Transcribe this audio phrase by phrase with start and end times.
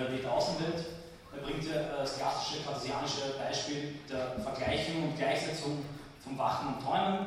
[0.00, 0.84] Realität der Außenwelt.
[1.32, 5.84] Er bringt äh, das klassische kartesianische Beispiel der Vergleichung und Gleichsetzung
[6.22, 7.26] vom Wachen und Träumen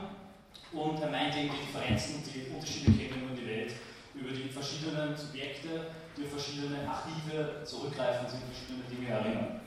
[0.74, 3.74] und er meint eben die Differenzen, die Unterschiede kennen in die Welt
[4.16, 9.62] über die verschiedenen Subjekte, die auf verschiedene Archive zurückgreifen sich verschiedene Dinge erinnern.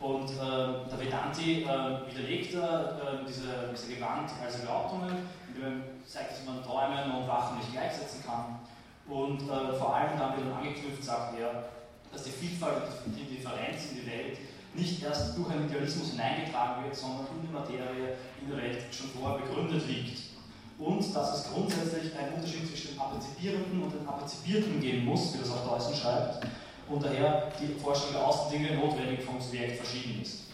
[0.00, 6.32] Und äh, der Vedanti äh, widerlegt äh, diese, diese Gewand als Behauptungen, indem er zeigt,
[6.32, 8.60] dass man Träumen und Wachen nicht gleichsetzen kann.
[9.08, 11.64] Und äh, vor allem dann wieder angeknüpft sagt er,
[12.14, 14.38] dass die Vielfalt die Differenz in die Welt
[14.74, 19.10] nicht erst durch einen Idealismus hineingetragen wird, sondern in der Materie, in der Welt schon
[19.10, 20.34] vorher begründet liegt
[20.78, 25.38] und dass es grundsätzlich einen Unterschied zwischen dem Partizipierenden und dem Partizipierten geben muss, wie
[25.38, 26.46] das auch Deussen schreibt,
[26.88, 30.44] und daher die Vorstellung der Außendinge notwendig vom Subjekt verschieden ist.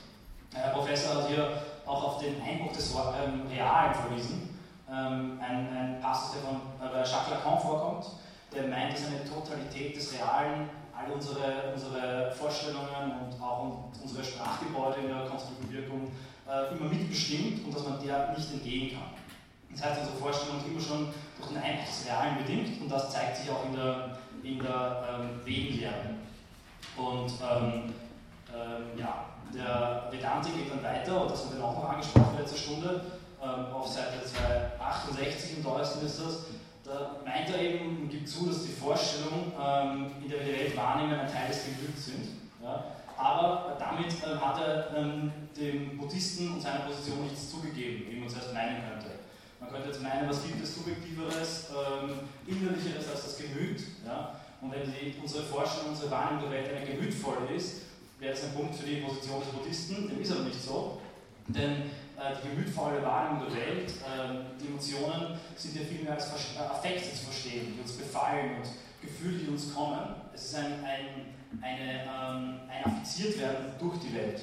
[0.52, 6.00] Herr Professor hat hier auch auf den Einbruch des ähm, Realen verwiesen, ähm, ein, ein
[6.00, 8.06] Passus, der von äh, Jacques Lacan vorkommt,
[8.54, 10.68] der meint, dass eine Totalität des Realen
[11.00, 16.12] all unsere, unsere Vorstellungen und auch unsere Sprachgebäude in der konstruktiven Wirkung
[16.48, 19.10] äh, immer mitbestimmt und dass man der nicht entgehen kann.
[19.72, 23.10] Das heißt, unsere Vorstellung ist immer schon durch den Einbruch des Realen bedingt und das
[23.10, 26.16] zeigt sich auch in der, in der ähm, Wegenlehre.
[26.96, 27.94] Und ähm,
[28.52, 32.58] ähm, ja, der Vedante geht dann weiter, und das haben wir auch noch angesprochen letzte
[32.58, 33.00] Stunde,
[33.42, 36.44] ähm, auf Seite 268 im Deutschen ist das,
[36.90, 40.58] da meint er eben und gibt zu, dass die Vorstellungen, ähm, in der wir die
[40.58, 42.28] Welt wahrnehmen, ein Teil des Gemüts sind.
[42.62, 42.84] Ja?
[43.16, 48.28] Aber damit äh, hat er ähm, dem Buddhisten und seiner Position nichts zugegeben, wie man
[48.28, 49.10] es erst meinen könnte.
[49.60, 53.82] Man könnte jetzt meinen, was gibt es Subjektiveres, ähm, Innerlicheres als das Gemüt.
[54.04, 54.34] Ja?
[54.60, 57.82] Und wenn die, unsere Forschung, unsere Wahrnehmung der Welt eine gemütvolle ist,
[58.18, 61.00] wäre das ein Punkt für die Position des Buddhisten, dem ist aber nicht so.
[61.46, 66.58] Denn die gemütvolle Wahrnehmung der Welt, äh, die Emotionen sind ja viel mehr als äh,
[66.60, 68.68] Affekte zu verstehen, die uns befallen und
[69.00, 70.14] Gefühle, die uns kommen.
[70.34, 74.40] Es ist ein, ein, eine, ähm, ein affiziert werden durch die Welt.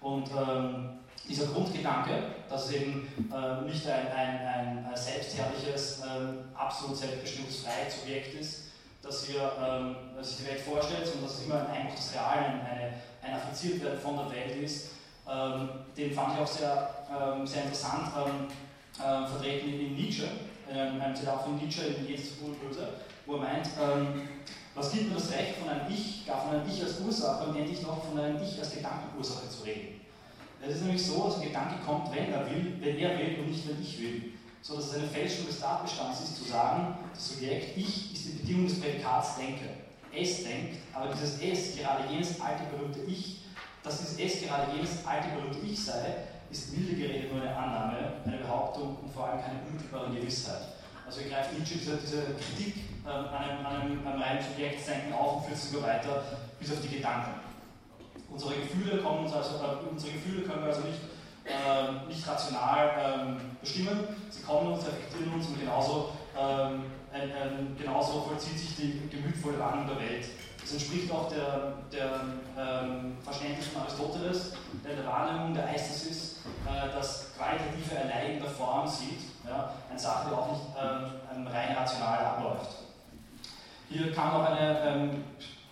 [0.00, 6.96] Und ähm, dieser Grundgedanke, dass es eben äh, nicht ein, ein, ein selbstherrliches, ähm, absolut
[6.96, 8.62] selbstbestimmtes freies Subjekt ist,
[9.02, 12.60] das hier ähm, sich die Welt vorstellt, sondern dass es immer ein Einbruch des Realen,
[13.22, 14.90] ein Affiziertwerden von der Welt ist.
[15.28, 18.48] Ähm, den fand ich auch sehr, ähm, sehr interessant ähm,
[18.98, 20.28] äh, vertreten in, Nietzsche,
[20.70, 22.88] ähm, einem Zitat von Nietzsche in Jedes Gut und Böse,
[23.26, 24.28] wo er meint, ähm,
[24.74, 27.56] was gibt mir das Recht, von einem Ich, gar von einem Ich als Ursache und
[27.56, 30.00] endlich noch von einem Ich als Gedankenursache zu reden?
[30.64, 33.50] Es ist nämlich so, dass ein Gedanke kommt, wenn er will, wenn er will und
[33.50, 34.32] nicht, wenn ich will.
[34.62, 38.38] So dass es eine Fälschung des Tatbestands ist, zu sagen, das Subjekt Ich ist die
[38.38, 39.68] Bedingung des Prädikats Denke.
[40.14, 43.41] Es denkt, aber dieses Es, gerade jenes alte berühmte Ich,
[43.82, 46.16] dass dieses Es gerade jenes alte berühmte Ich sei,
[46.50, 50.62] ist milde geredet nur eine Annahme, eine Behauptung und vor allem keine unmittelbare Gewissheit.
[51.06, 55.12] Also wir greifen Nietzsche diese, diese Kritik äh, an einem, an einem, einem reinen Subjektdenken
[55.12, 56.22] auf und führt es sogar weiter
[56.60, 57.40] bis auf die Gedanken.
[58.30, 61.00] Unsere Gefühle, kommen uns also, äh, unsere Gefühle können wir also nicht,
[61.44, 66.84] äh, nicht rational ähm, bestimmen, sie kommen uns, reflektieren uns und genauso, ähm,
[67.76, 70.24] genauso vollzieht sich die gemütvolle Wahrnehmung der Welt.
[70.62, 72.20] Das entspricht auch der, der
[72.56, 74.52] ähm, Verständnis von Aristoteles,
[74.84, 80.28] der der Wahrnehmung der Eistasis äh, das qualitative Erleiden der Form sieht, ja, eine Sache,
[80.28, 82.70] die auch nicht ähm, rein rational abläuft.
[83.90, 85.24] Hier kam noch eine ähm,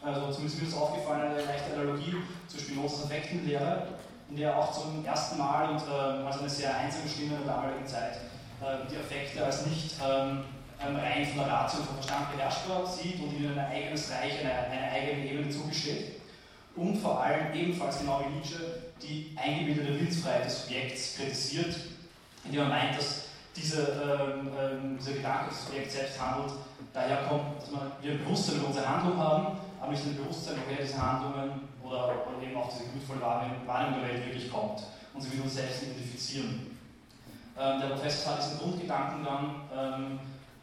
[0.02, 2.16] also zumindest mir ist aufgefallen, eine leichte Analogie
[2.48, 3.86] zur Spinozas Affektenlehre,
[4.30, 7.54] in der auch zum ersten Mal und äh, also eine sehr einsame Stimme in der
[7.54, 8.16] damaligen Zeit
[8.62, 10.44] äh, die Affekte als nicht ähm,
[10.82, 14.52] rein von der Ratio und vom Verstand beherrschbar sieht und ihnen ein eigenes Reich, eine,
[14.52, 16.20] eine eigene Ebene zugesteht.
[16.76, 21.74] Und vor allem ebenfalls genau wie Nietzsche die eingebildete Willensfreiheit des Subjekts kritisiert,
[22.44, 26.52] indem er meint, dass diese, ähm, ähm, dieser Gedanke des Subjekts selbst handelt,
[26.92, 27.70] daher kommt, dass
[28.02, 32.26] wir ein Bewusstsein über unsere Handlung haben aber nicht ein Bewusstsein, woher diese Handlungen oder,
[32.26, 34.82] oder eben auch diese gemütvolle Wahrnehmung der Welt wirklich kommt
[35.14, 36.76] und sie mit uns selbst identifizieren.
[37.58, 40.20] Ähm, der Professor hat diesen Grundgedanken dann ähm,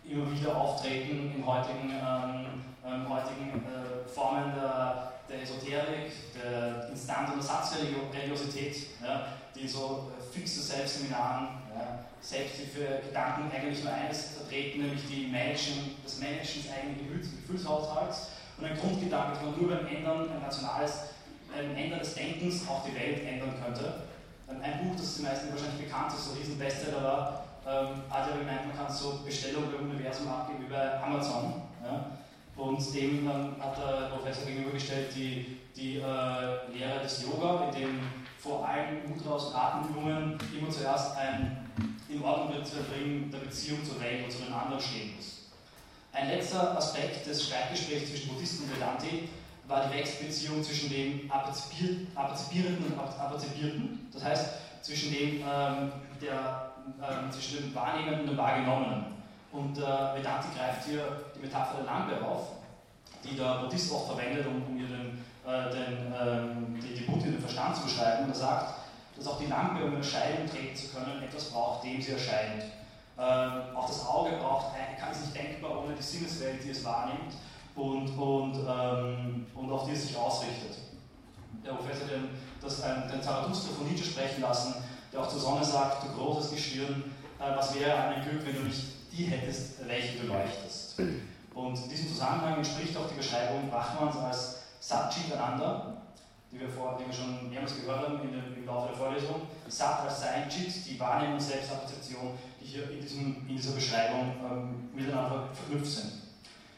[0.09, 7.33] immer wieder auftreten in heutigen, ähm, ähm heutigen äh, Formen der, der Esoterik, der Instant-
[7.33, 13.93] und Ersatzreligiosität, ja, die so äh, fixe Selbstseminaren, ja, selbst die für Gedanken eigentlich nur
[13.93, 18.29] eines vertreten, nämlich die Managen, das Managen des eigenen Gefühlshaushalts.
[18.57, 21.13] Und ein Grundgedanke, dass man nur beim Ändern ein nationales,
[21.55, 24.01] ein Ändern des Denkens auch die Welt ändern könnte.
[24.47, 28.37] Ein Buch, das den meisten wahrscheinlich bekannt ist, so ein Riesenbestseller war, ähm, hat ja
[28.37, 31.61] gemeint, man kann so Bestellungen beim Universum abgeben über Amazon.
[31.83, 32.11] Ja?
[32.55, 37.99] Und dem ähm, hat der Professor gegenübergestellt die, die äh, Lehre des Yoga, in dem
[38.39, 41.67] vor allen Mudras und Atemübungen immer zuerst ein
[42.09, 45.49] in Ordnung bringen der Beziehung zur Welt und zu den anderen stehen muss.
[46.13, 49.29] Ein letzter Aspekt des Streitgesprächs zwischen Buddhisten und Vedanti
[49.67, 54.49] war die Wechselbeziehung zwischen dem Apazipierenden und Apazipierten, das heißt
[54.81, 55.91] zwischen dem, ähm,
[56.21, 56.66] der,
[57.01, 59.05] ähm, zwischen dem Wahrnehmenden und dem Wahrgenommenen.
[59.51, 61.03] Und äh, Vedanti greift hier
[61.35, 62.53] die Metapher der Lampe auf,
[63.23, 67.31] die der Buddhist oft verwendet, um, um ihr den, äh, den, ähm, die, die Buddhi,
[67.31, 68.25] den Verstand zu beschreiben.
[68.25, 68.75] Und er sagt,
[69.15, 72.63] dass auch die Lampe, um Erscheinung treten zu können, etwas braucht, dem sie erscheint.
[73.19, 77.33] Ähm, auch das Auge braucht, kann es nicht denkbar ohne die Sinneswelt, die es wahrnimmt
[77.75, 80.77] und, und, ähm, und auf die es sich ausrichtet.
[81.65, 82.29] Der Professor den,
[82.61, 84.75] das, den Zarathustra von Nietzsche sprechen lassen,
[85.17, 88.61] der auch zur Sonne sagt, du großes Geschirr, äh, was wäre ein Glück, wenn du
[88.63, 90.99] nicht die hättest, welche du leuchtest.
[91.53, 95.97] Und in diesem Zusammenhang entspricht auch die Beschreibung Brahmans als Satchitananda,
[96.51, 99.41] die wir, vor, die wir schon mehrmals gehört haben in dem, im Laufe der Vorlesung.
[99.67, 104.89] Sat als Sein, Chit, die Wahrnehmung Selbstabstraktion, die hier in, diesem, in dieser Beschreibung ähm,
[104.93, 106.11] miteinander verknüpft sind.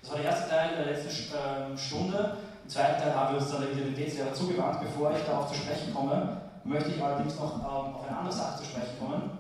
[0.02, 2.38] Das war der erste Teil der letzten ähm, Stunde.
[2.64, 4.80] Im zweiten Teil haben wir uns dann der Identitätslehre zugewandt.
[4.80, 8.60] Bevor ich darauf zu sprechen komme, möchte ich allerdings noch ähm, auf eine andere Sache
[8.60, 9.32] zu sprechen kommen.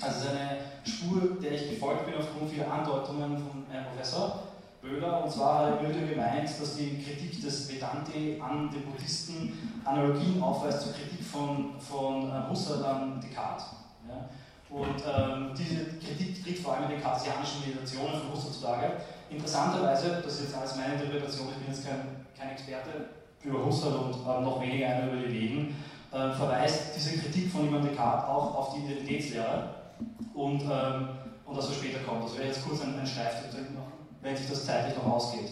[0.00, 4.40] Also eine Spur, der ich gefolgt bin aufgrund vieler Andeutungen vom Herrn Professor.
[4.80, 5.24] Böhler.
[5.24, 10.82] Und zwar hat er gemeint, dass die Kritik des Vedante an den Buddhisten Analogien aufweist
[10.82, 13.66] zur Kritik von, von äh, Husserl an Descartes.
[14.06, 14.28] Ja?
[14.68, 18.92] Und ähm, diese Kritik tritt vor allem in den kartesianischen Meditationen von Husserl zutage.
[19.30, 23.10] Interessanterweise, das ist jetzt alles meine Interpretation, ich bin jetzt kein, kein Experte
[23.42, 25.76] über Husserl und äh, noch weniger einer über die Veden,
[26.16, 29.68] äh, verweist diese Kritik von ihm an Descartes auch auf die Identitätslehre
[30.34, 31.08] und, ähm,
[31.44, 32.24] und das, was später kommt.
[32.24, 33.04] Das wäre jetzt kurz ein, ein
[33.74, 35.50] noch wenn sich das zeitlich noch ausgeht.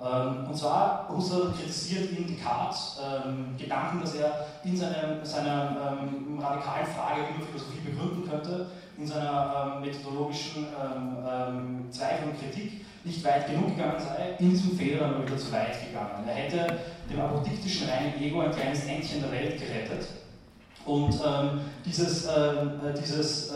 [0.00, 6.40] Ähm, und zwar, Husserl kritisiert in Descartes ähm, Gedanken, dass er in seiner, seiner ähm,
[6.40, 8.66] radikalen Frage über Philosophie begründen könnte,
[8.98, 14.76] in seiner ähm, methodologischen ähm, Zweifel und Kritik nicht weit genug gegangen sei, in diesem
[14.76, 16.26] Fehler dann wieder zu weit gegangen.
[16.26, 16.78] Er hätte
[17.10, 20.06] dem apodiktischen reinen Ego ein kleines Entchen der Welt gerettet.
[20.84, 21.14] Und
[21.84, 22.54] dieses, äh,
[23.00, 23.52] dieses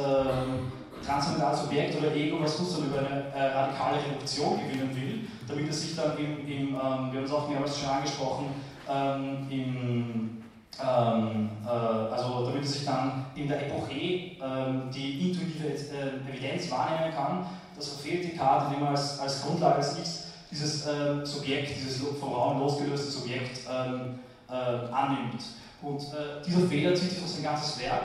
[1.04, 5.82] transzendentales Subjekt oder Ego, was Husserl über eine äh, radikale Reduktion gewinnen will, damit es
[5.82, 8.46] sich dann im, im ähm, wir haben es auch mehrmals schon angesprochen,
[8.88, 10.42] ähm, im,
[10.82, 16.70] ähm, äh, also damit es sich dann in der Epoche ähm, die intuitive äh, Evidenz
[16.70, 17.46] wahrnehmen kann,
[17.76, 22.00] das verfehlt die Karte, indem man als, als Grundlage des Ichs dieses äh, Subjekt, dieses
[22.18, 25.42] vom Raum losgelöste Subjekt ähm, äh, annimmt.
[25.82, 28.02] Und äh, dieser Fehler zieht sich durch sein ganzes Werk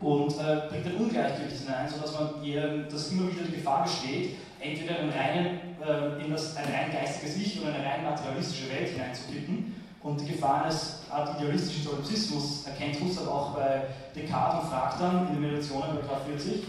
[0.00, 4.36] und äh, bringt ein Ungleichgewicht hinein, sodass man ihr, dass immer wieder die Gefahr besteht,
[4.58, 8.88] entweder in, reinen, äh, in das, ein rein geistiges Ich oder eine rein materialistische Welt
[8.90, 9.74] hineinzukippen.
[10.02, 13.82] Und die Gefahr eines Art idealistischen Solipsismus erkennt Husserl auch bei
[14.16, 16.64] Descartes und fragt dann in den Meditationen bei Grad 40,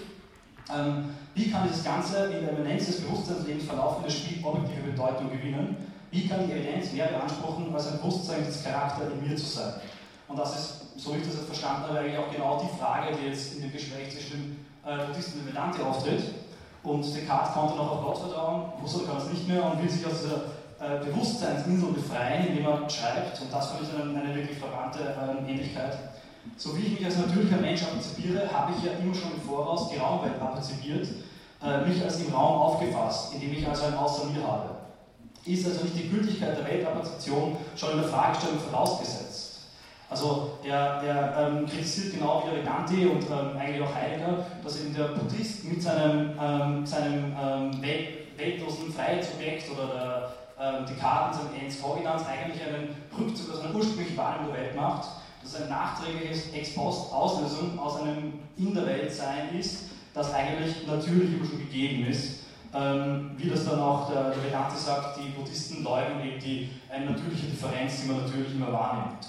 [0.72, 5.76] ähm, wie kann dieses Ganze in der Eminenz des Bewusstseinslebens verlaufende Spiel objektive Bedeutung gewinnen?
[6.12, 9.74] Wie kann die Evidenz mehr beanspruchen, als ein Bewusstsein des Charakter in mir zu sein?
[10.28, 13.16] Und das ist so wie ich das jetzt verstanden habe, eigentlich auch genau die Frage,
[13.16, 16.24] die jetzt in dem Gespräch zwischen äh, Buddhisten und Vedante auftritt.
[16.84, 20.06] Und Descartes konnte noch auf Gott vertrauen, Husserl kann es nicht mehr und will sich
[20.06, 20.44] aus dieser
[20.84, 23.40] äh, Bewusstseinsinsel befreien, indem er schreibt.
[23.42, 25.98] Und das fand ich eine, eine wirklich verwandte äh, Ähnlichkeit.
[26.58, 29.90] So wie ich mich als natürlicher Mensch antizipiere, habe ich ja immer schon im Voraus
[29.90, 31.08] die Raumwelt antizipiert,
[31.64, 34.70] äh, mich als im Raum aufgefasst, indem ich also ein Außer mir habe.
[35.46, 39.54] Ist also nicht die Gültigkeit der Weltapazipation schon in der Fragestellung vorausgesetzt?
[40.10, 44.80] Also er, er ähm, kritisiert genau wie der Gandhi und ähm, eigentlich auch Heidegger, dass
[44.80, 47.82] eben der Buddhist mit seinem, ähm, seinem ähm,
[48.38, 54.16] weltlosen Freiheitsobjekt oder der ähm, Descartes, seinem Ens Cogitans eigentlich einen Rückzug aus einer ursprünglichen
[54.16, 55.08] Wahrnehmung der Welt macht,
[55.56, 61.60] ein nachträgliches Ex-Post-Auslösung aus einem In der Welt sein ist, das eigentlich natürlich immer schon
[61.60, 62.44] gegeben ist.
[62.76, 67.12] Ähm, wie das dann auch der, der Vedante sagt, die Buddhisten leugnen eben die, eine
[67.12, 69.28] natürliche Differenz, die man natürlich immer wahrnimmt.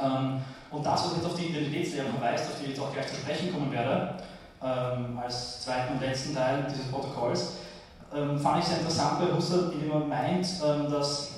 [0.00, 0.40] Ähm,
[0.70, 3.16] und das, was jetzt auf die Identitätslehre verweist, auf die ich jetzt auch gleich zu
[3.16, 4.14] sprechen kommen werde,
[4.62, 7.54] ähm, als zweiten und letzten Teil dieses Protokolls,
[8.14, 11.30] ähm, fand ich sehr interessant bei Husserl, indem er meint, dass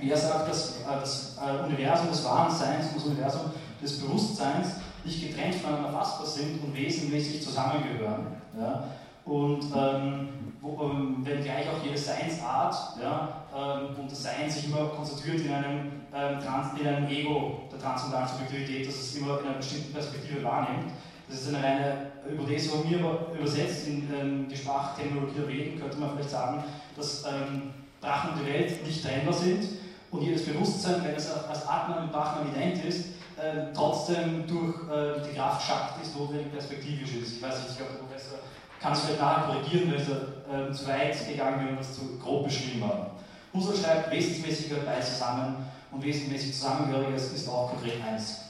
[0.00, 3.50] Er sagt, dass äh, das äh, Universum des wahren und das Universum
[3.82, 4.68] des Bewusstseins
[5.04, 8.26] nicht getrennt voneinander fassbar sind und wesentlich zusammengehören.
[8.58, 8.84] Ja?
[9.24, 10.28] Und ähm,
[10.60, 15.52] wo, ähm, wenngleich auch jede Seinsart ja, ähm, und das Sein sich immer konzentriert in
[15.52, 19.92] einem, ähm, Trans in einem Ego der transzendentalen Subjektivität, dass es immer in einer bestimmten
[19.92, 20.92] Perspektive wahrnimmt.
[21.28, 25.78] Das ist eine reine Hypothese von mir, aber übersetzt in ähm, die Sprachterminologie der Veden
[25.78, 26.64] könnte man vielleicht sagen,
[26.96, 29.64] dass ähm, Brahman und die Welt nicht trennbar sind
[30.10, 35.28] und jedes Bewusstsein, wenn es als Atman und Brahman ident ist, äh, trotzdem durch äh,
[35.28, 37.36] die Kraft Shaktis notwendig perspektivisch ist.
[37.36, 38.38] Ich weiß nicht, ich glaube, der Professor
[38.80, 42.18] kann es vielleicht nachher korrigieren, wenn er äh, zu weit gegangen wäre und das zu
[42.18, 43.10] grob beschrieben hat.
[43.52, 45.56] Husserl schreibt, Wesensmäßig gehört beides zusammen
[45.90, 48.40] und wesensmäßig Zusammengehöriges ist auch konkret eins.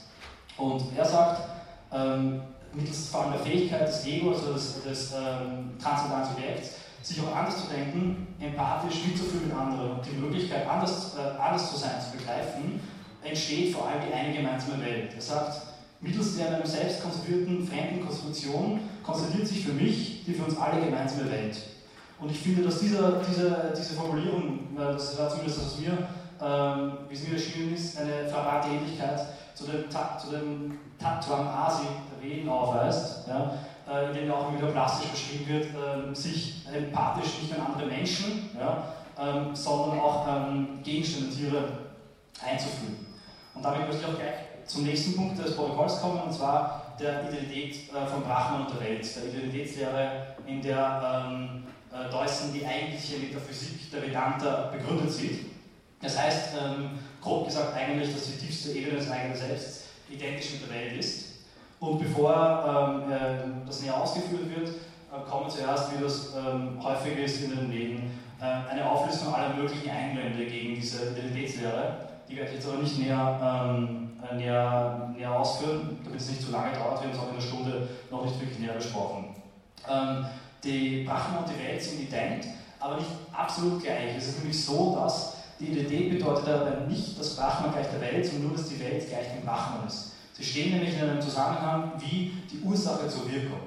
[0.57, 1.41] Und er sagt,
[1.91, 2.41] ähm,
[2.73, 7.35] mittels vor allem der Fähigkeit des Ego, also des, des ähm, transzendentalen Subjekts, sich auch
[7.35, 11.95] anders zu denken, empathisch mitzufühlen mit anderen und die Möglichkeit, anders, äh, anders zu sein,
[11.99, 12.79] zu begreifen,
[13.23, 15.13] entsteht vor allem die eine gemeinsame Welt.
[15.15, 15.61] Er sagt,
[16.01, 20.57] mittels der in einem selbst konstruierten fremden Konstruktion konstituiert sich für mich die für uns
[20.57, 21.57] alle gemeinsame Welt.
[22.19, 25.97] Und ich finde, dass dieser, diese, diese Formulierung, äh, das war zumindest was mir,
[26.41, 29.19] ähm, wie es mir erschienen ist, eine verwahrte Ähnlichkeit
[29.55, 33.53] zu dem, zu dem Tatwam Asi der Veden aufweist, ja,
[33.89, 38.49] in dem auch wieder plastisch beschrieben wird, äh, sich empathisch nicht nur an andere Menschen,
[38.57, 41.63] ja, ähm, sondern auch ähm, Gegenstände, Tiere
[42.45, 43.07] einzuführen.
[43.53, 47.27] Und damit möchte ich auch gleich zum nächsten Punkt des Protokolls kommen, und zwar der
[47.27, 52.65] Identität äh, von Brahman und der Welt, der Identitätslehre, in der ähm, äh, Deussen die
[52.65, 55.45] eigentliche Metaphysik der Vedanta begründet sieht.
[56.01, 56.91] Das heißt, ähm,
[57.21, 61.28] grob gesagt eigentlich, dass die tiefste Ebene des eigenen Selbst identisch mit der Welt ist.
[61.79, 67.17] Und bevor ähm, äh, das näher ausgeführt wird, äh, kommen zuerst, wie das ähm, häufig
[67.19, 72.49] ist in den Reden, äh, eine Auflistung aller möglichen Einwände gegen diese Identitätslehre die werde
[72.51, 76.73] ich jetzt aber nicht näher, ähm, äh, näher, näher ausführen, damit es nicht zu lange
[76.73, 77.01] dauert.
[77.01, 79.35] Wir haben es auch in der Stunde noch nicht wirklich näher besprochen.
[79.89, 80.25] Ähm,
[80.63, 82.45] die Brahman und die Welt sind ident,
[82.79, 84.15] aber nicht absolut gleich.
[84.17, 88.25] Es ist nämlich so, dass die Identität bedeutet dabei nicht, dass Brahman gleich der Welt,
[88.25, 90.13] sondern nur, dass die Welt gleich dem Brahman ist.
[90.39, 93.59] Sie stehen nämlich in einem Zusammenhang wie die Ursache zur Wirkung.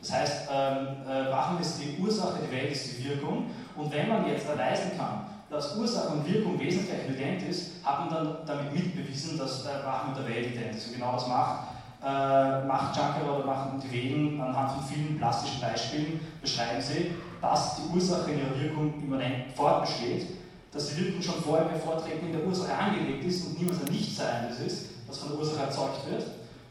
[0.00, 3.46] Das heißt, ähm, äh, Brahman ist die Ursache, die Welt ist die Wirkung.
[3.76, 8.08] Und wenn man jetzt erweisen kann, dass Ursache und Wirkung wesentlich ident ist, hat man
[8.08, 10.88] dann damit mitbewiesen, dass der Brahman mit der Welt ident ist.
[10.88, 11.68] Und genau das macht,
[12.02, 17.76] äh, macht Shankara oder machen die Veden anhand von vielen plastischen Beispielen, beschreiben sie, dass
[17.76, 20.26] die Ursache in ihrer Wirkung immanent fortbesteht,
[20.72, 23.92] dass die Wirkung schon vorher bei Vorträgen in der Ursache angelegt ist und niemals ein
[23.92, 26.24] Nichtseiendes ist, das von der Ursache erzeugt wird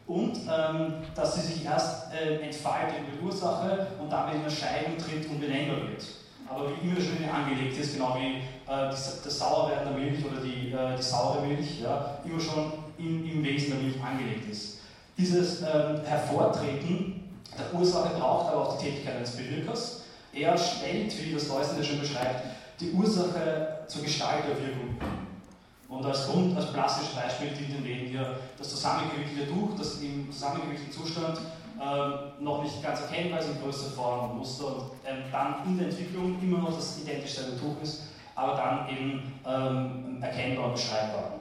[0.06, 4.98] und ähm, dass sie sich erst äh, entfaltet in der Ursache und damit in Erscheinung
[4.98, 6.04] tritt und benennbar wird
[6.48, 10.40] aber wie immer schon angelegt ist, genau wie äh, das, das Sauerwerden der Milch oder
[10.40, 14.78] die, äh, die saure Milch, ja, immer schon im, im Wesen der Milch angelegt ist.
[15.18, 17.22] Dieses ähm, Hervortreten
[17.58, 20.02] der Ursache braucht aber auch die Tätigkeit eines Bewirkers.
[20.32, 22.44] Er stellt, wie das Leusner schon beschreibt,
[22.80, 24.96] die Ursache zur Gestalt der Wirkung.
[25.88, 30.30] Und als Grund, als plastisches Beispiel dient den Reden hier das zusammengewickelte Tuch, das im
[30.32, 31.38] zusammengewickelten Zustand
[31.78, 35.78] äh, noch nicht ganz erkennbar ist in größerer Form und Muster und ähm, dann in
[35.78, 38.02] der Entwicklung immer noch das identisch Tuch ist,
[38.34, 41.32] aber dann eben ähm, erkennbar und beschreibbar.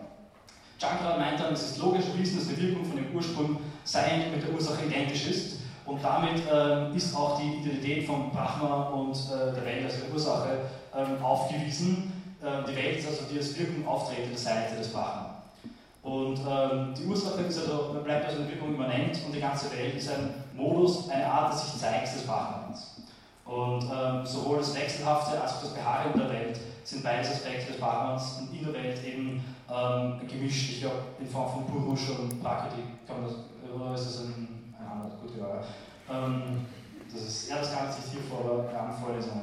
[0.77, 4.43] Shankara meint dann, es ist logisch erwiesen, dass die Wirkung von dem Ursprung Sein mit
[4.45, 9.53] der Ursache identisch ist und damit ähm, ist auch die Identität von Brahma und äh,
[9.53, 10.59] der Welt als der Ursache
[10.95, 12.14] ähm, aufgewiesen.
[12.45, 15.41] Äh, die Welt ist also die als Wirkung auftretende Seite des Brahma.
[16.03, 19.95] Und ähm, die Ursache ist also, bleibt also eine Wirkung immanent und die ganze Welt
[19.95, 23.01] ist ein Modus, eine Art des sich Zeigens des Brahmans.
[23.45, 27.81] Und ähm, sowohl das Wechselhafte als auch das Beharren der Welt sind beides Aspekte des
[27.81, 30.69] Brahmans und in der Welt eben ähm, gemischt.
[30.73, 33.35] Ich glaube, in Form von Purusha und Prakriti kann man das,
[33.73, 35.63] oder ist das ein, anderes, gut, ja.
[36.15, 36.65] Ähm,
[37.11, 39.41] das ist, ja, das kann ich nicht hier vor, eine Vorlesung.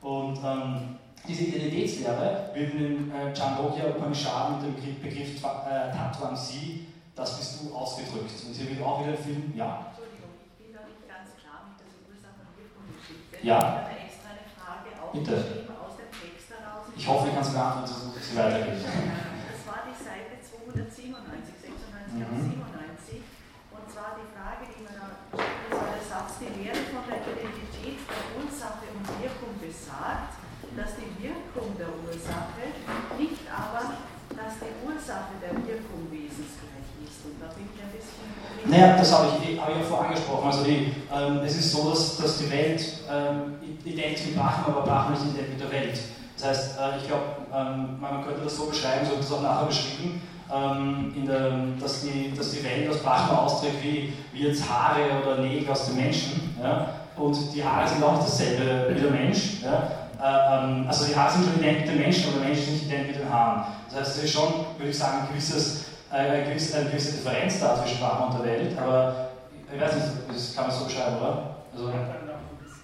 [0.00, 6.86] Und ähm, diese Identitätslehre wird in den äh, Chandogya Upanishad mit dem Begriff äh, Tattvamsi,
[7.16, 8.32] das bist du ausgedrückt.
[8.44, 9.88] Und hier wird auch wieder viel, ja.
[9.88, 13.40] Entschuldigung, ich bin da nicht ganz klar mit dieser Ursache- und Wirkungsgeschichte.
[13.40, 13.56] Ja.
[13.56, 15.72] Ich habe extra eine Frage Bitte.
[15.80, 16.84] aus dem Text heraus.
[16.92, 18.84] Ich hoffe, ich kann es beantworten, dass es weitergeht.
[18.84, 21.72] Das war die Seite 297,
[22.12, 22.60] 96 mhm.
[22.60, 23.24] 97.
[23.72, 25.04] Und zwar die Frage, die man da
[25.34, 30.36] das war der Satz, die Lehre von der Identität der Ursache und Wirkung besagt,
[30.76, 32.74] dass die Wirkung der Ursache,
[33.18, 33.94] nicht aber,
[34.34, 37.22] dass die Ursache der Wirkung wesensgleich ist.
[37.26, 38.26] Und da bin ich ein bisschen.
[38.74, 40.46] Naja, das habe ich, hab ich ja vorher angesprochen.
[40.46, 43.54] Also die, ähm, es ist so, dass, dass die Welt ähm,
[43.84, 45.98] ident mit Brahman, aber Brahman ist ident mit der Welt.
[46.36, 47.22] Das heißt, äh, ich glaube,
[47.54, 50.20] ähm, man könnte das so beschreiben, so wird es auch nachher beschrieben,
[50.52, 55.40] ähm, der, dass, die, dass die Welt aus Brahma austritt wie, wie jetzt Haare oder
[55.40, 56.56] Nägel aus dem Menschen.
[56.60, 56.88] Ja?
[57.16, 59.62] Und die Haare sind auch dasselbe wie der Mensch.
[59.62, 59.88] Ja?
[60.20, 62.70] Äh, ähm, also die Haare sind schon ident mit dem Menschen, aber der Mensch ist
[62.72, 63.66] nicht ident mit den Haaren.
[63.88, 67.12] Das heißt, es ist schon, würde ich sagen, ein gewisses, äh, eine, gewisse, eine gewisse
[67.12, 69.30] Differenz da zwischen Brahma und der Welt, aber
[69.72, 71.56] ich weiß nicht, das kann man so beschreiben, oder?
[71.72, 71.90] Also,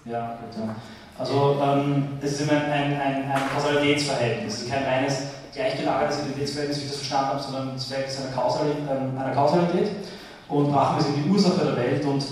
[0.05, 0.75] ja, gut, ja.
[1.17, 6.79] Also ähm, es ist immer ein, ein, ein, ein Kausalitätsverhältnis, ist kein reines gleichgelagertes Identitätsverhältnis,
[6.79, 9.91] wie ich das verstanden habe, sondern es Verhältnis einer Kausalität, ähm, einer Kausalität.
[10.47, 12.23] Und Brahma ist die Ursache der Welt und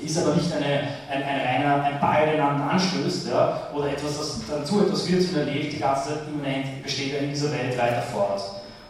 [0.00, 4.18] ist aber nicht eine, ein, ein reiner ein Ball, der einander anstößt, ja, oder etwas,
[4.18, 7.76] das dann zu etwas wird, sondern lebt die ganze Zeit immanent, besteht in dieser Welt
[7.76, 8.40] weiter fort.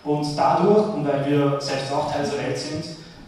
[0.05, 2.85] Und dadurch, und weil wir selbst auch Teil dieser Welt sind,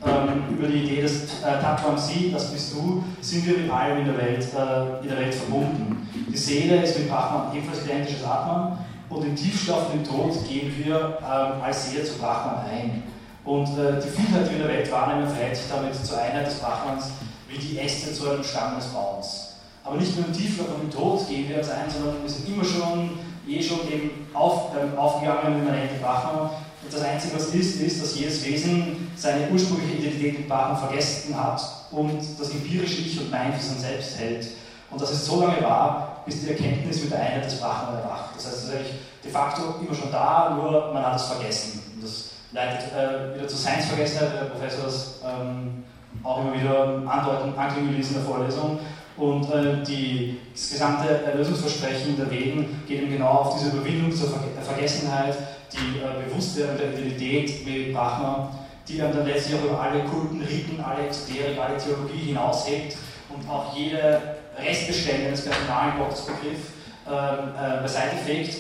[0.06, 4.06] ähm, über die Idee des äh, Tatwamsi, das bist du, sind wir mit allem in
[4.06, 6.09] der Welt, äh, in der Welt verbunden.
[6.33, 8.78] Die Seele ist mit Brahman ebenfalls identisches Atman
[9.11, 13.02] und im Tiefschlaf und im Tod gehen wir ähm, als Seele zu Brahman ein.
[13.44, 16.46] Und äh, die Vielfalt, die wir in der Welt wahrnehmen, verhält sich damit zur Einheit
[16.46, 17.11] des Brahmans
[17.48, 19.56] wie die Äste zu einem Stamm des Baums.
[19.85, 22.48] Aber nicht nur im Tiefschlaf und im Tod gehen wir als ein, sondern wir sind
[22.48, 23.11] immer schon,
[23.50, 26.50] eh schon eben auf, ähm, aufgegangen in der Brahman
[26.82, 31.36] und das Einzige, was ist, ist, dass jedes Wesen seine ursprüngliche Identität mit Brahman vergessen
[31.36, 31.60] hat
[31.90, 34.46] und das empirische Ich und Mein für sein Selbst hält.
[34.90, 38.30] Und das ist so lange wahr, bis die Erkenntnis mit der Einheit des Brahman erwacht.
[38.34, 41.82] Das heißt, es ist eigentlich de facto immer schon da, nur man hat es vergessen.
[41.94, 45.84] Und das leitet äh, wieder zur Science-Vergessenheit, der Professor das ähm,
[46.24, 48.78] auch immer wieder andeuten, anklingen in der Vorlesung.
[49.20, 54.30] Und äh, die, das gesamte Lösungsversprechen der Veden geht eben genau auf diese Überwindung zur
[54.30, 55.37] Ver Vergessenheit,
[55.70, 58.50] die äh, Bewusstwerdung der Identität wie Brahma,
[58.88, 62.96] die dann, letztlich auch über alle Kulten, Riten, alle Exoterik, alle Theologie hinaushebt
[63.28, 64.22] und auch jede
[64.59, 66.72] Restbestände eines personalen Gottesbegriff
[67.06, 68.56] äh, äh, beiseite fegt.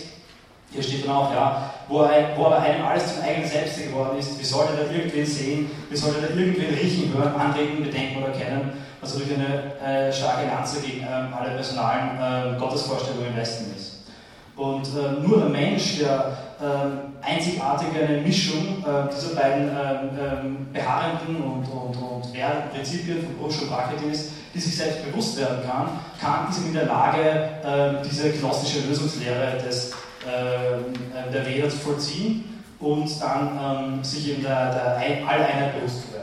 [0.72, 4.18] Hier steht dann auch, ja, wo, er, wo aber einem alles zum eigenen Selbst geworden
[4.18, 7.82] ist, wie soll er da irgendwen sehen, wie soll er da irgendwen riechen, hören, anreden,
[7.82, 13.28] bedenken oder kennen, also durch eine äh, starke Lanze gegen ähm, alle personalen äh, Gottesvorstellungen
[13.28, 14.00] im Westen ist.
[14.56, 20.72] Und äh, nur der Mensch, der ähm, einzigartige eine Mischung äh, dieser beiden ähm, ähm,
[20.72, 25.60] beharrenden und, und, und währenden Prinzipien von Brusch und Praxis, die sich selbst bewusst werden
[25.66, 25.88] kann,
[26.20, 29.92] kann, ist in der Lage, äh, diese gnostische Lösungslehre des,
[30.26, 36.14] äh, der Veda zu vollziehen und dann ähm, sich in der, der Alleinheit bewusst zu
[36.14, 36.19] werden.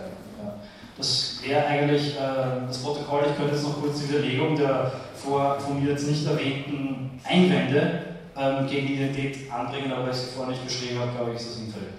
[0.97, 3.25] Das wäre eigentlich äh, das Protokoll.
[3.29, 8.15] Ich könnte jetzt noch kurz die Widerlegung der vor, von mir jetzt nicht erwähnten Einwände
[8.35, 11.49] ähm, gegen die Identität anbringen, aber als ich vorhin nicht beschrieben habe, glaube ich, ist
[11.49, 11.89] das hinfällig.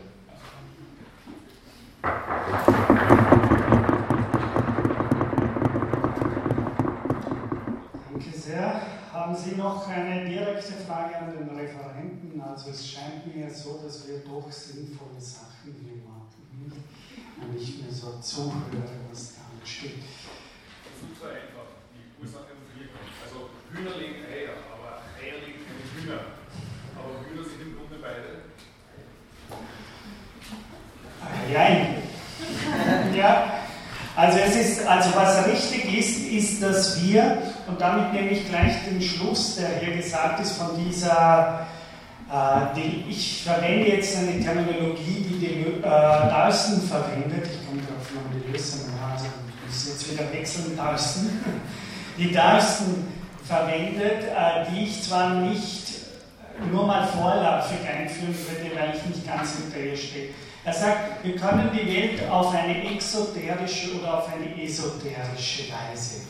[8.11, 8.81] Danke sehr.
[9.13, 12.41] Haben Sie noch eine direkte Frage an den Referenten?
[12.41, 15.58] Also es scheint mir so, dass wir doch sinnvolle Sachen
[17.59, 18.63] nicht mehr so zuhören,
[19.11, 20.07] was da steht.
[21.01, 23.03] Super einfach, die Ursache und Wirkung.
[23.25, 26.21] Also Hühner legen Eier, aber Eier legen keine Hühner.
[26.95, 28.47] Aber Hühner sind im Grunde beide.
[31.53, 32.03] Nein.
[33.17, 33.55] ja.
[34.15, 38.85] Also es ist, also was richtig ist, ist, dass wir, und damit nehme ich gleich
[38.85, 41.69] den Schluss, der hier gesagt ist, von dieser,
[42.77, 48.31] die, ich verwende jetzt eine Terminologie, die die äh, Darsten verwendet, ich komme darauf noch
[48.35, 51.43] die Lösung, also ich muss jetzt wieder wechseln, Darsten,
[52.19, 53.07] die Darsten
[53.45, 55.89] verwendet, äh, die ich zwar nicht
[56.71, 60.29] nur mal vorläufig einführen würde, weil ich nicht ganz hinter ihr stehe.
[60.65, 66.23] Er sagt, wir können die Welt auf eine exoterische oder auf eine esoterische Weise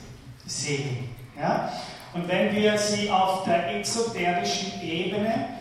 [0.46, 1.08] sehen.
[1.36, 1.72] Ja?
[2.14, 5.57] Und wenn wir sie auf der exoterischen Ebene äh,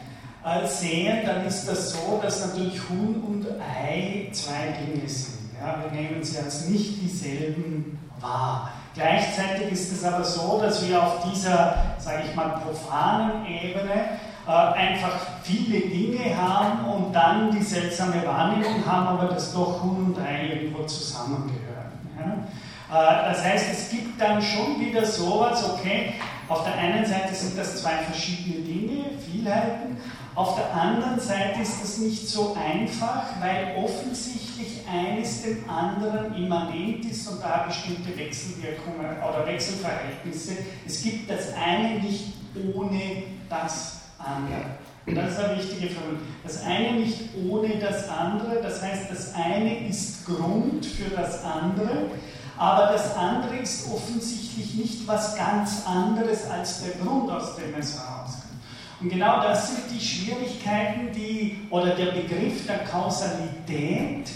[0.66, 5.52] sehen, dann ist das so, dass natürlich Huhn und Ei zwei Dinge sind.
[5.60, 5.84] Ja?
[5.84, 8.72] Wir nehmen sie als nicht dieselben wahr.
[8.94, 14.52] Gleichzeitig ist es aber so, dass wir auf dieser, sage ich mal, profanen Ebene äh,
[14.52, 20.20] einfach viele Dinge haben und dann die seltsame Wahrnehmung haben, aber dass doch Huhn und
[20.20, 21.92] Ei irgendwo zusammengehören.
[22.18, 23.28] Ja?
[23.28, 26.14] Äh, das heißt, es gibt dann schon wieder sowas, okay,
[26.48, 29.98] auf der einen Seite sind das zwei verschiedene Dinge, Vielheiten,
[30.38, 37.06] auf der anderen Seite ist das nicht so einfach, weil offensichtlich eines dem anderen immanent
[37.06, 40.58] ist und da bestimmte Wechselwirkungen oder Wechselverhältnisse.
[40.86, 42.34] Es gibt das eine nicht
[42.76, 44.78] ohne das andere.
[45.08, 46.18] Und das ist eine wichtige Frage.
[46.44, 47.20] Das eine nicht
[47.50, 52.12] ohne das andere, das heißt, das eine ist Grund für das andere,
[52.60, 57.96] aber das andere ist offensichtlich nicht was ganz anderes als der Grund, aus dem es
[57.96, 58.17] herauskommt.
[59.00, 64.30] Und genau das sind die Schwierigkeiten, die, oder der Begriff der Kausalität,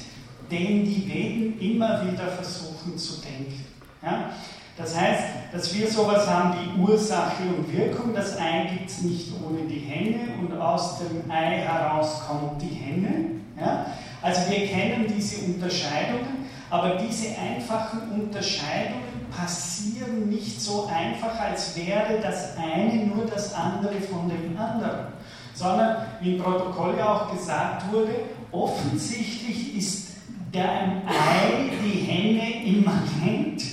[0.51, 3.65] den die Veden immer wieder versuchen zu denken.
[4.03, 4.31] Ja?
[4.77, 8.13] Das heißt, dass wir sowas haben wie Ursache und Wirkung.
[8.13, 12.75] Das Ei gibt es nicht ohne die Henne und aus dem Ei heraus kommt die
[12.75, 13.31] Henne.
[13.59, 13.87] Ja?
[14.21, 22.19] Also wir kennen diese Unterscheidungen, aber diese einfachen Unterscheidungen passieren nicht so einfach, als wäre
[22.21, 25.07] das eine nur das andere von dem anderen,
[25.53, 28.15] sondern wie im Protokoll ja auch gesagt wurde,
[28.51, 30.11] offensichtlich ist
[30.53, 30.69] der
[31.07, 33.63] Ei die Henne immanent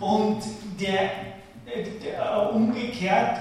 [0.00, 0.38] und
[0.80, 1.10] der,
[2.02, 3.38] der umgekehrt,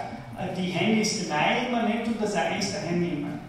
[0.58, 3.40] die Henne ist dem Ei immanent und das Ei ist der Henne immanent.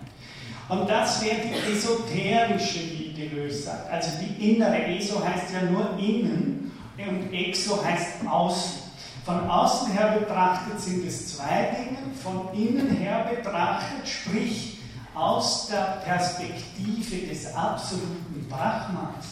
[0.69, 3.91] Und das wäre die esoterische, wie Deleuze sagt.
[3.91, 6.64] Also die innere, eso heißt ja nur innen
[7.09, 8.83] und exo heißt außen.
[9.25, 14.79] Von außen her betrachtet sind es zwei Dinge, von innen her betrachtet, sprich
[15.15, 19.27] aus der Perspektive des absoluten Brahmans,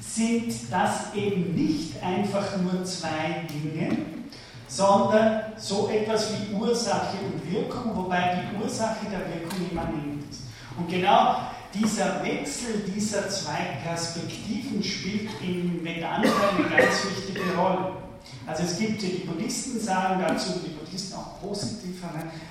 [0.00, 3.98] sind das eben nicht einfach nur zwei Dinge,
[4.66, 10.42] sondern so etwas wie Ursache und Wirkung, wobei die Ursache der Wirkung immanent ist.
[10.76, 11.36] Und genau
[11.74, 17.92] dieser Wechsel dieser zwei Perspektiven spielt im Vedanta eine ganz wichtige Rolle.
[18.46, 22.02] Also es gibt, die Buddhisten sagen dazu, die Buddhisten auch positiv,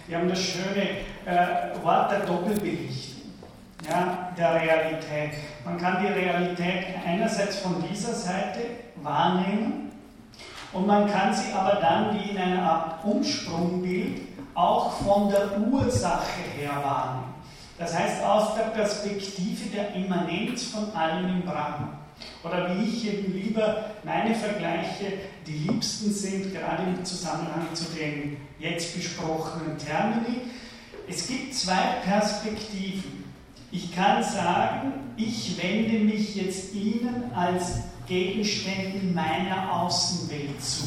[0.07, 0.89] die haben das schöne
[1.25, 3.13] äh, Wort der Doppelbelichtung
[3.89, 5.31] ja, der Realität.
[5.65, 8.61] Man kann die Realität einerseits von dieser Seite
[9.01, 9.91] wahrnehmen
[10.71, 14.21] und man kann sie aber dann wie in einer Art Umsprungbild
[14.55, 17.32] auch von der Ursache her wahrnehmen.
[17.77, 21.97] Das heißt aus der Perspektive der Immanenz von allem im Brahman.
[22.43, 25.13] Oder wie ich eben lieber meine Vergleiche
[25.47, 30.41] die liebsten sind, gerade im Zusammenhang zu den jetzt besprochenen Termini.
[31.07, 33.23] Es gibt zwei Perspektiven.
[33.71, 40.83] Ich kann sagen, ich wende mich jetzt Ihnen als Gegenstände meiner Außenwelt zu.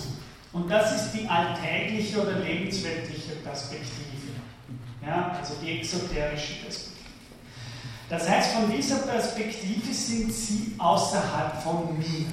[0.52, 4.15] Und das ist die alltägliche oder lebensweltliche Perspektive.
[5.06, 6.96] Ja, also die exoterische Perspektive.
[8.08, 12.26] Das heißt, von dieser Perspektive sind sie außerhalb von mir.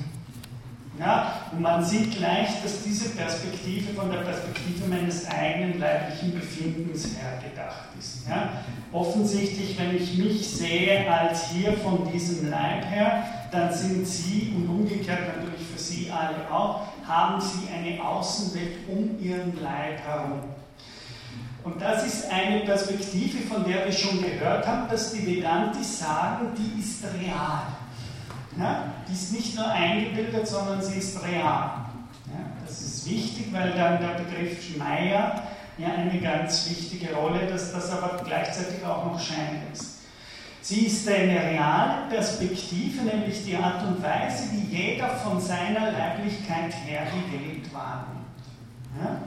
[1.00, 7.16] Ja, und man sieht leicht, dass diese Perspektive von der Perspektive meines eigenen leiblichen Befindens
[7.18, 8.28] her gedacht ist.
[8.30, 8.64] Ja.
[8.92, 14.70] Offensichtlich, wenn ich mich sehe als hier von diesem Leib her, dann sind Sie und
[14.70, 20.44] umgekehrt natürlich für Sie alle auch, haben Sie eine Außenwelt um Ihren Leib herum.
[21.64, 26.48] Und das ist eine Perspektive, von der wir schon gehört haben, dass die Vedantis sagen,
[26.58, 27.64] die ist real.
[28.58, 28.94] Ja?
[29.08, 31.86] Die ist nicht nur eingebildet, sondern sie ist real.
[32.28, 32.46] Ja?
[32.66, 35.44] Das ist wichtig, weil dann der Begriff Maya
[35.78, 40.00] ja eine ganz wichtige Rolle, dass das aber gleichzeitig auch noch Schein ist.
[40.62, 46.74] Sie ist eine reale Perspektive, nämlich die Art und Weise, wie jeder von seiner Leiblichkeit
[46.86, 48.24] her Welt wahrnimmt.
[49.02, 49.18] Ja?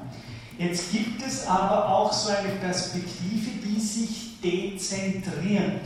[0.59, 5.83] Jetzt gibt es aber auch so eine Perspektive, die sich dezentriert,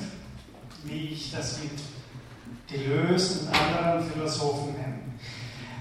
[0.85, 1.73] wie ich das mit
[2.71, 5.01] Deleuze und anderen Philosophen nenne.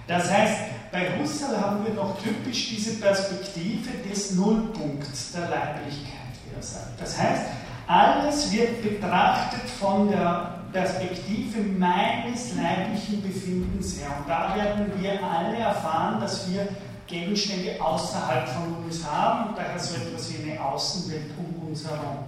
[0.08, 0.56] Das heißt,
[0.92, 7.00] bei Husserl haben wir noch typisch diese Perspektive des Nullpunkts der Leiblichkeit, wie er sagt.
[7.00, 7.44] Das heißt,
[7.86, 14.10] alles wird betrachtet von der Perspektive meines leiblichen Befindens her.
[14.18, 16.68] Und da werden wir alle erfahren, dass wir
[17.10, 22.20] Gegenstände außerhalb von uns haben und daher so etwas wie eine Außenwelt um uns herum.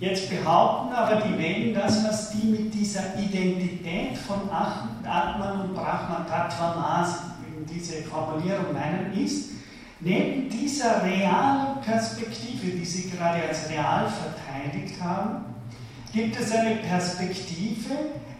[0.00, 6.24] Jetzt behaupten aber die Wellen das, was die mit dieser Identität von Atman und Brahman
[6.28, 9.50] Tattvamasi, eben diese Formulierung meinen, ist,
[9.98, 15.46] neben dieser realen Perspektive, die sie gerade als real verteidigt haben,
[16.12, 17.94] gibt es eine Perspektive,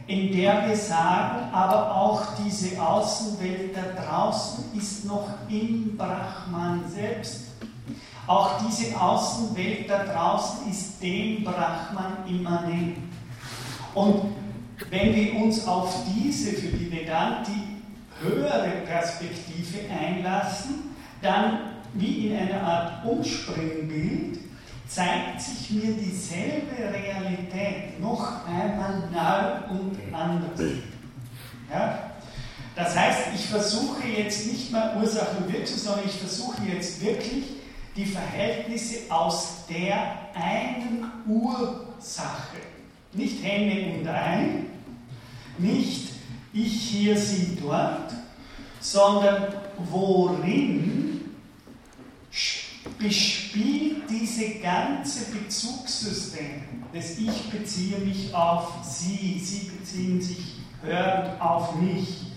[0.09, 7.49] in der wir sagen, aber auch diese Außenwelt da draußen ist noch im Brahman selbst.
[8.27, 12.97] Auch diese Außenwelt da draußen ist dem Brahman immanent.
[13.95, 14.33] Und
[14.89, 17.77] wenn wir uns auf diese für die Vedanti
[18.23, 21.59] höhere Perspektive einlassen, dann
[21.93, 24.39] wie in einer Art Umspringbild
[24.89, 30.61] zeigt sich mir dieselbe Realität noch einmal neu und anders.
[31.71, 32.11] Ja?
[32.75, 37.45] Das heißt, ich versuche jetzt nicht mehr Ursache und Wirkung, sondern ich versuche jetzt wirklich
[37.97, 42.59] die Verhältnisse aus der einen Ursache,
[43.13, 44.49] nicht Henne und Ei,
[45.59, 46.13] nicht
[46.53, 48.13] ich hier, sie dort,
[48.81, 49.49] sondern
[49.91, 51.08] worin
[52.99, 61.75] bespielt diese ganze Bezugssystem das Ich beziehe mich auf Sie, Sie beziehen sich hörend auf
[61.77, 62.33] mich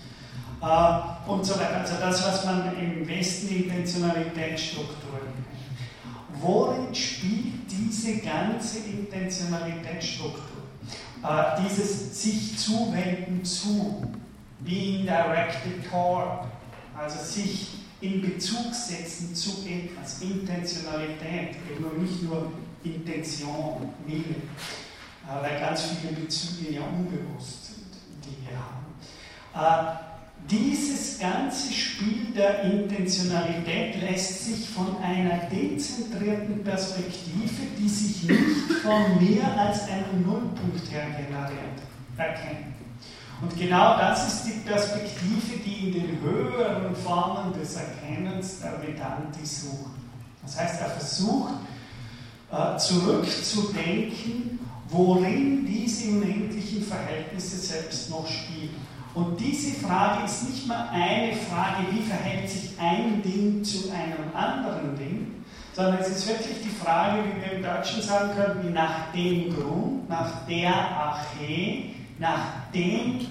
[0.60, 1.80] äh, und so weiter.
[1.80, 6.42] Also das, was man im Westen Intentionalitätsstrukturen nennt.
[6.42, 10.62] Worin spielt diese ganze Intentionalitätsstruktur?
[11.22, 14.02] Äh, dieses sich zuwenden zu,
[14.60, 16.46] being directed toward,
[16.98, 17.68] also sich
[18.02, 24.24] in Bezug setzen zu etwas, Intentionalität, eben nicht nur Intention, Wille,
[25.24, 27.86] äh, weil ganz viele Bezüge ja unbewusst sind,
[28.24, 29.94] die wir haben.
[29.94, 30.12] Äh,
[30.50, 39.24] dieses ganze Spiel der Intentionalität lässt sich von einer dezentrierten Perspektive, die sich nicht von
[39.24, 41.78] mir als einem Nullpunkt her generiert,
[42.16, 42.71] erkennen.
[43.42, 49.44] Und genau das ist die Perspektive, die in den höheren Formen des Erkennens der Vedanti
[49.44, 49.90] sucht.
[50.42, 51.54] Das heißt, er versucht,
[52.52, 58.76] äh, zurückzudenken, worin diese unendlichen Verhältnisse selbst noch spielen.
[59.14, 64.34] Und diese Frage ist nicht mal eine Frage, wie verhält sich ein Ding zu einem
[64.34, 69.12] anderen Ding, sondern es ist wirklich die Frage, wie wir im Deutschen sagen können, nach
[69.12, 71.90] dem Grund, nach der Arche,
[72.22, 73.26] nach dem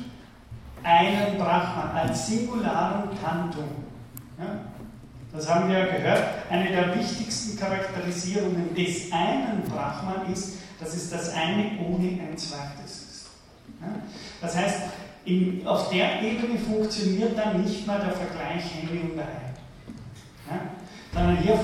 [0.84, 3.70] einen Brahman als Singularum Tantum.
[4.38, 4.60] Ja?
[5.34, 6.24] Das haben wir ja gehört.
[6.50, 12.92] Eine der wichtigsten Charakterisierungen des einen Brahman ist, dass es das eine ohne ein zweites
[12.92, 13.30] ist.
[13.80, 13.88] Ja?
[14.42, 14.82] Das heißt,
[15.24, 19.24] in, auf der Ebene funktioniert dann nicht mal der Vergleich Henne und Ei.
[20.50, 20.62] Ja?
[21.14, 21.56] Sondern hier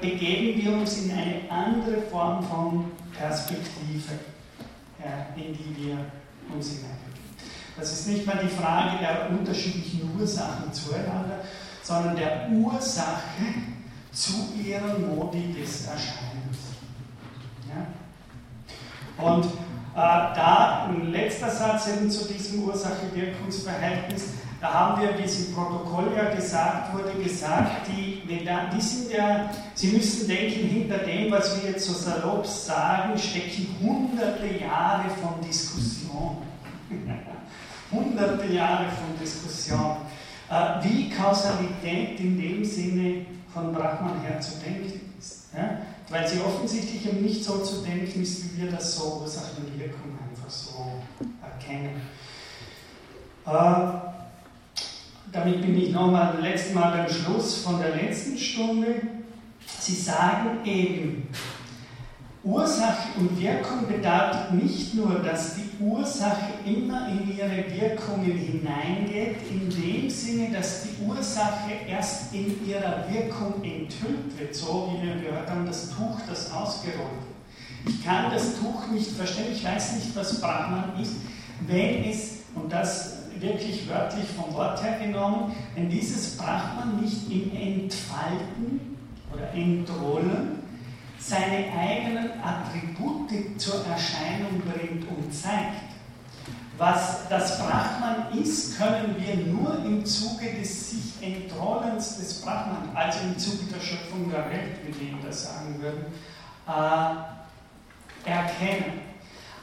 [0.00, 4.14] begeben wir uns in eine andere Form von Perspektive,
[5.36, 5.96] in die wir
[6.54, 7.00] uns hineinbegeben.
[7.76, 11.40] Das ist nicht mal die Frage der unterschiedlichen Ursachen zueinander,
[11.82, 13.44] sondern der Ursache
[14.12, 16.58] zu ihrem Modi des Erscheinens.
[17.68, 17.86] Ja?
[19.24, 19.50] Und äh,
[19.94, 24.24] da ein letzter Satz eben zu diesem Ursache-Wirkungsverhältnis,
[24.60, 29.50] da haben wir, wie es im Protokoll ja gesagt wurde, gesagt, die, die sind ja,
[29.74, 35.40] Sie müssen denken, hinter dem, was wir jetzt so salopp sagen, stecken hunderte Jahre von
[35.46, 35.99] Diskussion.
[38.20, 39.96] Hunderte Jahre von Diskussion.
[40.50, 45.48] Äh, wie Kausalität in dem Sinne von Brahman her zu denken ist.
[45.56, 45.78] Ja?
[46.08, 49.78] Weil sie offensichtlich eben nicht so zu denken ist, wie wir das so Ursache und
[49.78, 51.02] Wirkung einfach so
[51.42, 52.00] erkennen.
[53.46, 54.10] Äh,
[55.32, 59.02] damit bin ich nochmal letztes Mal beim Schluss von der letzten Stunde.
[59.78, 61.28] Sie sagen eben,
[62.42, 69.68] Ursache und Wirkung bedeutet nicht nur, dass die Ursache immer in ihre Wirkungen hineingeht, in
[69.68, 75.50] dem Sinne, dass die Ursache erst in ihrer Wirkung enthüllt wird, so wie wir gehört
[75.50, 77.94] haben, das Tuch, das ausgerollt wird.
[77.94, 81.16] Ich kann das Tuch nicht verstehen, ich weiß nicht, was Brahman ist,
[81.66, 87.52] wenn es, und das wirklich wörtlich vom Wort her genommen, wenn dieses Brahman nicht im
[87.54, 88.96] Entfalten
[89.30, 90.59] oder Entrollen
[91.20, 95.90] seine eigenen Attribute zur Erscheinung bringt und zeigt.
[96.78, 103.18] Was das Brahman ist, können wir nur im Zuge des sich Entrollens des Brahman, also
[103.20, 106.06] im Zuge der Schöpfung der Welt, wie wir das sagen würden,
[106.66, 109.02] äh, erkennen.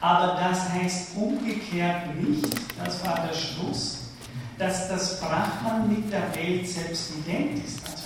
[0.00, 2.46] Aber das heißt umgekehrt nicht,
[2.84, 4.10] das war der Schluss,
[4.56, 8.04] dass das Brahman mit der Welt selbst ident ist, also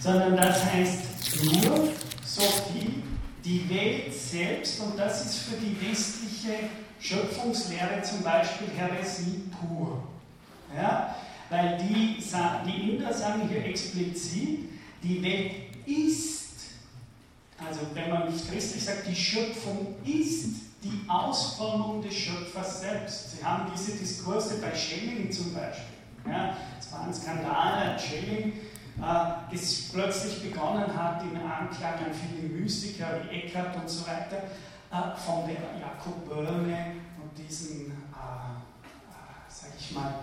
[0.00, 1.88] sondern das heißt nur,
[2.36, 3.02] Sophie,
[3.42, 6.68] die Welt selbst, und das ist für die westliche
[7.00, 10.02] Schöpfungslehre zum Beispiel Heresie pur.
[10.76, 11.16] Ja?
[11.48, 12.18] Weil die,
[12.66, 14.68] die Inder sagen hier explizit,
[15.02, 15.52] die Welt
[15.86, 16.50] ist,
[17.56, 23.30] also wenn man nicht christlich sagt, die Schöpfung ist die Ausformung des Schöpfers selbst.
[23.32, 25.84] Sie haben diese Diskurse bei Schelling zum Beispiel.
[26.28, 28.52] Ja, es war ein Skandal, Schelling
[29.00, 29.56] äh,
[29.92, 34.44] plötzlich begonnen hat, in Anklang an viele Mystiker wie Eckhart und so weiter,
[34.90, 38.56] äh, von der Jakob Böhme und diesen, äh,
[39.48, 40.14] sag ich mal,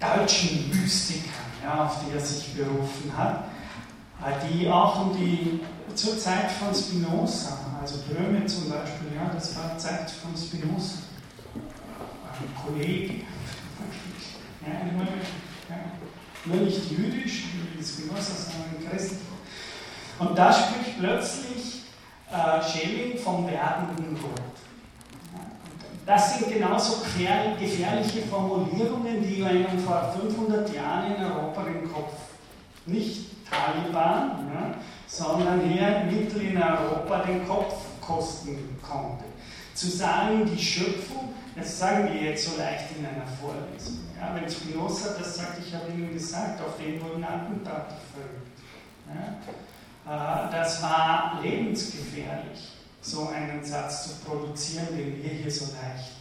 [0.00, 1.30] deutschen Mystikern,
[1.62, 3.44] ja, auf die er sich berufen hat,
[4.48, 5.60] die auch um die,
[5.94, 10.98] zur Zeit von Spinoza, also Böhme zum Beispiel, ja, das war Zeit von Spinoza,
[11.54, 13.14] ein Kollege,
[14.66, 14.72] ja,
[15.68, 16.01] ja,
[16.44, 19.20] nur nicht jüdisch, wie die Spinoza, sondern christlich.
[20.18, 21.82] Und da spricht plötzlich
[22.30, 24.42] äh, Schelling vom werdenden Gott.
[26.04, 32.12] Das sind genauso gefährliche Formulierungen, die einem vor 500 Jahren in Europa den Kopf
[32.86, 34.74] nicht Taliban, ja,
[35.06, 39.24] sondern hier mittel in Europa den Kopf kosten konnte.
[39.74, 44.00] Zu sagen, die Schöpfung, das sagen wir jetzt so leicht in einer Vorlesung.
[44.22, 48.56] Ja, wenn Spinoza das sagt, ich habe Ihnen gesagt, auf den wurden Attentate verübt.
[50.06, 56.12] Ja, äh, das war lebensgefährlich, so einen Satz zu produzieren, den wir hier so leicht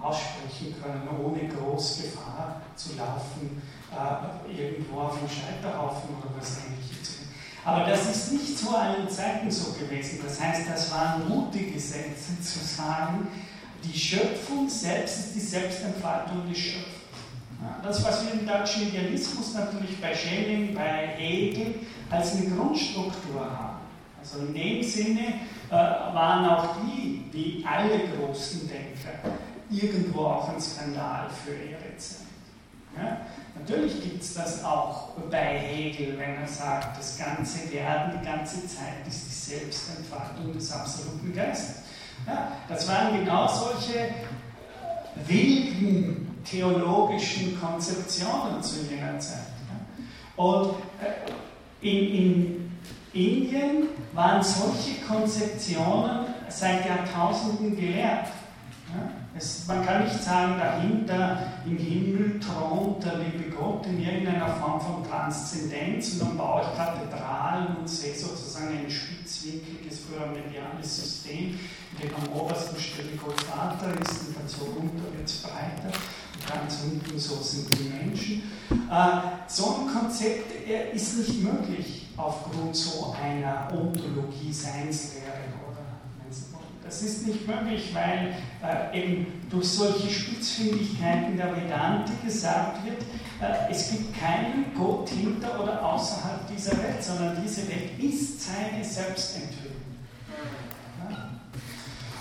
[0.00, 3.60] aussprechen können, ohne groß Gefahr zu laufen,
[3.90, 7.12] äh, irgendwo auf dem Scheiterhaufen oder was ähnliches zu
[7.64, 10.18] aber das ist nicht zu allen Zeiten so gewesen.
[10.24, 13.28] Das heißt, das waren mutige Sätze zu sagen,
[13.84, 17.01] die Schöpfung selbst ist die Selbstentfaltung des Schöpfers.
[17.82, 21.74] Das, was wir im deutschen Idealismus natürlich bei Schelling, bei Hegel
[22.10, 23.78] als eine Grundstruktur haben.
[24.20, 25.34] Also in dem Sinne
[25.68, 29.36] äh, waren auch die, wie alle großen Denker,
[29.70, 32.26] irgendwo auch ein Skandal für ihre Zeit.
[32.96, 33.18] Ja?
[33.58, 38.66] Natürlich gibt es das auch bei Hegel, wenn er sagt, das ganze Werden, die ganze
[38.66, 41.82] Zeit ist die Selbstentfaltung des absoluten Geistes.
[42.26, 44.14] Ja, das waren genau solche
[45.26, 49.52] wilden theologischen Konzeptionen zu jener Zeit.
[50.36, 52.72] Und äh, in, in
[53.12, 58.28] Indien waren solche Konzeptionen seit Jahrtausenden gelehrt.
[59.34, 64.78] Es, man kann nicht sagen, dahinter im Himmel thront der liebe Gott in irgendeiner Form
[64.78, 71.58] von Transzendenz und dann baue ich Kathedralen und sehe sozusagen ein spitzwinkliges pyramidales System,
[72.00, 75.92] dem am obersten Stelle Gott Vater ist und dann so runter wird es breiter
[76.34, 78.42] und ganz unten so sind die Menschen.
[78.90, 80.52] Äh, so ein Konzept
[80.94, 85.52] ist nicht möglich aufgrund so einer Ontologie, Seinslehre
[86.92, 93.00] das ist nicht möglich, weil äh, eben durch solche Spitzfindigkeiten der Vedante gesagt wird,
[93.40, 98.84] äh, es gibt keinen Gott hinter oder außerhalb dieser Welt, sondern diese Welt ist seine
[98.84, 99.61] Selbstenthüllung.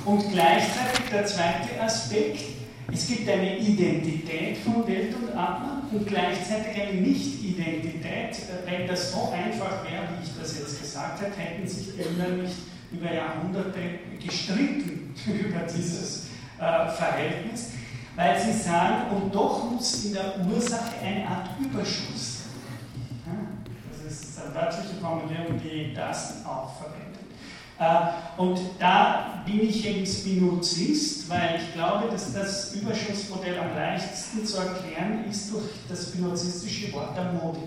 [0.06, 2.42] Und gleichzeitig der zweite Aspekt,
[2.92, 8.32] es gibt eine Identität von Welt und Atman und gleichzeitig eine Nicht-Identität.
[8.32, 12.42] Äh, wenn das so einfach wäre, wie ich das jetzt gesagt habe, hätten sich Länder
[12.42, 12.56] nicht
[12.92, 13.80] über Jahrhunderte
[14.24, 16.26] gestritten über dieses
[16.58, 17.70] äh, Verhältnis,
[18.16, 22.44] weil sie sagen, und doch muss in der Ursache eine Art Überschuss
[23.24, 23.64] sein.
[23.90, 26.82] Das ist eine wörtliche Formulierung, die das auch.
[26.82, 27.01] Äh,
[28.38, 34.58] und da bin ich eben Spinozist, weil ich glaube, dass das Überschussmodell am leichtesten zu
[34.58, 37.60] erklären ist durch das spinozistische Wort der Mode.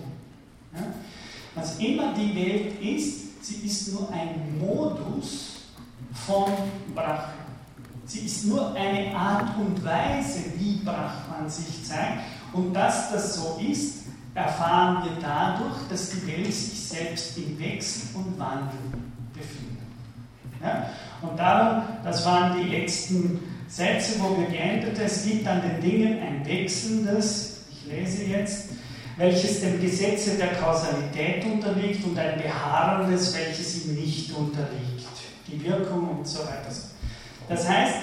[1.53, 5.63] Was immer die Welt ist, sie ist nur ein Modus
[6.25, 6.45] von
[6.93, 7.45] Brahman.
[8.05, 12.19] Sie ist nur eine Art und Weise, wie Brahman sich zeigt.
[12.53, 14.03] Und dass das so ist,
[14.33, 18.77] erfahren wir dadurch, dass die Welt sich selbst im Wechsel und Wandel
[19.33, 19.74] befindet.
[20.65, 20.89] Ja?
[21.21, 26.19] Und darum, das waren die letzten Sätze, wo wir geendet es gibt an den Dingen
[26.21, 28.69] ein wechselndes, ich lese jetzt,
[29.17, 35.07] welches dem Gesetze der Kausalität unterliegt und ein beharrendes, welches ihm nicht unterliegt.
[35.47, 36.73] Die Wirkung und so weiter.
[37.47, 37.95] Das heißt,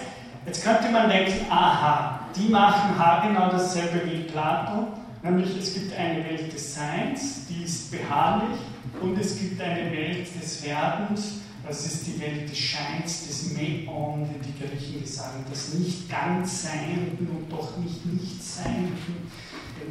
[0.46, 4.88] jetzt könnte man denken, aha, die machen haargenau dasselbe wie Plato,
[5.22, 8.58] nämlich es gibt eine Welt des Seins, die ist beharrlich,
[9.00, 14.28] und es gibt eine Welt des Werdens, das ist die Welt des Scheins, des Meon,
[14.28, 19.30] wie die Griechen sagen, das nicht ganz Seienden und doch nicht Nichtseienden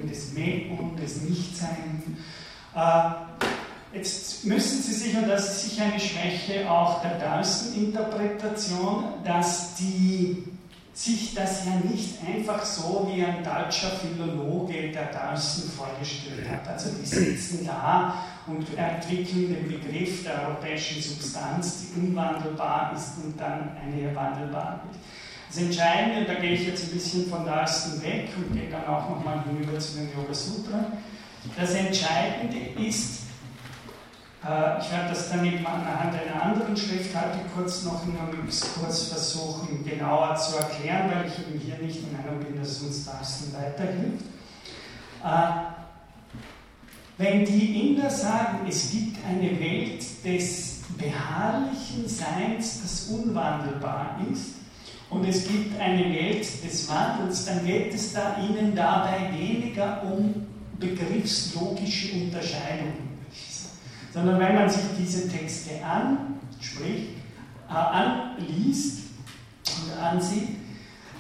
[0.10, 2.04] des Mehr und des Nichtseins.
[2.76, 9.76] Äh, jetzt müssen Sie sich, und das ist sicher eine Schwäche auch der Dawson-Interpretation, dass
[9.76, 10.44] die
[10.94, 16.68] sich das ja nicht einfach so wie ein deutscher Philologe der Dawson vorgestellt hat.
[16.68, 18.14] Also die sitzen da
[18.48, 25.02] und entwickeln den Begriff der europäischen Substanz, die unwandelbar ist und dann eine wandelbar wird.
[25.50, 28.86] Das Entscheidende, da gehe ich jetzt ein bisschen von der ersten weg und gehe dann
[28.86, 30.86] auch nochmal hinüber zu den Yoga Sutra.
[31.60, 33.24] Das Entscheidende ist,
[34.44, 38.46] äh, ich werde das dann mit anhand einer anderen Schrift heute kurz noch in einem
[38.46, 43.06] Exkurs versuchen, genauer zu erklären, weil ich eben hier nicht in einem bin, das uns
[43.06, 44.26] das weiterhilft.
[47.22, 54.56] Wenn die Inder sagen, es gibt eine Welt des beharrlichen Seins, das unwandelbar ist,
[55.12, 60.48] und es gibt eine Welt des Wandels, dann geht es da Ihnen dabei weniger um
[60.80, 63.20] begriffslogische Unterscheidungen,
[64.12, 67.10] sondern wenn man sich diese Texte anspricht,
[67.70, 69.02] äh, anliest
[69.84, 70.56] und ansieht,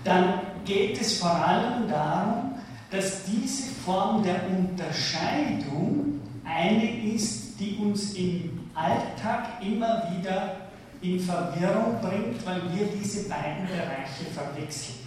[0.03, 2.55] dann geht es vor allem darum,
[2.91, 10.57] dass diese Form der Unterscheidung eine ist, die uns im Alltag immer wieder
[11.01, 14.99] in Verwirrung bringt, weil wir diese beiden Bereiche verwechseln,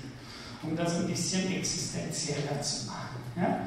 [0.62, 3.20] um das ein bisschen existenzieller zu machen.
[3.36, 3.60] Ja?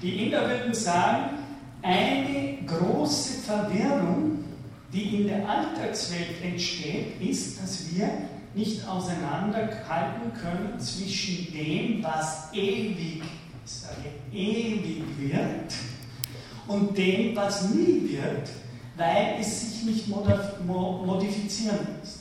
[0.00, 1.38] Die Inder würden sagen,
[1.82, 4.44] eine große Verwirrung,
[4.92, 8.08] die in der Alltagswelt entsteht, ist, dass wir
[8.54, 13.22] nicht auseinanderhalten können zwischen dem, was ewig,
[13.64, 15.74] ich sage, ewig wird
[16.66, 18.48] und dem, was nie wird,
[18.96, 22.20] weil es sich nicht modifizieren lässt.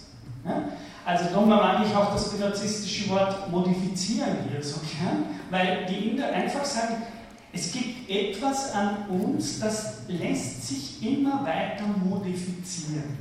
[1.05, 6.31] Also darum mag ich auch das benazistische Wort modifizieren hier so gern, weil die Inder
[6.31, 7.03] einfach sagen,
[7.51, 13.17] es gibt etwas an uns, das lässt sich immer weiter modifizieren,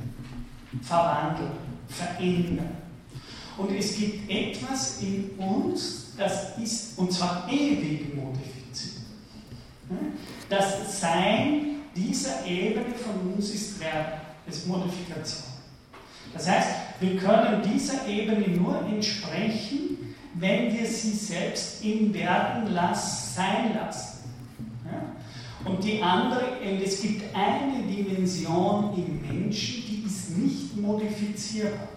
[0.81, 1.51] verwandeln,
[1.87, 2.71] verändern.
[3.57, 9.03] Und es gibt etwas in uns, das ist, und zwar ewig modifiziert.
[10.49, 15.43] Das Sein dieser Ebene von uns ist Werden, ist Modifikation.
[16.33, 23.75] Das heißt, wir können dieser Ebene nur entsprechen, wenn wir sie selbst im Werden sein
[23.75, 24.13] lassen.
[25.65, 31.87] Und die andere, es gibt eine Dimension im Menschen, die ist nicht modifizierbar.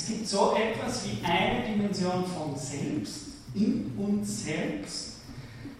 [0.00, 3.20] Es gibt so etwas wie eine Dimension von Selbst,
[3.54, 5.16] in uns selbst.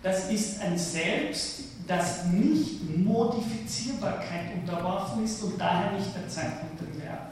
[0.02, 7.02] Das ist ein Selbst, das nicht Modifizierbarkeit unterworfen ist und daher nicht der Zeitpunkt der
[7.02, 7.28] Werden.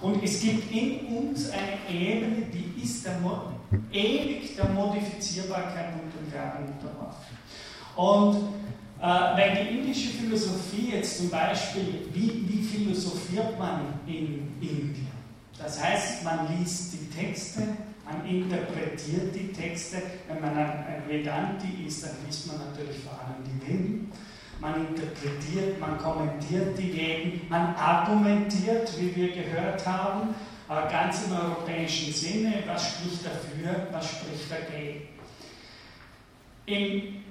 [0.00, 3.16] Und es gibt in uns eine Ebene, die ist der
[3.90, 7.26] ewig der Modifizierbarkeit und dem Werden unterworfen.
[7.96, 8.54] Und
[9.02, 15.09] äh, wenn die indische Philosophie jetzt zum Beispiel, wie, wie philosophiert man in Indien?
[15.62, 17.60] Das heißt, man liest die Texte,
[18.04, 20.02] man interpretiert die Texte.
[20.26, 24.12] Wenn man ein Vedanti ist, dann liest man natürlich vor allem die Veden.
[24.60, 30.34] Man interpretiert, man kommentiert die Veden, man argumentiert, wie wir gehört haben,
[30.68, 35.08] äh, ganz im europäischen Sinne, was spricht dafür, was spricht dagegen.
[36.66, 37.24] Im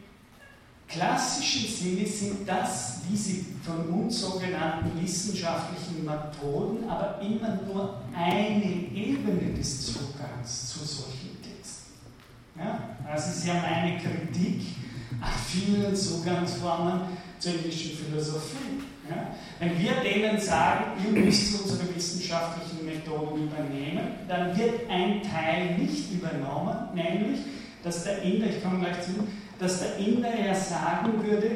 [0.89, 9.53] klassischen Sinne sind das diese von uns sogenannten wissenschaftlichen Methoden aber immer nur eine Ebene
[9.55, 11.93] des Zugangs zu solchen Texten.
[12.57, 12.79] Ja?
[13.07, 14.61] Das ist ja meine Kritik
[15.21, 17.01] an vielen Zugangsformen
[17.39, 18.81] zur indischen Philosophie.
[19.09, 19.35] Ja?
[19.59, 26.11] Wenn wir denen sagen, ihr müsst unsere wissenschaftlichen Methoden übernehmen, dann wird ein Teil nicht
[26.13, 27.39] übernommen, nämlich,
[27.83, 29.11] dass der Inder, ich komme gleich zu,
[29.59, 31.51] dass der Inder ja sagen würde,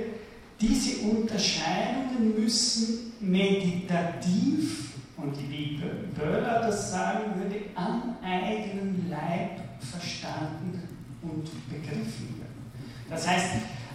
[0.59, 5.79] diese Unterscheidungen müssen meditativ, und wie
[6.15, 10.81] Böhler das sagen würde, am eigenen Leib verstanden
[11.21, 12.71] und begriffen werden.
[13.09, 13.51] Das heißt,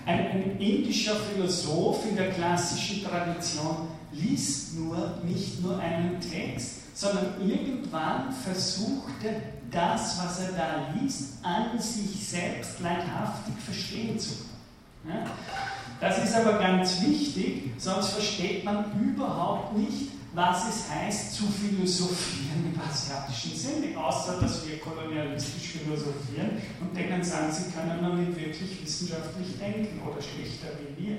[0.06, 7.34] ein, ein indischer Philosoph in der klassischen Tradition liest nur nicht nur einen Text, sondern
[7.46, 15.24] irgendwann versucht er das, was er da liest, an sich selbst leibhaftig verstehen zu können.
[15.24, 15.30] Ja?
[16.00, 22.72] Das ist aber ganz wichtig, sonst versteht man überhaupt nicht, was es heißt, zu philosophieren
[22.72, 28.36] im asiatischen Sinne, außer dass wir kolonialistisch philosophieren und denen sagen, sie können noch nicht
[28.36, 31.16] wirklich wissenschaftlich denken oder schlechter wie wir.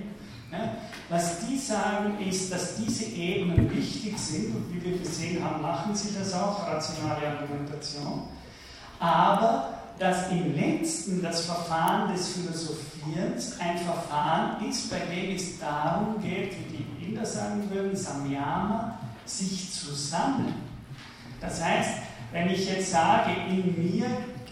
[0.51, 0.75] Ja?
[1.09, 5.93] Was die sagen, ist, dass diese Ebenen wichtig sind und wie wir gesehen haben, machen
[5.93, 8.29] sie das auch, rationale Argumentation
[8.99, 16.21] aber dass im letzten das Verfahren des Philosophierens ein Verfahren ist, bei dem es darum
[16.21, 20.55] geht, wie die Inder sagen würden, Samyama, sich zu sammeln.
[21.41, 21.89] Das heißt,
[22.31, 24.05] wenn ich jetzt sage, in mir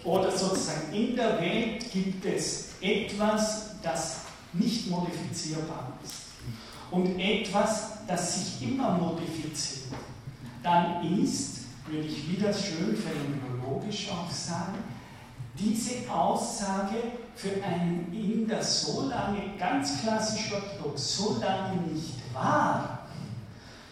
[0.04, 4.22] oder sozusagen in der Welt gibt es etwas, das
[4.54, 6.14] nicht modifizierbar ist
[6.91, 9.93] und etwas, das sich immer modifiziert,
[10.64, 11.57] dann ist,
[11.89, 14.77] würde ich wieder schön phänomenologisch auch sagen,
[15.57, 16.95] diese Aussage
[17.35, 22.99] für einen Inder so lange, ganz klassisch orthodox, so lange nicht wahr,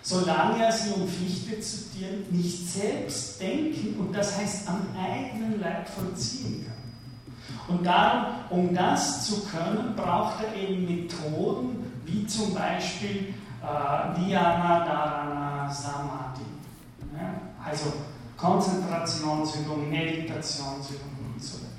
[0.02, 5.60] solange er sie, um Fichte zu zitieren, nicht selbst denken und das heißt am eigenen
[5.60, 6.76] Leib vollziehen kann.
[7.68, 13.34] Und darum, um das zu können, braucht er eben Methoden wie zum Beispiel
[13.64, 16.25] äh, Dhyana Dharana Samadhi.
[17.66, 17.94] Also
[18.38, 21.76] Konzentrationsübung, Meditationsübung und so weiter.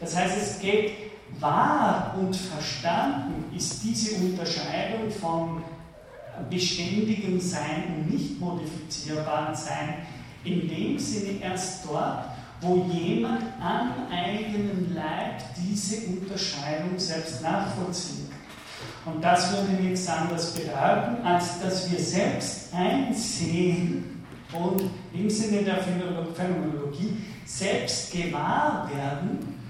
[0.00, 0.92] Das heißt, es geht
[1.38, 5.62] wahr und verstanden ist diese Unterscheidung von
[6.48, 10.06] beständigem Sein und nicht modifizierbaren Sein
[10.42, 12.24] in dem Sinne erst dort,
[12.62, 19.14] wo jemand am eigenen Leib diese Unterscheidung selbst nachvollziehen kann.
[19.14, 24.19] Und das würde nichts anderes bedeuten, als dass wir selbst einsehen
[24.52, 29.60] und im Sinne der Phänomenologie selbst gewahr werden,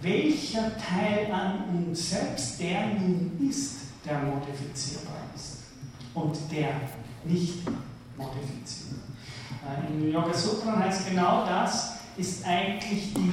[0.00, 5.58] welcher Teil an uns selbst der nun ist, der modifizierbar ist
[6.14, 6.70] und der
[7.24, 7.58] nicht
[8.16, 9.04] modifizierbar.
[9.62, 13.32] Äh, Im Yoga Sutra heißt genau das, ist eigentlich die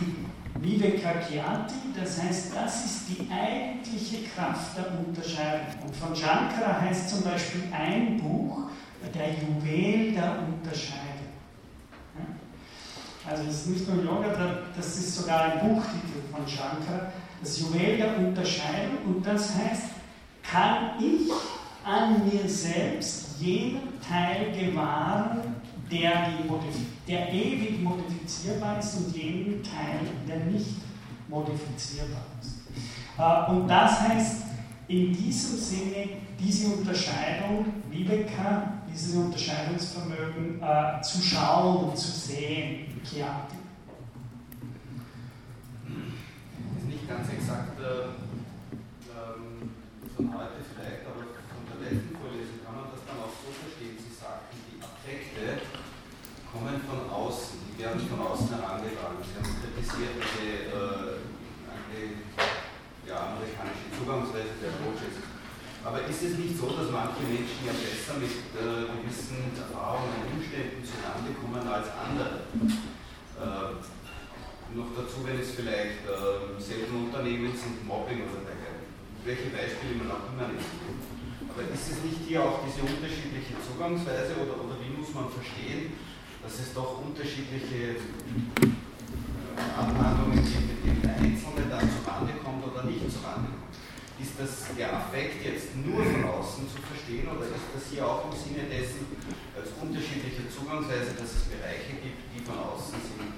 [0.60, 5.84] Vivekakyati, das heißt, das ist die eigentliche Kraft der Unterscheidung.
[5.86, 8.70] Und von Shankara heißt zum Beispiel ein Buch
[9.14, 11.18] der Juwel der Unterscheidung.
[13.30, 14.30] Also es ist nicht nur Yoga,
[14.76, 18.98] das ist sogar ein Buchtitel von Shankara, das Juwel der Unterscheidung.
[19.06, 19.84] Und das heißt,
[20.44, 21.30] kann ich
[21.84, 25.56] an mir selbst jeden Teil gewahren,
[25.92, 26.30] der,
[27.08, 30.76] der ewig modifizierbar ist und jeden Teil, der nicht
[31.28, 32.58] modifizierbar ist.
[33.18, 34.44] Äh, und das heißt,
[34.88, 43.62] in diesem Sinne diese Unterscheidung, Viveka, dieses Unterscheidungsvermögen äh, zu schauen und zu sehen, Chiati.
[45.86, 48.10] Das ist nicht ganz exakt äh,
[49.14, 49.70] ähm,
[50.16, 54.02] von heute vielleicht, aber von der letzten Vorlesung kann man das dann auch so verstehen.
[54.02, 55.62] Sie sagten, die Affekte
[56.50, 59.22] kommen von außen, die werden von außen herangetragen.
[59.22, 61.22] Sie haben kritisiert diese äh,
[61.70, 62.02] eine,
[63.06, 65.27] ja, amerikanische Zugangsweise der Coaches.
[65.88, 70.36] Aber ist es nicht so, dass manche Menschen ja besser mit äh, gewissen Erfahrungen und
[70.36, 72.44] Umständen zustande kommen als andere?
[73.40, 73.80] Äh,
[74.76, 78.84] noch dazu, wenn es vielleicht äh, selten Unternehmen sind, Mobbing oder dergleichen.
[79.24, 80.68] Welche Beispiele man auch immer nimmt.
[81.56, 85.96] Aber ist es nicht hier auch diese unterschiedliche Zugangsweise oder, oder wie muss man verstehen,
[86.44, 88.76] dass es doch unterschiedliche äh,
[89.56, 93.68] Abhandlungen gibt, mit denen der Einzelne dann zurande kommt oder nicht zurande kommt.
[94.18, 98.26] Ist das der Affekt jetzt nur von außen zu verstehen oder ist das hier auch
[98.26, 99.06] im Sinne dessen
[99.54, 103.30] als unterschiedliche Zugangsweise, dass es Bereiche gibt, die von außen sind?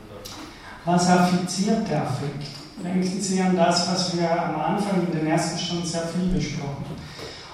[0.99, 2.45] Was affiziert der Affekt?
[2.83, 6.83] Denken Sie an das, was wir am Anfang in den ersten Stunden sehr viel besprochen
[6.83, 6.95] haben.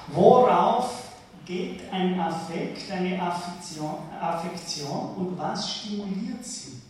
[0.08, 1.10] Worauf
[1.46, 6.82] geht ein Affekt, eine Affektion, Affektion und was stimuliert sie?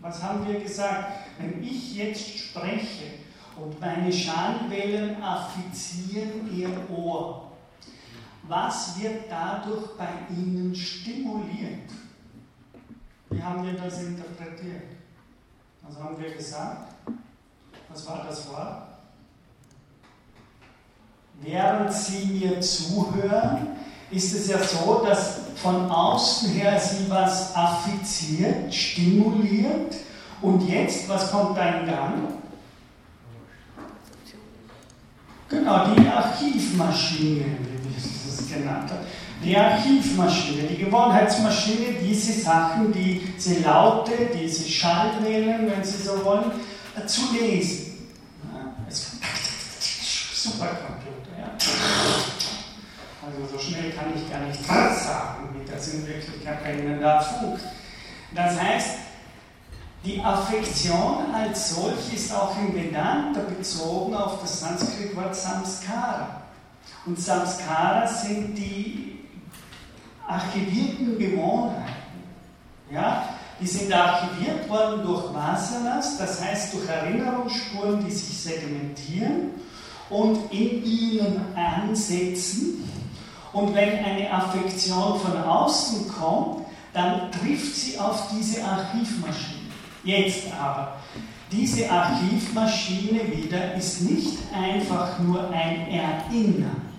[0.00, 1.28] Was haben wir gesagt?
[1.38, 3.20] Wenn ich jetzt spreche
[3.54, 7.52] und meine Schallwellen affizieren ihr Ohr,
[8.48, 11.88] was wird dadurch bei Ihnen stimuliert?
[13.32, 14.82] Wie haben wir das interpretiert?
[15.82, 16.92] Was haben wir gesagt?
[17.88, 18.92] Was war das Wort?
[21.42, 23.68] während Sie mir zuhören,
[24.10, 29.96] ist es ja so, dass von außen her Sie was affiziert, stimuliert
[30.40, 32.14] und jetzt, was kommt da in Gang?
[35.48, 39.04] Genau, die Archivmaschine, wie ich das genannt habe.
[39.44, 46.52] Die Archivmaschine, die Gewohnheitsmaschine, diese Sachen, diese Laute, diese Schallwellen, wenn Sie so wollen,
[47.06, 48.08] zu lesen.
[50.34, 51.02] Supercomputer.
[53.24, 57.20] Also so schnell kann ich gar nicht sagen, wie das in Wirklichkeit bei Ihnen da
[57.20, 57.62] funkt.
[58.34, 58.98] Das heißt,
[60.04, 66.42] die Affektion als solch ist auch im Vedanta bezogen auf das Sanskrit-Wort Samskara.
[67.06, 69.21] Und Samskara sind die
[70.26, 71.92] archivierten Gewohnheiten.
[72.90, 73.28] Ja?
[73.60, 79.50] Die sind archiviert worden durch Vasanas, das heißt durch Erinnerungsspuren, die sich sedimentieren
[80.10, 82.88] und in ihnen ansetzen.
[83.52, 89.60] Und wenn eine Affektion von außen kommt, dann trifft sie auf diese Archivmaschine.
[90.04, 90.96] Jetzt aber,
[91.50, 96.91] diese Archivmaschine wieder ist nicht einfach nur ein Erinnern,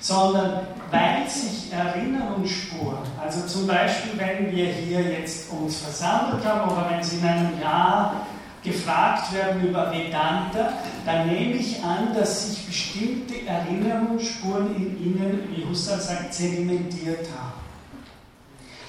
[0.00, 6.90] sondern weil sich Erinnerungsspuren, also zum Beispiel, wenn wir hier jetzt uns versammelt haben oder
[6.90, 8.26] wenn Sie in einem Jahr
[8.64, 10.72] gefragt werden über Vedanta,
[11.06, 17.60] dann nehme ich an, dass sich bestimmte Erinnerungsspuren in ihnen, wie Husserl sagt, sedimentiert haben.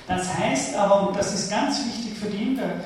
[0.08, 2.82] Das heißt aber, und das ist ganz wichtig für die Inder,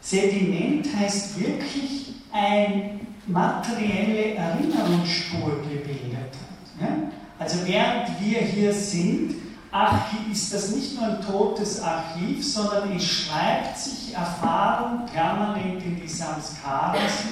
[0.00, 6.39] Sediment heißt wirklich ein materielle Erinnerungsspur gebildet?
[7.40, 9.34] Also während wir hier sind,
[10.30, 16.06] ist das nicht nur ein totes Archiv, sondern es schreibt sich Erfahrung permanent in die
[16.06, 17.24] Samskaras,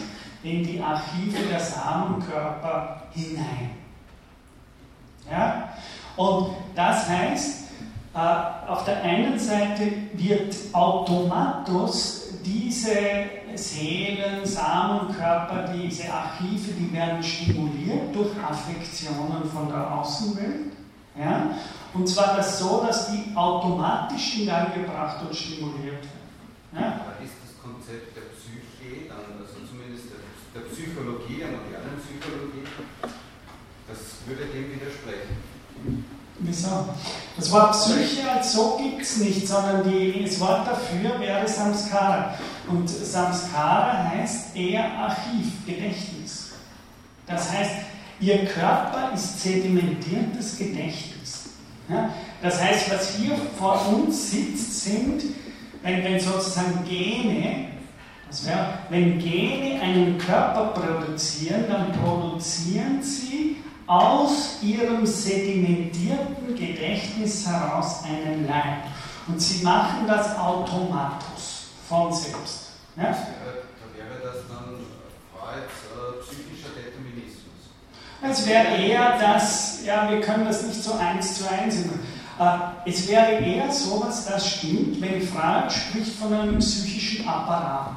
[0.42, 3.72] in die Archive der Samenkörper hinein.
[5.30, 5.68] Ja?
[6.16, 7.64] Und das heißt,
[8.66, 12.96] auf der einen Seite wird automatisch diese
[13.54, 20.72] Seelen, Samenkörper, diese Archive, die werden stimuliert durch Affektionen von der Außenwelt.
[21.16, 21.50] Ja?
[21.94, 26.28] Und zwar das so, dass die automatisch in Gang gebracht und stimuliert werden.
[26.72, 27.00] Ja?
[27.00, 32.66] Aber ist das Konzept der Psyche, dann, also zumindest der, der Psychologie, der modernen Psychologie,
[33.88, 35.57] das würde dem widersprechen?
[36.40, 36.88] Wieso?
[37.36, 42.34] Das Wort Psyche als so gibt es nicht, sondern die, das Wort dafür wäre Samskara.
[42.68, 46.52] Und Samskara heißt eher Archiv, Gedächtnis.
[47.26, 47.72] Das heißt,
[48.20, 51.50] ihr Körper ist sedimentiertes Gedächtnis.
[51.88, 52.10] Ja?
[52.40, 55.22] Das heißt, was hier vor uns sitzt, sind,
[55.82, 57.66] wenn, wenn sozusagen Gene,
[58.28, 63.56] das wäre, wenn Gene einen Körper produzieren, dann produzieren sie
[63.88, 68.84] aus ihrem sedimentierten Gedächtnis heraus einen Leib.
[69.26, 72.70] Und sie machen das automatisch von selbst.
[72.96, 73.04] Ja?
[73.04, 73.10] Da
[73.96, 74.76] wäre das dann
[75.34, 77.44] Freuds äh, psychischer Determinismus.
[78.22, 82.00] Es wäre eher das, ja, wir können das nicht so eins zu eins machen.
[82.84, 87.92] Äh, es wäre eher so, was das stimmt, wenn Freud spricht von einem psychischen Apparat.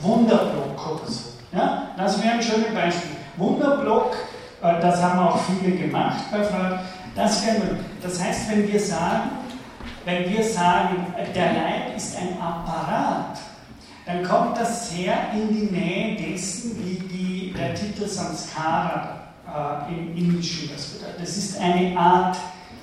[0.00, 1.24] Wunderblock oder so.
[1.52, 1.88] Ja?
[1.98, 3.16] Das wäre ein schönes Beispiel.
[3.36, 4.16] Wunderblock
[4.72, 6.78] das haben auch viele gemacht bei Freud.
[7.14, 7.42] Das,
[8.02, 9.30] das heißt, wenn wir sagen,
[10.04, 13.38] wenn wir sagen, der Leib ist ein Apparat,
[14.06, 20.16] dann kommt das sehr in die Nähe dessen, wie die, der Titel Samskara äh, im
[20.16, 21.22] Indischen das bedeutet.
[21.22, 22.36] Das ist eine Art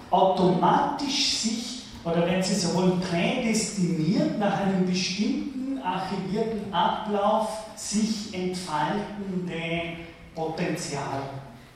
[0.09, 9.97] automatisch sich, oder wenn Sie so wollen, prädestiniert nach einem bestimmten archivierten Ablauf sich entfaltende
[10.33, 11.21] Potenzial.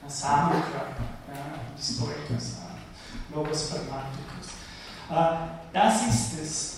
[0.08, 2.80] Samenkörper, ja, Historiker sagen,
[3.34, 4.48] Logos Pragmaticus.
[5.74, 6.72] Das ist es.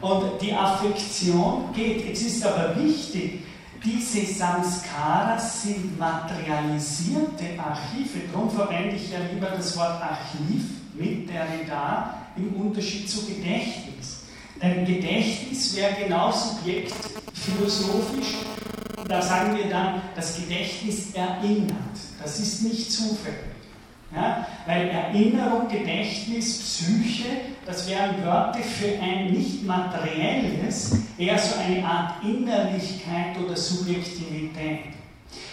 [0.00, 2.12] Und die Affektion geht.
[2.12, 3.44] Es ist aber wichtig,
[3.82, 8.28] diese Samskaras sind materialisierte Archive.
[8.32, 10.62] Darum verwende ich ja lieber das Wort Archiv
[10.94, 14.24] mit Derrida im Unterschied zu Gedächtnis.
[14.62, 16.92] Denn Gedächtnis wäre genau Subjekt
[17.32, 18.36] philosophisch.
[19.08, 21.76] Da sagen wir dann, das Gedächtnis erinnert.
[22.24, 23.54] Das ist nicht zufällig.
[24.14, 24.46] Ja?
[24.66, 27.28] Weil Erinnerung, Gedächtnis, Psyche,
[27.66, 34.94] das wären Wörter für ein nicht materielles, eher so eine Art Innerlichkeit oder Subjektivität.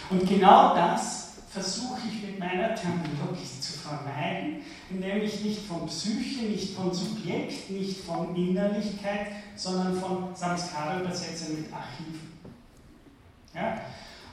[0.08, 6.44] Und genau das versuche ich mit meiner Terminologie zu vermeiden, indem ich nicht von Psyche,
[6.44, 12.32] nicht von Subjekt, nicht von Innerlichkeit, sondern von Samskara übersetze mit Archiven.
[13.54, 13.82] Ja?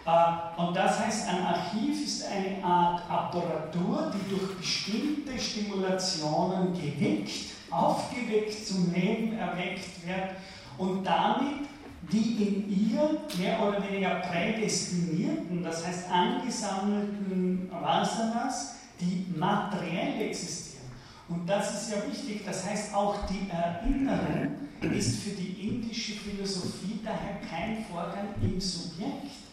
[0.09, 7.31] Äh, und das heißt, ein Archiv ist eine Art Apparatur, die durch bestimmte Stimulationen geweckt,
[7.69, 10.31] aufgeweckt, zum Leben erweckt wird
[10.77, 11.67] und damit
[12.11, 20.85] die in ihr mehr oder weniger prädestinierten, das heißt angesammelten Vasanas, die materiell existieren.
[21.27, 26.99] Und das ist ja wichtig, das heißt auch die Erinnerung ist für die indische Philosophie
[27.03, 29.48] daher kein Vorgang im Subjekt,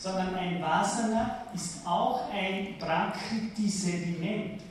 [0.00, 4.62] sondern ein Vasana ist auch ein Prakriti-Sediment.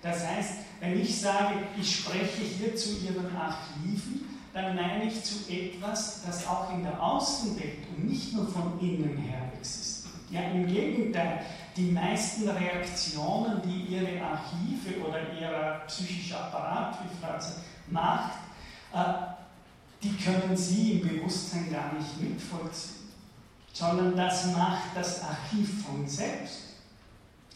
[0.00, 5.50] Das heißt, wenn ich sage, ich spreche hier zu Ihren Archiven, dann meine ich zu
[5.52, 10.14] etwas, das auch in der Außenwelt und nicht nur von innen her existiert.
[10.30, 11.40] Ja, im Gegenteil,
[11.76, 17.36] die meisten Reaktionen, die Ihre Archive oder Ihr psychischer Apparat, wie Frau
[17.90, 18.38] macht,
[18.94, 18.98] äh,
[20.02, 22.97] die können Sie im Bewusstsein gar nicht mitvollziehen
[23.72, 26.74] sondern das macht das Archiv von selbst,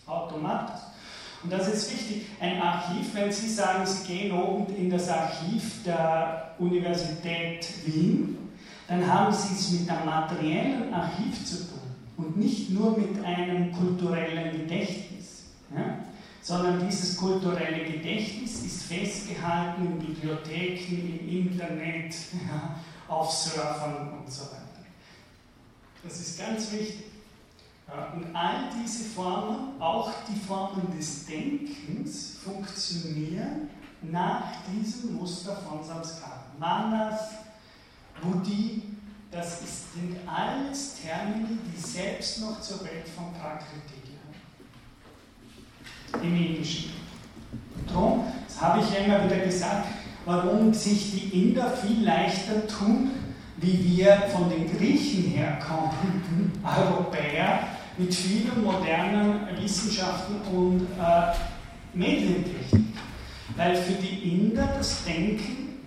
[0.07, 0.83] automatisch.
[1.43, 2.27] Und das ist wichtig.
[2.41, 8.39] Ein Archiv, wenn Sie sagen, Sie gehen oben in das Archiv der Universität Wien,
[8.87, 11.81] dann haben Sie es mit einem materiellen Archiv zu tun
[12.17, 15.45] und nicht nur mit einem kulturellen Gedächtnis.
[15.75, 15.99] Ja?
[16.43, 22.15] Sondern dieses kulturelle Gedächtnis ist festgehalten in Bibliotheken, im Internet,
[22.49, 22.77] ja,
[23.09, 24.62] auf Surfern und so weiter.
[26.03, 27.07] Das ist ganz wichtig.
[28.15, 33.69] Und all diese Formen, auch die Formen des Denkens, funktionieren
[34.03, 36.47] nach diesem Muster von Samskara.
[36.59, 37.21] Manas,
[38.21, 38.83] Buddhi,
[39.31, 39.61] das
[39.95, 44.35] sind alles Termini, die selbst noch zur Welt von Prakriti gehören.
[46.23, 46.93] Im Indischen.
[47.87, 49.87] Darum, das habe ich ja immer wieder gesagt,
[50.25, 53.11] warum sich die Inder viel leichter tun,
[53.63, 57.61] wie wir von den Griechen herkommen, Europäer,
[57.97, 61.33] mit vielen modernen Wissenschaften und äh,
[61.95, 62.97] Medientechnik.
[63.57, 65.81] Weil für die Inder das Denken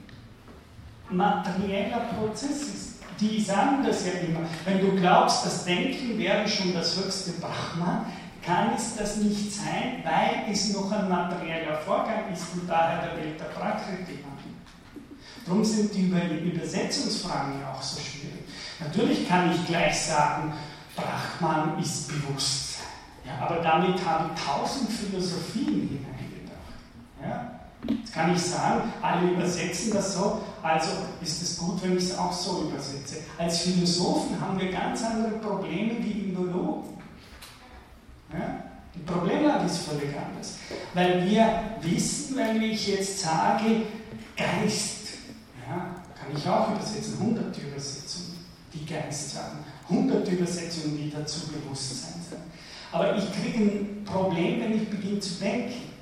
[1.10, 2.96] materieller Prozess ist.
[3.20, 4.42] die sagen das ja immer.
[4.66, 8.06] Wenn du glaubst, das Denken wäre schon das höchste Brahman,
[8.46, 13.18] kann es das nicht sein, weil es noch ein materieller Vorgang ist und daher der
[13.18, 14.20] Welt der Prakriti
[15.46, 18.46] Darum sind die Übersetzungsfragen ja auch so schwierig.
[18.80, 20.54] Natürlich kann ich gleich sagen,
[20.96, 22.86] Brahman ist Bewusstsein.
[23.26, 26.58] Ja, aber damit habe ich tausend Philosophien hineingedacht.
[27.22, 27.60] Ja?
[27.88, 30.92] Jetzt kann ich sagen, alle übersetzen das so, also
[31.22, 33.18] ist es gut, wenn ich es auch so übersetze.
[33.38, 36.98] Als Philosophen haben wir ganz andere Probleme wie Indologen.
[38.34, 38.64] Ja?
[38.96, 40.56] Die Problemlage ist völlig anders.
[40.94, 43.84] Weil wir wissen, wenn ich jetzt sage,
[44.38, 45.05] Geist,
[45.68, 49.60] ja, kann ich auch übersetzen, hunderte Übersetzungen, die Geist sagen,
[49.90, 52.42] hunderte Übersetzungen, die dazu Bewusstsein sind.
[52.92, 55.96] Aber ich kriege ein Problem, wenn ich beginne zu denken.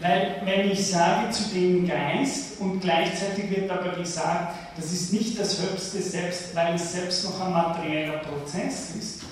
[0.00, 5.38] Weil wenn ich sage zu dem Geist und gleichzeitig wird aber gesagt, das ist nicht
[5.38, 9.22] das höchste Selbst, weil es selbst noch ein materieller Prozess ist,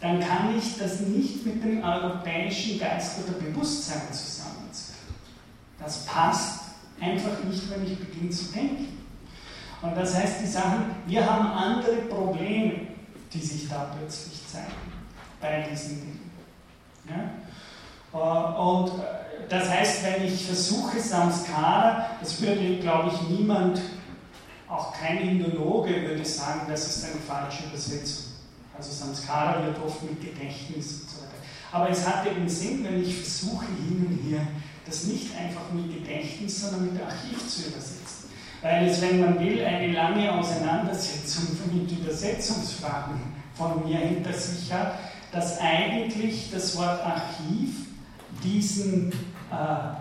[0.00, 4.94] dann kann ich das nicht mit dem europäischen Geist oder Bewusstsein zusammenziehen.
[5.78, 6.69] Das passt
[7.00, 8.98] einfach nicht, wenn ich beginne zu denken.
[9.82, 12.72] Und das heißt, die Sachen, wir haben andere Probleme,
[13.32, 14.72] die sich da plötzlich zeigen
[15.40, 16.30] bei diesen Dingen.
[17.08, 17.30] Ja?
[18.12, 23.80] Äh, und äh, das heißt, wenn ich versuche Samskara, das würde, glaube ich, niemand,
[24.68, 28.26] auch kein Indologe würde sagen, das ist eine falsche Übersetzung.
[28.76, 31.30] Also Samskara wird oft mit Gedächtnis und so weiter.
[31.72, 34.46] Aber es hat eben Sinn, wenn ich versuche, hin und hier
[34.90, 38.28] das nicht einfach mit Gedächtnis, sondern mit Archiv zu übersetzen.
[38.60, 43.20] Weil es, wenn man will, eine lange Auseinandersetzung mit Übersetzungsfragen
[43.54, 44.98] von mir hinter sich hat,
[45.32, 47.86] dass eigentlich das Wort Archiv
[48.42, 49.12] diesen
[49.50, 49.94] äh,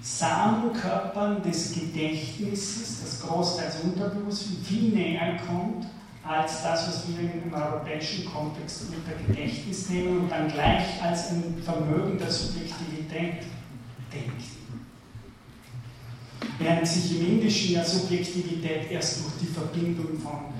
[0.00, 5.86] Samenkörpern des Gedächtnisses, das großteils Unterbewusstsein, viel näher kommt
[6.26, 11.30] als das, was wir im europäischen Kontext mit der Gedächtnis nehmen und dann gleich als
[11.30, 13.44] ein Vermögen der Subjektivität
[14.16, 14.56] denken.
[16.58, 20.54] Während sich im Indischen ja Subjektivität erst durch die Verbindung von,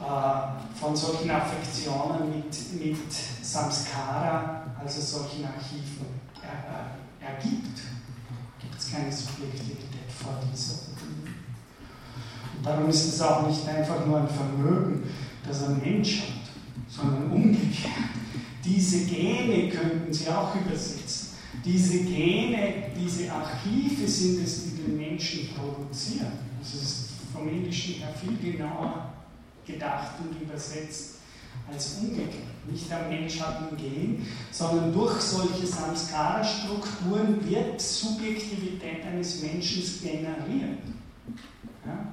[0.00, 6.06] äh, von solchen Affektionen mit, mit Samskara, also solchen Archiven,
[6.42, 7.80] er, äh, ergibt,
[8.60, 11.34] gibt es keine Subjektivität vor dieser Verbindung.
[12.56, 15.02] Und darum ist es auch nicht einfach nur ein Vermögen,
[15.46, 16.48] das ein Mensch hat,
[16.88, 17.92] sondern umgekehrt.
[18.64, 21.01] Diese Gene könnten Sie auch übersetzen.
[21.64, 26.32] Diese Gene, diese Archive sind es, die den Menschen produzieren.
[26.58, 29.12] Das ist vom Indischen her viel genauer
[29.64, 31.16] gedacht und übersetzt
[31.70, 32.52] als umgekehrt.
[32.68, 40.78] Nicht der Mensch hat ein Gen, sondern durch solche Samskara-Strukturen wird Subjektivität eines Menschen generiert.
[41.86, 42.08] Ja?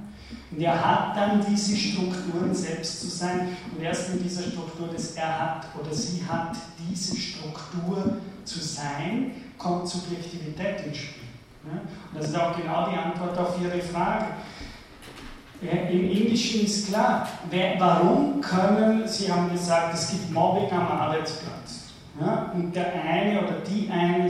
[0.52, 5.12] Und er hat dann diese Strukturen selbst zu sein und erst in dieser Struktur des
[5.12, 6.56] Er hat oder sie hat
[6.90, 8.18] diese Struktur
[8.50, 11.24] zu sein, kommt Subjektivität ins Spiel.
[11.66, 11.82] Ja?
[12.12, 14.26] Und das ist auch genau die Antwort auf Ihre Frage.
[15.62, 21.90] Im Indischen ist klar, wer, warum können, Sie haben gesagt, es gibt Mobbing am Arbeitsplatz.
[22.20, 22.52] Ja?
[22.54, 24.30] Und der eine oder die eine,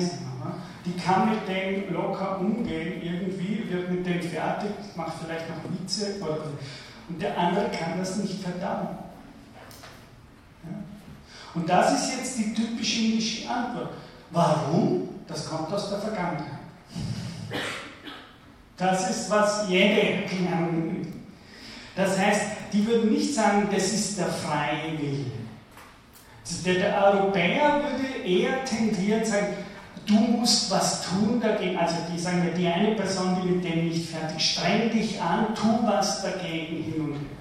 [0.85, 6.15] die kann mit dem locker umgehen, irgendwie wird mit dem fertig, macht vielleicht noch Witze,
[6.21, 6.45] oder,
[7.07, 8.97] und der andere kann das nicht verdauen.
[10.63, 10.69] Ja?
[11.53, 13.91] Und das ist jetzt die typische indische Antwort.
[14.31, 15.09] Warum?
[15.27, 16.59] Das kommt aus der Vergangenheit.
[18.77, 20.99] Das ist, was jede Erklärung
[21.99, 25.25] das heißt, die würden nicht sagen, das ist der freie Wille.
[26.65, 29.47] Der, Europäer würde eher tendieren zu sagen,
[30.05, 31.77] du musst was tun dagegen.
[31.77, 35.53] Also die sagen ja, die eine Person, die mit dem nicht fertig, streng dich an,
[35.53, 37.38] tu was dagegen hin und her.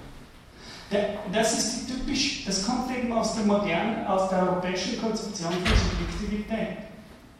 [1.31, 6.77] Das ist typisch, das kommt eben aus der modernen, aus der europäischen Konzeption von Subjektivität.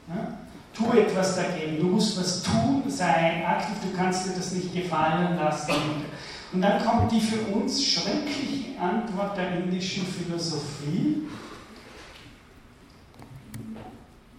[0.07, 0.37] Ja?
[0.73, 5.35] Tu etwas dagegen, du musst was tun, sei aktiv, du kannst dir das nicht gefallen
[5.35, 5.73] lassen.
[6.53, 11.27] Und dann kommt die für uns schreckliche Antwort der indischen Philosophie.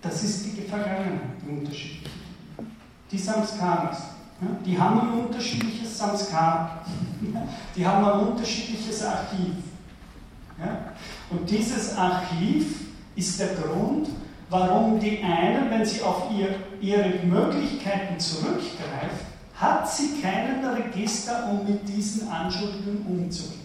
[0.00, 2.10] Das ist die Vergangenheit, die unterschiedliche.
[3.10, 4.19] Die Samskaras.
[4.64, 6.84] Die haben ein unterschiedliches Samskar.
[7.76, 9.54] Die haben ein unterschiedliches Archiv.
[11.30, 12.80] Und dieses Archiv
[13.16, 14.08] ist der Grund,
[14.50, 21.64] warum die einen, wenn sie auf ihr, ihre Möglichkeiten zurückgreifen, hat sie keinen Register, um
[21.66, 23.60] mit diesen Anschuldigungen umzugehen.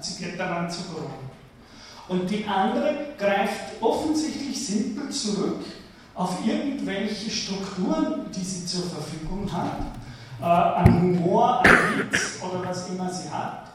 [0.00, 1.10] Sie geht daran zugrunde.
[2.08, 5.64] Und die andere greift offensichtlich simpel zurück
[6.14, 9.80] auf irgendwelche Strukturen, die sie zur Verfügung hat,
[10.40, 13.72] äh, an Humor, an Witz oder was immer sie hat.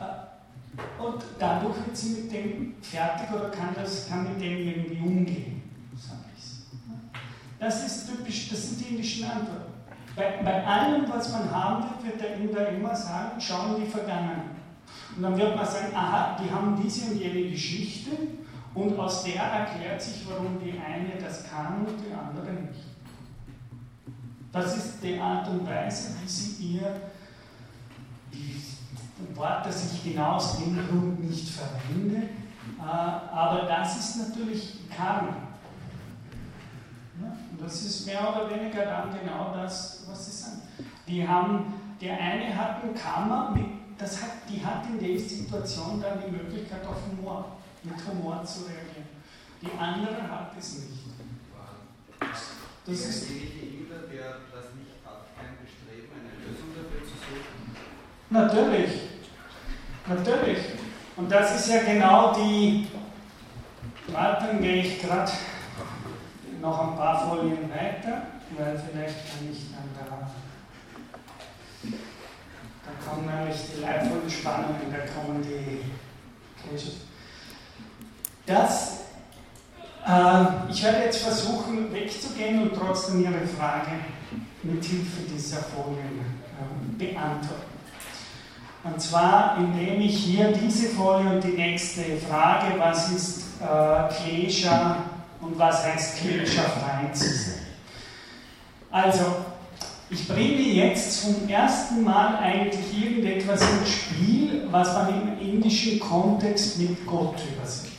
[0.00, 5.00] Äh, und dadurch wird sie mit dem fertig oder kann, das, kann mit dem irgendwie
[5.00, 5.62] umgehen.
[7.58, 9.72] Das ist typisch, das sind die indischen Antworten.
[10.14, 14.44] Bei, bei allem, was man haben will, wird der Inder immer sagen, schauen die Vergangenheit.
[15.16, 18.10] Und dann wird man sagen, aha, die haben diese und jene Geschichte
[18.76, 22.84] und aus der erklärt sich, warum die eine das kann und die andere nicht.
[24.52, 27.00] Das ist die Art und Weise, wie sie ihr
[28.32, 32.28] ein Wort, das ich genau aus dem Grund nicht verwende,
[32.78, 35.36] äh, aber das ist natürlich Karma.
[37.58, 40.60] Das ist mehr oder weniger dann genau das, was sie sagen.
[41.08, 43.64] Die haben, der eine hat ein Karma mit
[43.98, 47.56] das hat, die hat in der Situation dann die Möglichkeit auf Humor,
[47.86, 49.08] mit Humor zu reagieren.
[49.62, 51.06] Die andere hat es nicht.
[52.86, 57.74] Das ist derjenige Inder, der das nicht hat, kein Bestreben, eine Lösung dafür zu suchen?
[58.30, 58.92] Natürlich.
[60.06, 60.58] Natürlich.
[61.16, 62.86] Und das ist ja genau die.
[64.08, 65.32] Warte, gehe ich gerade
[66.60, 68.22] noch ein paar Folien weiter,
[68.56, 70.30] weil vielleicht kann ich dann da
[72.86, 75.82] da kommen nämlich die leibvollen Spannungen, da kommen die
[78.46, 79.00] Das,
[80.06, 83.90] äh, ich werde jetzt versuchen wegzugehen und trotzdem Ihre Frage
[84.62, 87.76] mit Hilfe dieser Folien äh, beantworten.
[88.84, 94.98] Und zwar, indem ich hier diese Folie und die nächste Frage, was ist äh, Klesha
[95.40, 97.66] und was heißt Klesha frei zu sein?
[98.92, 99.24] Also,
[100.08, 106.78] ich bringe jetzt zum ersten Mal eigentlich irgendetwas ins Spiel, was man im indischen Kontext
[106.78, 107.95] mit Gott übersetzt.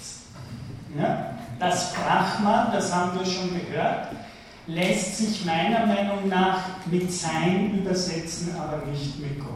[0.98, 1.34] Ja?
[1.60, 4.10] Das Brahman, das haben wir schon gehört,
[4.68, 9.50] lässt sich meiner Meinung nach mit Sein übersetzen, aber nicht mit Gott.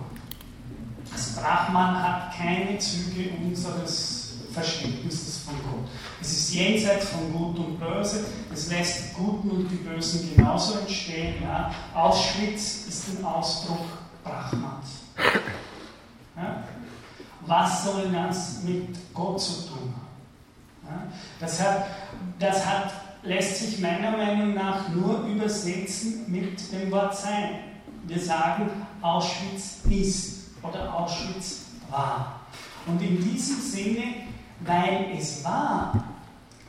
[1.12, 4.22] Das Brahman hat keine Züge unseres
[4.54, 5.90] Verständnisses von Gott.
[6.22, 10.80] Es ist jenseits von Gut und Böse, es lässt die Guten und die Bösen genauso
[10.80, 11.36] entstehen.
[11.42, 11.72] Ja.
[11.94, 13.86] Auschwitz ist ein Ausdruck
[14.24, 14.88] Brahmans.
[16.36, 16.64] Ja.
[17.42, 20.01] Was soll das mit Gott zu tun haben?
[21.40, 21.86] Das, hat,
[22.40, 22.92] das hat,
[23.24, 27.60] lässt sich meiner Meinung nach nur übersetzen mit dem Wort Sein.
[28.04, 28.70] Wir sagen,
[29.02, 32.42] Auschwitz ist oder Auschwitz war.
[32.86, 34.04] Und in diesem Sinne,
[34.62, 35.94] weil es war,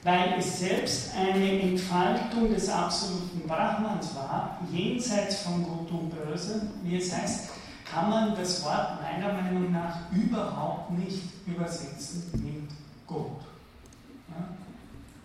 [0.02, 6.96] weil es selbst eine Entfaltung des absoluten Brahmans war, jenseits von Gut und Böse, wie
[6.96, 7.50] es heißt,
[7.84, 12.70] kann man das Wort meiner Meinung nach überhaupt nicht übersetzen mit
[13.06, 13.51] Gott.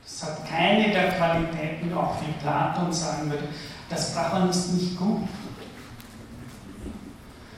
[0.07, 3.43] Es hat keine der Qualitäten, auch wie Platon sagen würde,
[3.89, 5.27] das Brahman ist nicht gut.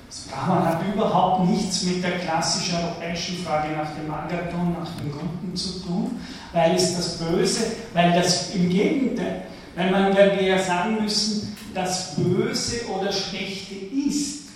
[0.07, 5.11] Das Brahman hat überhaupt nichts mit der klassischen europäischen Frage nach dem Agathon, nach dem
[5.11, 6.19] Guten zu tun,
[6.51, 9.43] weil es das Böse, weil das im Gegenteil,
[9.75, 14.49] weil man wenn wir ja sagen müssen, das Böse oder Schlechte ist.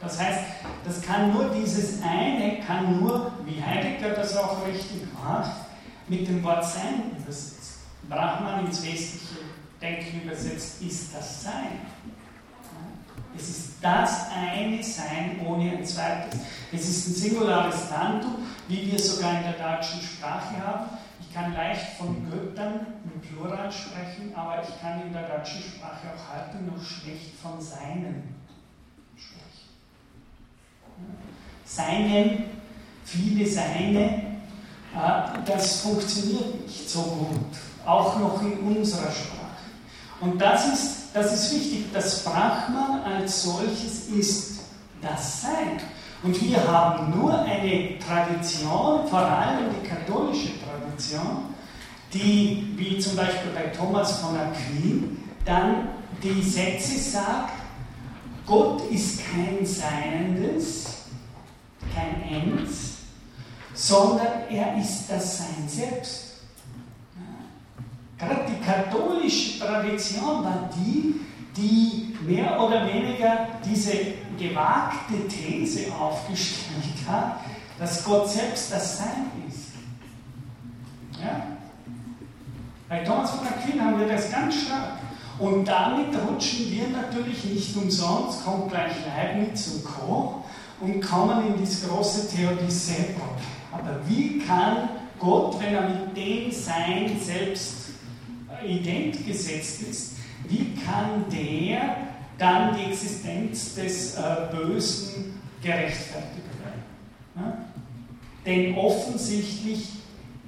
[0.00, 0.40] Das heißt,
[0.84, 5.69] das kann nur dieses eine, kann nur, wie Heidegger das auch richtig macht,
[6.10, 7.78] mit dem Wort Sein übersetzt.
[8.08, 9.44] Brahman ins westliche
[9.80, 11.80] Denken übersetzt, ist das Sein.
[13.36, 16.40] Es ist das eine Sein ohne ein zweites.
[16.72, 20.86] Es ist ein singulares Tantum, wie wir sogar in der deutschen Sprache haben.
[21.20, 26.08] Ich kann leicht von Göttern im Plural sprechen, aber ich kann in der deutschen Sprache
[26.08, 28.34] auch heute noch schlecht von Seinen
[29.16, 29.68] sprechen.
[31.64, 32.44] Seinen,
[33.04, 34.39] viele Seine,
[35.46, 39.40] das funktioniert nicht so gut, auch noch in unserer Sprache.
[40.20, 44.60] Und das ist das ist wichtig, das Brahman als solches ist
[45.02, 45.80] das Sein.
[46.22, 51.54] Und wir haben nur eine Tradition, vor allem die katholische Tradition,
[52.12, 55.88] die, wie zum Beispiel bei Thomas von Aquin, dann
[56.22, 57.52] die Sätze sagt,
[58.46, 61.04] Gott ist kein Seiendes,
[61.94, 62.98] kein Ens,
[63.80, 66.24] sondern er ist das Sein selbst.
[68.18, 71.20] Gerade die katholische Tradition war die,
[71.56, 73.92] die mehr oder weniger diese
[74.38, 77.40] gewagte These aufgestellt hat,
[77.78, 79.70] dass Gott selbst das Sein ist.
[81.18, 81.42] Ja?
[82.86, 84.98] Bei Thomas von Aquin haben wir das ganz stark.
[85.38, 90.44] Und damit rutschen wir natürlich nicht umsonst, kommt gleich Leibniz und Co.
[90.82, 93.14] und kommen in das große Theodicee.
[93.72, 97.90] Aber wie kann Gott, wenn er mit dem Sein selbst
[98.66, 100.16] ident gesetzt ist,
[100.48, 101.96] wie kann der
[102.38, 106.46] dann die Existenz des äh, Bösen gerechtfertigt
[107.36, 107.52] werden.
[108.46, 109.88] Denn offensichtlich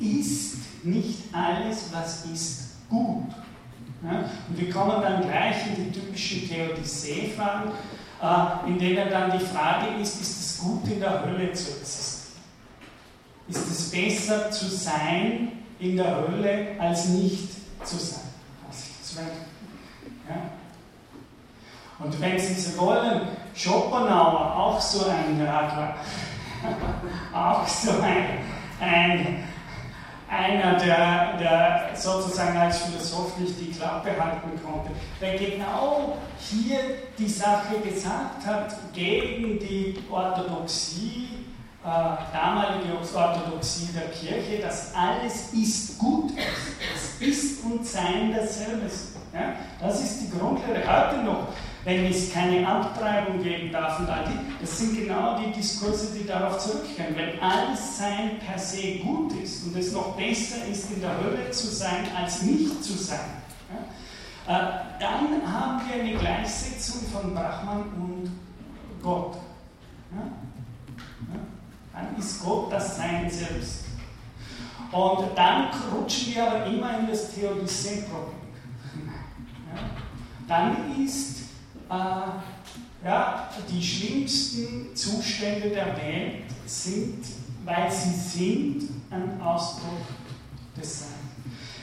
[0.01, 3.27] ist nicht alles, was ist, gut.
[4.03, 7.71] Und wir kommen dann gleich in die typischen Theodizee-Fragen,
[8.21, 12.22] äh, in denen dann die Frage ist, ist es gut in der Hölle zu existieren?
[13.53, 17.51] Ist es besser zu sein in der Hölle als nicht
[17.85, 18.23] zu sein?
[20.27, 20.37] Ja?
[21.99, 25.97] Und wenn Sie so wollen, Schopenhauer, auch so ein Radler,
[27.35, 28.39] auch so ein,
[28.81, 29.45] ein
[30.31, 34.91] einer, der, der sozusagen als Philosoph nicht die Klappe halten konnte,
[35.21, 36.79] der genau hier
[37.19, 41.42] die Sache gesagt hat gegen die Orthodoxie,
[41.85, 41.89] äh,
[42.33, 47.21] damalige Orthodoxie der Kirche, dass alles ist gut ist.
[47.21, 48.91] Es ist und sein dasselbe.
[49.33, 49.55] Ja?
[49.81, 51.49] Das ist die Grundlehre heute noch
[51.85, 56.27] wenn es keine Abtreibung geben darf und all die, das sind genau die Diskurse, die
[56.27, 57.17] darauf zurückkehren.
[57.17, 61.51] Wenn alles Sein per se gut ist und es noch besser ist, in der Hölle
[61.51, 63.43] zu sein, als nicht zu sein,
[64.47, 68.31] ja, äh, dann haben wir eine Gleichsetzung von Brahman und
[69.03, 69.37] Gott.
[70.13, 70.23] Ja?
[71.93, 73.85] Dann ist Gott das Sein selbst.
[74.91, 78.43] Und dann rutschen wir aber immer in das Theodizee-Problem.
[80.47, 81.41] Dann ist
[81.89, 81.95] äh,
[83.05, 87.25] ja, die schlimmsten Zustände der Welt sind,
[87.65, 90.07] weil sie sind, ein Ausdruck
[90.77, 91.13] des Seins.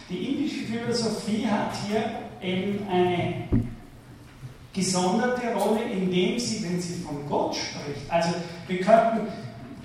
[0.09, 2.03] Die indische Philosophie hat hier
[2.41, 3.47] eben eine
[4.73, 8.29] gesonderte Rolle, indem sie, wenn sie von Gott spricht, also
[8.67, 9.27] wir könnten,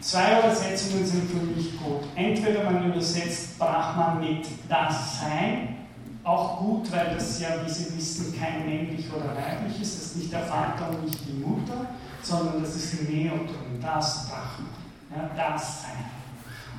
[0.04, 2.02] zwei Übersetzungen sind für mich gut.
[2.14, 5.76] Entweder man übersetzt Brahman mit das Sein
[6.22, 9.96] auch gut, weil das ja, wie Sie wissen, kein männlich oder weiblich ist.
[9.96, 11.86] Das ist nicht der Vater und nicht die Mutter,
[12.22, 14.70] sondern das ist ein Neotron, das Brahman,
[15.14, 16.04] ja, das Sein.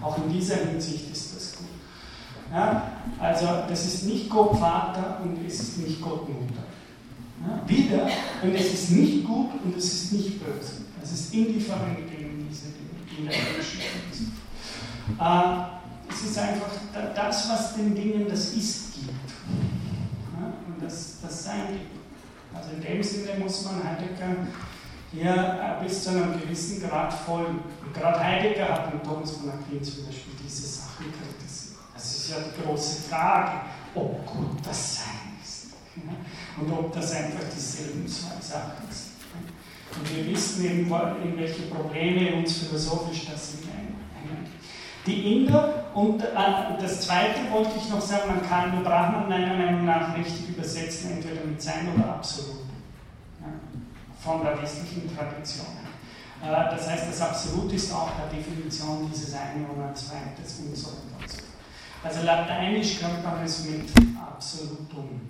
[0.02, 1.68] Auch in dieser Hinsicht ist das gut.
[2.52, 6.64] Ja, also das ist nicht Gott Vater und es ist nicht Gott Mutter.
[7.42, 8.08] Ja, wieder,
[8.42, 10.86] und es ist nicht gut und es ist nicht böse.
[11.02, 12.86] Es ist indifferent gegen diese Dinge
[13.18, 13.86] in der Geschichte.
[15.20, 16.70] Äh, es ist einfach
[17.16, 18.86] das, was den Dingen das Ist
[20.86, 21.96] das, das Sein gibt.
[22.54, 24.48] Also in dem Sinne muss man Heidegger
[25.12, 27.60] hier bis zu einem gewissen Grad folgen.
[27.86, 31.80] Und gerade Heidegger hat mit Thomas von Aquin zum Beispiel diese Sachen kritisiert.
[31.94, 33.62] Das ist ja die große Frage,
[33.94, 35.68] ob gut das Sein ist.
[36.60, 39.16] Und ob das einfach dieselben zwei Sachen sind.
[39.98, 40.92] Und wir wissen eben,
[41.24, 43.95] in welche Probleme uns philosophisch das hineinhängen.
[45.06, 46.28] Die Inder, und äh,
[46.82, 51.46] das zweite wollte ich noch sagen, man kann Brahman meiner Meinung nach richtig übersetzen, entweder
[51.46, 52.66] mit Sein oder Absolut.
[53.40, 53.48] Ja,
[54.20, 55.68] von der westlichen Tradition.
[56.44, 60.88] Äh, das heißt, das Absolut ist auch der Definition dieses eine oder zweites und so
[60.88, 61.44] weiter.
[62.04, 63.90] Also lateinisch könnte man es mit
[64.20, 65.22] Absolutum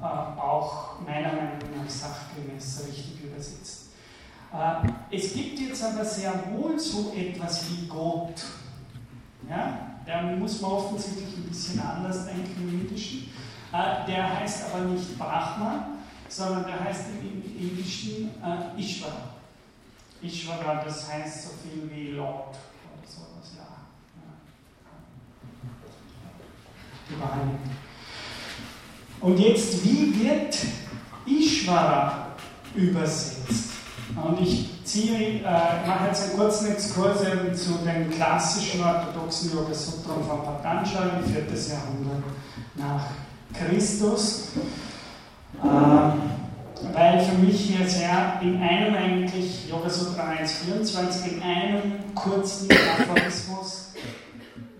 [0.00, 3.90] äh, auch meiner Meinung nach sachgemäß richtig übersetzen.
[4.52, 8.42] Äh, es gibt jetzt aber sehr wohl so etwas wie Gott
[9.48, 9.96] ja?
[10.06, 13.30] Da muss man offensichtlich ein bisschen anders denken im Indischen.
[13.72, 15.88] Äh, der heißt aber nicht Brahma,
[16.28, 19.34] sondern der heißt im Indischen äh, Ishvara.
[20.22, 23.66] Ishvara, das heißt so viel wie Lord oder sowas, ja.
[27.18, 27.50] ja.
[29.20, 30.56] Und jetzt, wie wird
[31.26, 32.28] Ishvara
[32.74, 33.75] übersetzt?
[34.22, 37.18] Und ich ziehe, äh, mache jetzt einen kurzen Exkurs
[37.54, 41.74] zu den klassischen orthodoxen Yoga Sutren von Patanjali, 4.
[41.74, 42.24] Jahrhundert
[42.76, 43.04] nach
[43.52, 44.48] Christus.
[45.62, 45.66] Äh,
[46.92, 53.92] weil für mich hier sehr in einem eigentlich, Yoga Sutra 1.24, in einem kurzen Aphorismus,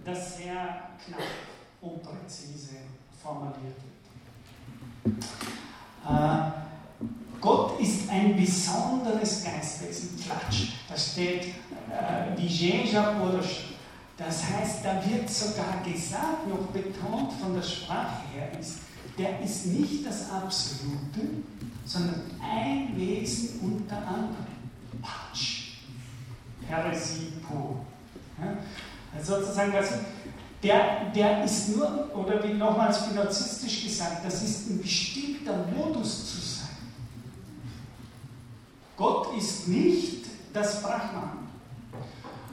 [0.05, 0.55] das sehr
[1.05, 1.21] knapp
[1.81, 2.77] und präzise
[3.23, 3.77] formuliert
[5.05, 5.25] wird.
[6.09, 6.66] Äh,
[7.47, 10.19] Gott ist ein besonderes Geistwesen.
[10.21, 10.71] Klatsch.
[10.89, 12.35] Da steht äh,
[13.13, 13.67] Purush.
[14.17, 18.79] Das heißt, da wird sogar gesagt, noch betont von der Sprache her, ist,
[19.17, 21.21] der ist nicht das Absolute,
[21.85, 24.47] sondern ein Wesen unter anderem.
[25.01, 25.77] Patsch.
[26.67, 27.77] Heresie pur.
[28.41, 28.57] Ja?
[29.17, 29.91] Also sozusagen, das,
[30.65, 36.46] der, der ist nur, oder wie nochmals philosophisch gesagt, das ist ein bestimmter Modus zu
[38.97, 41.49] Gott ist nicht das Brahman.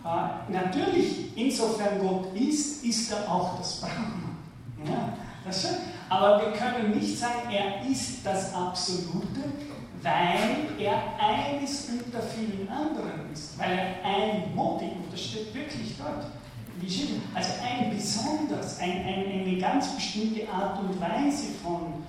[0.03, 4.37] Äh, natürlich, insofern Gott ist, ist er auch das Brahman.
[4.85, 5.13] Ja,
[5.45, 5.67] das
[6.09, 9.51] aber wir können nicht sagen, er ist das Absolute,
[10.01, 15.95] weil er eines unter vielen anderen ist, weil er ein Modi, und das steht wirklich
[15.97, 16.25] dort,
[17.33, 22.03] also ein besonders, ein, ein, eine ganz bestimmte Art und Weise von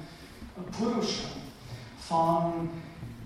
[0.73, 1.29] Purusha,
[2.01, 2.71] von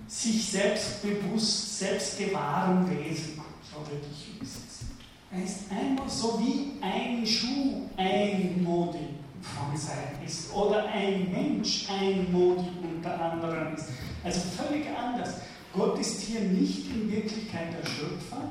[0.08, 4.98] sich selbstbewusst, selbstgewahren Wesen, so würde ich übersetzen.
[5.30, 9.08] Er ist einmal so wie ein Schuh ein Modi
[9.42, 13.90] von sein ist oder ein Mensch ein Modi unter anderem ist.
[14.24, 15.34] Also völlig anders.
[15.74, 18.42] Gott ist hier nicht in Wirklichkeit der Schöpfer,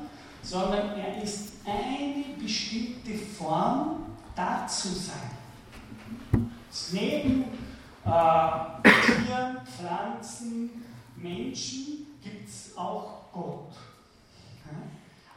[0.42, 4.06] sondern er ist eine bestimmte Form
[4.36, 6.48] dazu sein.
[6.92, 7.44] Neben
[8.04, 10.70] äh, Tieren, Pflanzen,
[11.22, 13.72] Menschen gibt es auch Gott.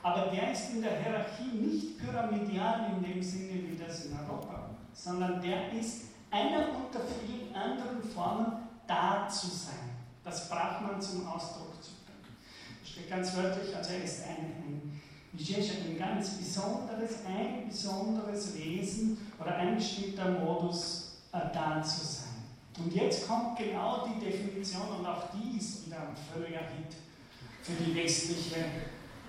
[0.03, 4.71] Aber der ist in der Hierarchie nicht pyramidal in dem Sinne wie das in Europa,
[4.93, 8.53] sondern der ist einer unter vielen anderen Formen
[8.88, 9.91] da zu sein.
[10.23, 12.36] Das Brahman zum Ausdruck zu bringen.
[12.82, 15.01] Das steht ganz wörtlich, also er ist ein, ein
[15.34, 22.20] ein ganz besonderes, ein besonderes Wesen oder ein bestimmter Modus äh, da zu sein.
[22.84, 26.95] Und jetzt kommt genau die Definition, und auch die ist wieder ein völliger Hit
[27.61, 28.59] für die westliche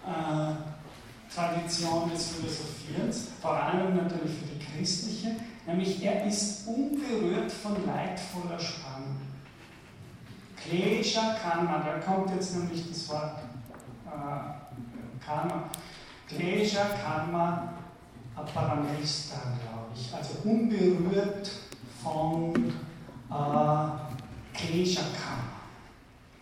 [0.06, 5.36] äh, Tradition des Philosophierens, vor allem natürlich für die christliche,
[5.66, 9.16] nämlich er ist unberührt von leidvoller Spannung.
[10.56, 13.38] Klesha Karma, da kommt jetzt nämlich das Wort
[14.06, 15.64] äh, Karma.
[16.28, 17.74] Klesha Karma
[18.34, 21.50] Aparamesta, glaube ich, also unberührt
[22.02, 22.72] von
[23.32, 25.02] äh, Klesha.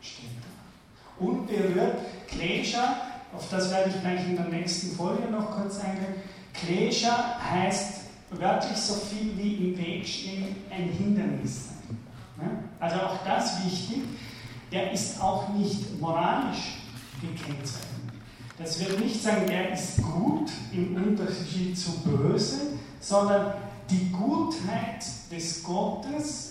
[0.00, 1.24] Steht da.
[1.24, 2.96] Unberührt, Klesha,
[3.34, 6.14] auf das werde ich gleich in der nächsten Folie noch kurz eingehen.
[6.52, 8.00] Klesha heißt
[8.30, 11.80] wörtlich so viel wie im Weg stehen, ein Hindernis sein.
[12.78, 14.02] Also auch das wichtig,
[14.72, 16.78] der ist auch nicht moralisch
[17.20, 18.00] gekennzeichnet.
[18.56, 23.54] Das wird nicht sagen, der ist gut im Unterschied zu böse, sondern
[23.90, 26.49] die Gutheit des Gottes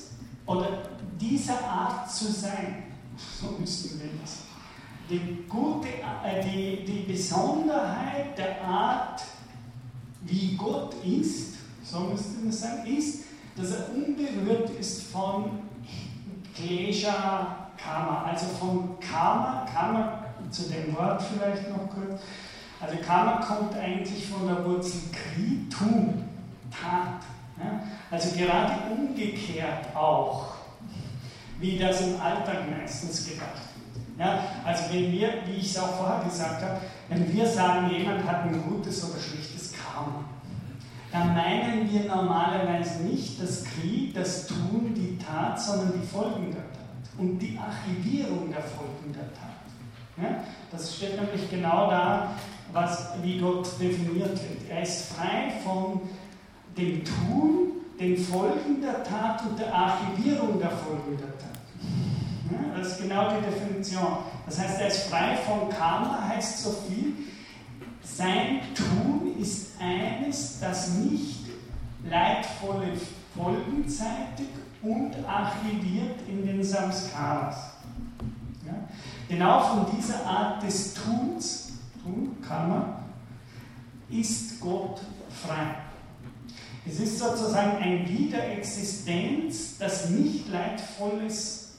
[0.49, 0.79] oder
[1.21, 2.83] dieser Art zu sein,
[3.39, 4.39] so müssten wir das.
[5.07, 9.21] Die, gute, äh, die, die Besonderheit der Art,
[10.21, 15.51] wie Gott ist, so müsste man sagen, ist, dass er unberührt ist von
[16.55, 22.21] Klesha Karma, also von Karma, Karma zu dem Wort vielleicht noch kurz.
[22.81, 26.23] Also Karma kommt eigentlich von der Wurzel Kri, tun,
[26.71, 27.23] Tat.
[27.59, 27.83] Ja?
[28.09, 30.47] Also gerade umgekehrt auch,
[31.59, 34.19] wie das im Alltag meistens gedacht wird.
[34.19, 34.43] Ja?
[34.65, 36.77] Also wenn wir, wie ich es auch vorher gesagt habe,
[37.09, 40.23] wenn wir sagen, jemand hat ein gutes oder schlechtes Karma,
[41.11, 46.61] dann meinen wir normalerweise nicht das Krieg, das Tun, die Tat, sondern die Folgen der
[46.61, 46.79] Tat
[47.17, 49.49] und die Archivierung der Folgen der Tat.
[50.17, 50.43] Ja?
[50.71, 52.35] Das steht nämlich genau da,
[52.71, 54.69] was, wie Gott definiert wird.
[54.69, 56.01] Er ist frei von
[56.77, 61.59] dem Tun, den Folgen der Tat und der Archivierung der Folgen der Tat.
[62.51, 62.77] Ja?
[62.77, 64.17] Das ist genau die Definition.
[64.45, 67.13] Das heißt, er ist frei von Karma, heißt so viel,
[68.01, 71.45] sein Tun ist eines, das nicht
[72.09, 72.93] leidvolle
[73.35, 74.49] Folgen zeitigt
[74.81, 77.73] und archiviert in den Samskaras.
[78.65, 78.73] Ja?
[79.27, 81.73] Genau von dieser Art des Tuns,
[82.03, 83.03] Tun, Karma,
[84.09, 85.75] ist Gott frei.
[86.89, 91.73] Es ist sozusagen ein Wiederexistenz, das nicht leidvolles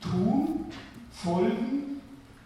[0.00, 0.66] Tun,
[1.12, 2.00] Folgen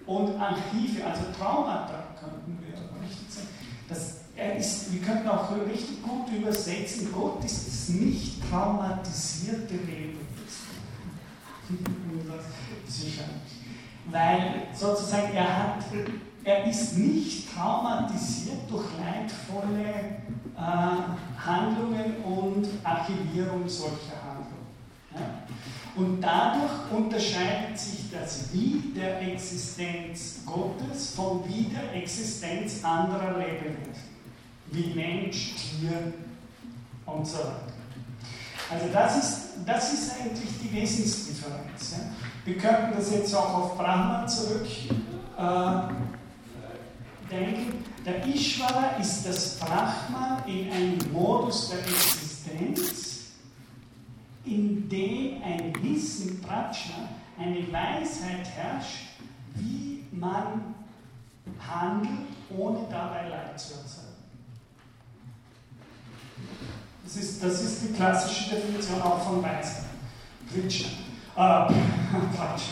[0.06, 3.48] und Archive, also Traumata könnten wir richtig sagen.
[3.88, 4.14] Das,
[4.58, 10.20] ist, wir könnten auch richtig gut übersetzen, Gott ist das nicht traumatisierte Leben.
[14.10, 15.84] Weil sozusagen er hat,
[16.44, 20.18] er ist nicht traumatisiert durch leidvolle
[20.56, 20.60] äh,
[21.38, 24.66] Handlungen und Archivierung solcher Handlungen.
[25.14, 25.20] Ja?
[25.96, 33.94] Und dadurch unterscheidet sich das Wiederexistenz Gottes von Wiederexistenz anderer Lebewesen,
[34.72, 36.12] wie Mensch, Tier
[37.06, 37.72] und so weiter.
[38.70, 41.92] Also das ist, das ist eigentlich die Wesensdifferenz.
[41.92, 41.98] Ja.
[42.44, 44.66] Wir könnten das jetzt auch auf Brahman zurück
[45.38, 45.42] äh,
[47.30, 47.84] denken.
[48.04, 53.32] Der Ishvara ist das Brahman in einem Modus der Existenz,
[54.44, 59.06] in dem ein Wissen, Prajna, eine Weisheit herrscht,
[59.54, 60.74] wie man
[61.58, 64.08] handelt, ohne dabei Leid zu erzeugen.
[67.04, 69.84] Das ist, das ist die klassische Definition auch von Weisheit.
[70.50, 70.86] Prajna.
[71.36, 71.72] Äh,
[72.36, 72.62] Quatsch.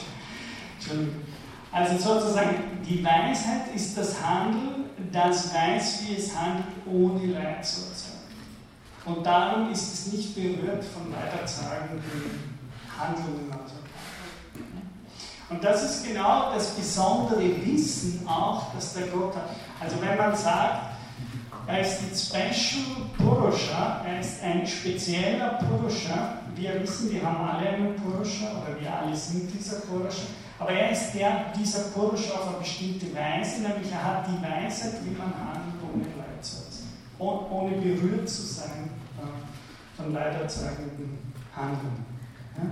[0.78, 1.31] Entschuldigung.
[1.72, 2.54] Also sozusagen,
[2.86, 8.12] die Weisheit ist das Handeln, das weiß, wie es handelt, ohne Leid zu erzeugen.
[9.04, 12.02] Und darum ist es nicht berührt von weiterzagenden
[12.96, 13.50] Handlungen.
[13.50, 13.74] Also.
[15.48, 19.50] Und das ist genau das besondere Wissen auch, dass der Gott hat.
[19.80, 20.92] Also wenn man sagt,
[21.66, 26.38] er ist ein Special Purusha, er ist ein spezieller Purusha.
[26.54, 30.26] Wir wissen, wir haben alle einen Purusha oder wir alle sind dieser Purusha.
[30.62, 35.04] Aber er ist der, dieser Purusha auf eine bestimmte Weise, nämlich er hat die Weisheit,
[35.04, 36.92] wie man handelt, ohne Leid zu erzeugen.
[37.18, 41.18] Ohne berührt zu sein äh, von leiderzeugenden.
[41.56, 42.62] Ja?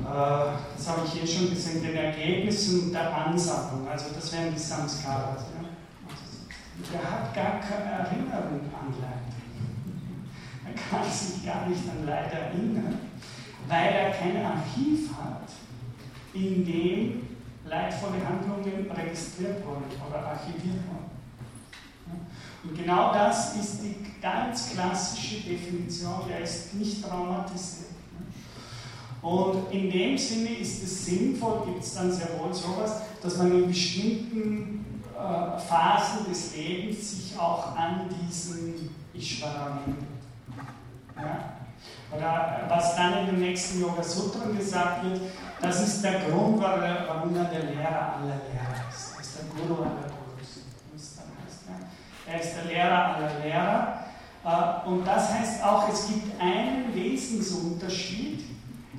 [0.00, 4.60] Äh, das habe ich hier schon gesehen, den Ergebnissen der Ansammlung, also das wären die
[4.60, 5.46] Samskaras.
[5.54, 5.64] Ja?
[6.92, 9.32] Der hat gar keine Erinnerung an Leid.
[10.66, 12.98] Er kann sich gar nicht an Leid erinnern,
[13.68, 15.48] weil er kein Archiv hat,
[16.32, 17.22] in dem
[17.64, 21.08] leidvolle Handlungen registriert wurden oder archiviert wurden.
[22.64, 27.88] Und genau das ist die ganz klassische Definition, er ist nicht traumatisiert.
[29.20, 33.52] Und in dem Sinne ist es sinnvoll, gibt es dann sehr wohl sowas, dass man
[33.52, 40.04] in bestimmten äh, Phasen des Lebens sich auch an diesen Ishvara wendet.
[41.16, 41.57] Ja?
[42.10, 45.20] Oder was dann in den nächsten Yoga Sutren gesagt wird,
[45.60, 49.14] das ist der Grund, warum er der Lehrer aller Lehrer ist.
[49.14, 50.62] Er ist der Guru aller Gurus.
[52.26, 54.04] Er ist der Lehrer aller Lehrer.
[54.44, 58.44] Äh, und das heißt auch, es gibt einen Wesensunterschied,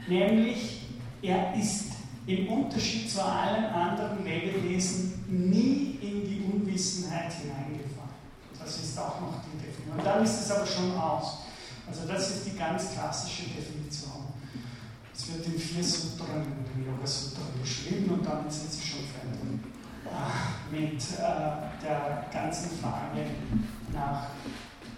[0.08, 0.88] nämlich
[1.22, 1.94] er ist
[2.28, 8.10] im Unterschied zu allen anderen Lebewesen nie in die Unwissenheit hineingefahren.
[8.60, 9.98] Das ist auch noch die Definition.
[9.98, 11.40] Und dann ist es aber schon aus.
[11.90, 14.28] Also das ist die ganz klassische Definition.
[15.14, 19.00] Es wird in vier Sutren, in den Yoga Sutren beschrieben und damit sind sie schon
[19.00, 19.60] fertig
[20.06, 20.32] ah,
[20.72, 23.26] mit äh, der ganzen Frage
[23.92, 24.28] nach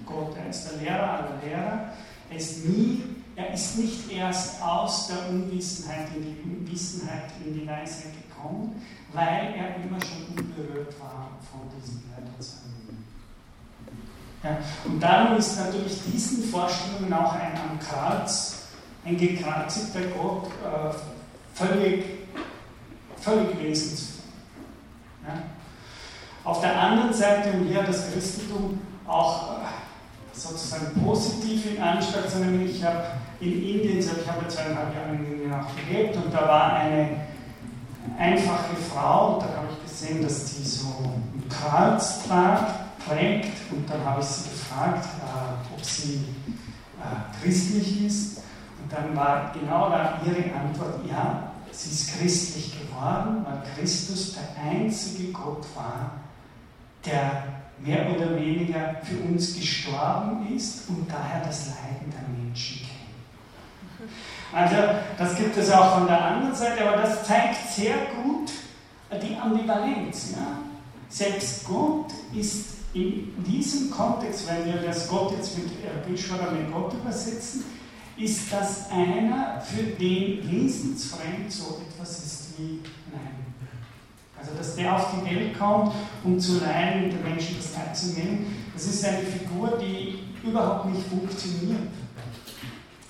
[0.06, 0.36] Gott.
[0.38, 1.94] Er ist der Lehrer aller Lehrer.
[2.30, 3.04] Er ist nie
[3.36, 8.82] er ist nicht erst aus der Unwissenheit in die Unwissenheit, in die Weisheit gekommen,
[9.14, 12.81] weil er immer schon unberührt war von diesen Leiterzeichen.
[14.44, 18.64] Ja, und darum ist natürlich diesen Vorstellungen auch ein am Kreuz,
[19.06, 20.94] ein gekreuzigter Gott äh,
[21.54, 22.06] völlig,
[23.18, 24.24] völlig wesensfrei.
[25.28, 25.34] Ja.
[26.44, 29.56] Auf der anderen Seite, und hier das Christentum auch äh,
[30.34, 32.66] sozusagen positiv in Anspruch zu nehmen.
[32.68, 33.04] Ich habe
[33.40, 37.10] in Indien, ich habe zweieinhalb Jahre in Indien auch gelebt und da war eine
[38.18, 43.90] einfache Frau und da habe ich gesehen, dass die so ein Kreuz tragt, trägt und
[43.90, 46.24] dann habe ich sie gefragt, äh, ob sie
[47.00, 48.38] äh, christlich ist
[48.82, 54.64] und dann war genau da ihre Antwort, ja, sie ist christlich geworden, weil Christus der
[54.64, 56.12] einzige Gott war,
[57.06, 57.44] der
[57.80, 64.12] mehr oder weniger für uns gestorben ist und daher das Leiden der Menschen kennt.
[64.54, 64.76] Also
[65.18, 68.52] das gibt es auch von der anderen Seite, aber das zeigt sehr gut
[69.20, 70.34] die Ambivalenz.
[70.36, 70.60] Ja?
[71.10, 75.72] Selbst Gott ist in diesem Kontext, wenn wir das Gott jetzt mit
[76.06, 77.64] Bishwara mit Gott übersetzen,
[78.18, 82.80] ist das einer, für den wesensfremd so etwas ist wie
[83.12, 83.52] Leiden.
[84.38, 85.94] Also, dass der auf die Welt kommt,
[86.24, 90.20] um zu leiden und den Menschen das Leid zu nehmen, das ist eine Figur, die
[90.44, 91.90] überhaupt nicht funktioniert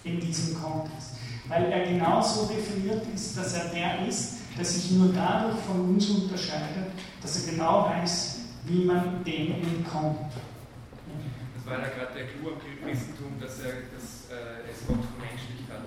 [0.03, 1.11] in diesem Kontext.
[1.47, 6.09] Weil er genauso definiert ist, dass er der ist, der sich nur dadurch von uns
[6.09, 6.91] unterscheidet,
[7.21, 8.40] dass er genau weiß,
[8.71, 10.31] wie man dem entkommt.
[10.31, 15.67] Das war ja gerade der Clou am Christentum, dass, er, dass äh, es Gott vermenschlicht
[15.67, 15.83] hat,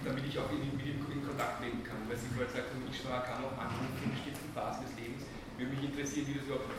[0.00, 2.08] damit ich auch mit ihm in Kontakt treten kann.
[2.08, 5.28] Weil Sie vorher gesagt haben, ich kann auch anrufen in bestimmten Phasen des Lebens.
[5.60, 6.72] Würde mich interessieren, wie das überhaupt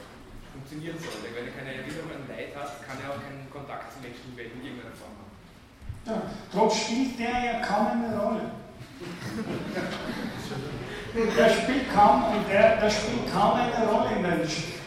[0.58, 1.22] funktionieren soll.
[1.22, 4.34] Weil wenn er keine Erinnerung an Leid hat, kann er auch keinen Kontakt zur menschlichen
[4.34, 5.30] Welt in irgendeiner Form haben.
[6.10, 8.58] Ja, dort spielt der ja kaum eine Rolle.
[11.14, 14.42] der spielt kaum, der, der spielt kaum eine Rolle in der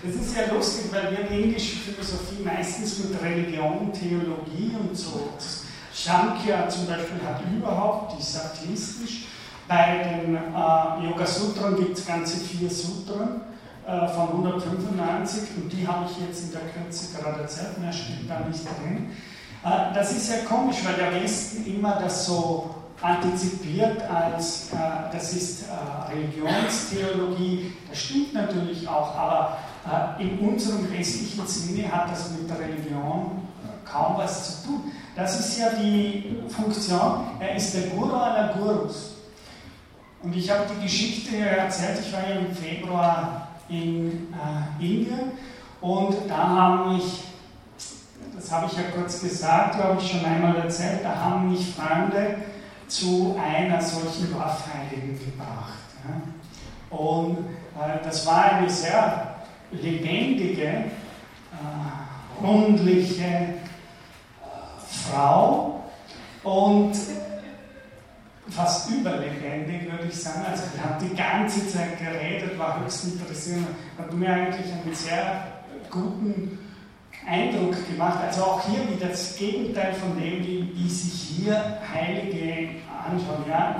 [0.04, 5.30] Das ist ja lustig, weil wir in indische Philosophie meistens mit Religion, Theologie und so.
[5.94, 9.26] Shankya zum Beispiel hat überhaupt, die ist atheistisch,
[9.68, 13.42] bei den äh, Yoga Sutren gibt es ganze vier Sutren
[13.86, 18.28] äh, von 195 und die habe ich jetzt in der Kürze gerade erzählt, mehr steht
[18.28, 19.10] da nicht drin.
[19.64, 24.76] Äh, das ist ja komisch, weil der Westen immer das so antizipiert als, äh,
[25.12, 29.58] das ist äh, Religionstheologie, das stimmt natürlich auch, aber
[30.18, 34.92] in unserem westlichen Sinne hat das mit der Religion äh, kaum was zu tun.
[35.16, 39.16] Das ist ja die Funktion, er ist der Guru aller Gurus.
[40.22, 45.32] Und ich habe die Geschichte erzählt, ich war ja im Februar in äh, Indien
[45.80, 47.24] und da haben mich,
[48.36, 52.36] das habe ich ja kurz gesagt, glaube ich schon einmal erzählt, da haben mich Freunde
[52.86, 55.72] zu einer solchen Dorfheiligen gebracht.
[56.06, 56.96] Ja.
[56.96, 59.31] Und äh, das war eine sehr
[59.72, 63.54] lebendige, äh, rundliche äh,
[64.88, 65.84] Frau
[66.42, 66.94] und
[68.50, 70.44] fast überlebendig, würde ich sagen.
[70.50, 73.66] Also ich habe die ganze Zeit geredet, war höchst interessant,
[73.98, 75.46] hat mir eigentlich einen sehr
[75.90, 76.58] guten
[77.26, 78.18] Eindruck gemacht.
[78.26, 83.44] Also auch hier wieder das Gegenteil von dem, wie, wie sich hier Heilige anschauen.
[83.48, 83.76] Ja?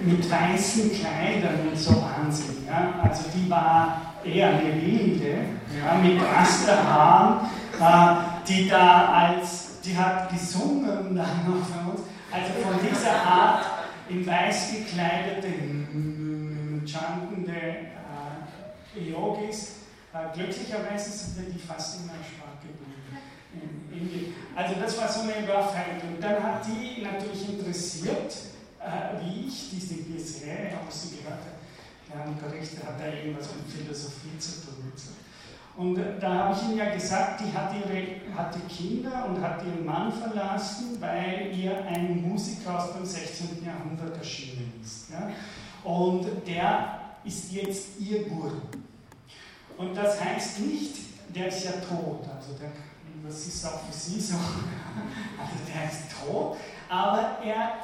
[0.00, 2.66] Mit weißen Kleidern und so ansehen.
[2.66, 3.00] Ja?
[3.02, 5.36] Also die war eher eine Wilde,
[5.78, 5.94] ja?
[5.94, 7.46] mit Rasterhaaren,
[7.80, 12.00] äh, die da als, die hat gesungen dann noch für uns
[12.34, 13.64] also von dieser Art
[14.08, 15.48] in weiß gekleidete,
[16.86, 19.76] chantende äh, Yogis,
[20.12, 24.34] äh, glücklicherweise sind wir die fast immer schwach geblieben.
[24.56, 26.00] Also das war so eine Überfall.
[26.08, 28.34] Und dann hat die natürlich interessiert,
[28.80, 31.63] äh, wie ich diese Serie ausgehört habe.
[32.14, 34.92] Ja, und Berichte hat da irgendwas mit Philosophie zu tun.
[34.92, 35.24] Und.
[35.76, 39.84] Und da habe ich Ihnen ja gesagt, die hat ihre, hatte Kinder und hat ihren
[39.84, 43.64] Mann verlassen, weil ihr ein Musiker aus dem 16.
[43.64, 45.10] Jahrhundert erschienen ist.
[45.10, 45.30] Ja?
[45.82, 48.52] Und der ist jetzt ihr Guru.
[49.76, 50.96] Und das heißt nicht,
[51.34, 52.70] der ist ja tot, also der,
[53.26, 54.34] das ist auch für Sie so,
[55.40, 56.56] also der ist tot,
[56.88, 57.78] aber er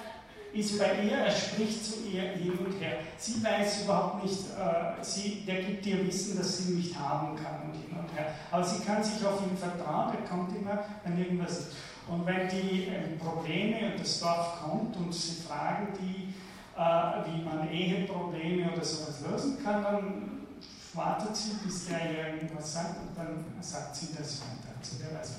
[0.52, 2.98] ist bei ihr, er spricht zu ihr hin und her.
[3.16, 7.62] Sie weiß überhaupt nicht, äh, sie, der gibt ihr Wissen, dass sie nicht haben kann
[7.66, 8.34] und hin und her.
[8.50, 11.72] Aber sie kann sich auf ihn vertrauen, er kommt immer, wenn irgendwas ist.
[12.08, 16.34] Und wenn die äh, Probleme und das Dorf kommt und sie fragen die,
[16.76, 20.46] äh, wie man Eheprobleme oder sowas lösen kann, dann
[20.92, 24.74] wartet sie, bis der ihr irgendwas sagt und dann sagt sie das weiter.
[24.80, 25.34] Also der weiß.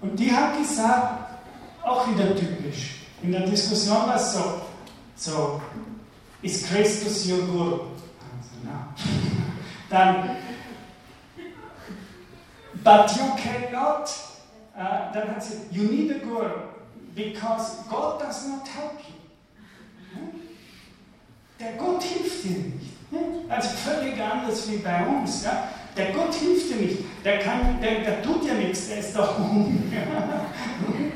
[0.00, 1.30] Und die hat gesagt,
[1.82, 4.60] auch wieder typisch, in der Diskussion war es so,
[5.16, 5.62] so,
[6.42, 7.72] ist Christus your Guru?
[7.72, 8.94] Also, no.
[9.90, 10.36] Dann,
[12.84, 14.08] but you cannot,
[14.76, 16.50] uh, dann hat sie, you need a Guru,
[17.14, 19.14] because God does not help you.
[21.58, 22.92] Der Gott hilft dir nicht.
[23.48, 25.44] Also völlig anders wie bei uns.
[25.44, 25.68] Ja?
[25.96, 26.98] Der Gott hilft dir nicht.
[27.24, 29.90] Der, kann, der, der tut ja nichts, der ist doch um.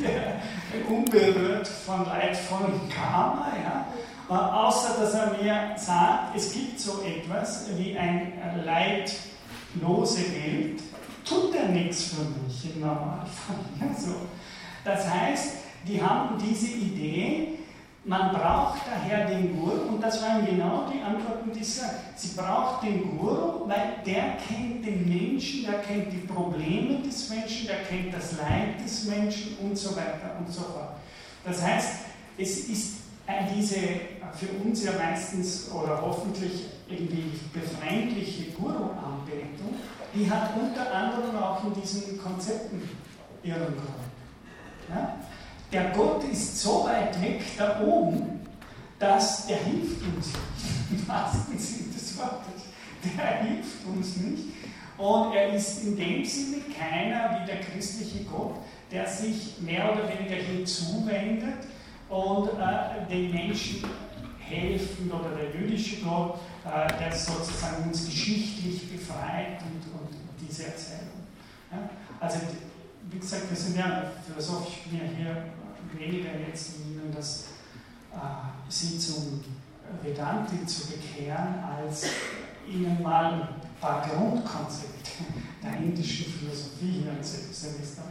[0.01, 0.41] der,
[0.89, 3.86] unberührt von leidvollem Karma, ja?
[4.28, 8.32] außer dass er mir sagt, es gibt so etwas wie ein
[8.65, 10.82] leidlose Welt,
[11.24, 13.57] tut er nichts für mich im Normalfall.
[13.81, 14.15] Ja, so.
[14.85, 15.55] Das heißt,
[15.86, 17.59] die haben diese Idee,
[18.05, 21.95] man braucht daher den Guru, und das waren genau die Antworten, die ich sage.
[22.16, 27.69] Sie braucht den Guru, weil der kennt den Menschen, der kennt die Probleme des Menschen,
[27.69, 30.97] der kennt das Leid des Menschen und so weiter und so fort.
[31.45, 31.89] Das heißt,
[32.39, 32.97] es ist
[33.55, 33.77] diese
[34.35, 39.74] für uns ja meistens oder hoffentlich irgendwie befremdliche Guru-Anbetung,
[40.15, 42.89] die hat unter anderem auch in diesen Konzepten
[43.43, 44.03] ihren Grund.
[44.89, 45.16] Ja?
[45.73, 48.40] Der Gott ist so weit weg da oben,
[48.99, 50.27] dass der hilft uns
[50.90, 51.01] nicht.
[51.01, 52.62] Im wahrsten Sinne des Wortes.
[53.16, 54.44] Der hilft uns nicht.
[54.99, 58.57] Und er ist in dem Sinne keiner wie der christliche Gott,
[58.90, 61.66] der sich mehr oder weniger hinzuwendet
[62.11, 63.82] und äh, den Menschen
[64.39, 71.23] helfen oder der jüdische Gott, äh, der sozusagen uns geschichtlich befreit und, und, diese Erzählung.
[71.70, 71.89] Ja?
[72.20, 72.40] Also,
[73.11, 75.44] wie gesagt, wir sind ja philosophisch, ich bin ja hier
[75.98, 77.47] weniger jetzt, um Ihnen das,
[78.12, 78.16] äh,
[78.69, 79.43] Sie zum
[80.02, 82.06] Vedanti zu bekehren, als
[82.66, 83.48] Ihnen mal ein
[83.81, 85.10] paar Grundkonzepte
[85.62, 88.02] der indischen Philosophie Semester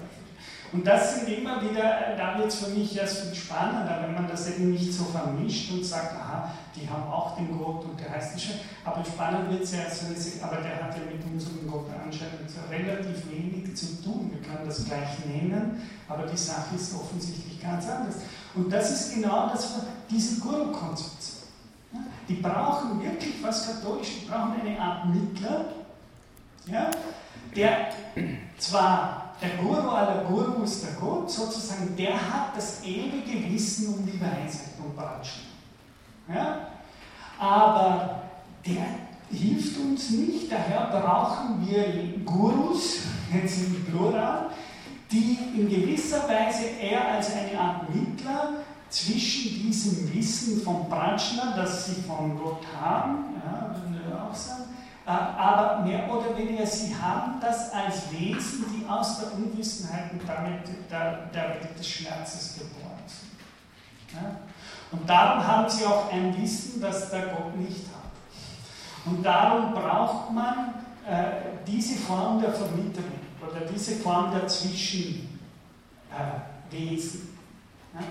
[0.73, 4.27] und das sind immer wieder, da wird es für mich erst viel spannender, wenn man
[4.27, 8.09] das eben nicht so vermischt und sagt, aha, die haben auch den Gott und der
[8.09, 8.55] heißt nicht schon.
[8.85, 10.05] Aber spannend wird es erst,
[10.41, 14.31] aber der hat ja mit unserem Gott anscheinend relativ wenig zu tun.
[14.31, 18.15] Wir können das gleich nennen, aber die Sache ist offensichtlich ganz anders.
[18.55, 19.73] Und das ist genau das,
[20.09, 21.41] diese Guru-Konzeption.
[22.29, 25.65] Die brauchen wirklich was Katholisches, die brauchen eine Art Mittler,
[26.67, 26.89] ja,
[27.53, 27.89] der
[28.57, 34.19] zwar der Guru aller Gurus, der Gott sozusagen, der hat das ewige Wissen um die
[34.21, 35.45] Weisheit und Ratschlag.
[36.27, 36.67] Ja?
[37.39, 38.21] Aber
[38.65, 38.85] der
[39.31, 41.85] hilft uns nicht, daher brauchen wir
[42.23, 42.99] Gurus,
[43.33, 44.49] jetzt im Plural,
[45.11, 48.53] die in gewisser Weise eher als eine Art Mittler
[48.89, 54.63] zwischen diesem Wissen von Pratschner, das sie von Gott haben, ja, würden wir auch sagen,
[55.05, 60.61] aber mehr oder weniger, sie haben das als Wesen, die aus der Unwissenheit und damit
[60.89, 63.31] der, der des Schmerzes geboren sind.
[64.13, 64.35] Ja?
[64.91, 68.11] Und darum haben sie auch ein Wissen, das der Gott nicht hat.
[69.05, 70.75] Und darum braucht man
[71.07, 73.05] äh, diese Form der Vermittlung
[73.41, 75.27] oder diese Form der Zwischenwesen.
[76.11, 78.01] Äh, ja?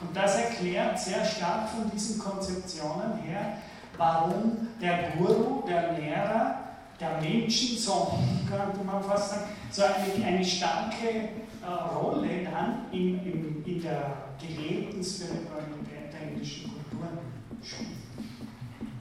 [0.00, 3.58] Und das erklärt sehr stark von diesen Konzeptionen her,
[4.00, 6.58] warum der Guru, der Lehrer,
[6.98, 8.18] der Menschen, so
[8.48, 14.12] könnte man fast sagen, so eine, eine starke äh, Rolle dann in, in, in der
[14.40, 17.18] gelebten Spiritualität der indischen Kulturen
[17.62, 17.90] spielt.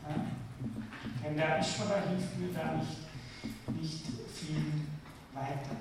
[0.07, 0.15] Ja?
[1.23, 4.03] Denn der Ishvara hilft mir da nicht, nicht
[4.35, 4.65] viel
[5.33, 5.77] weiter.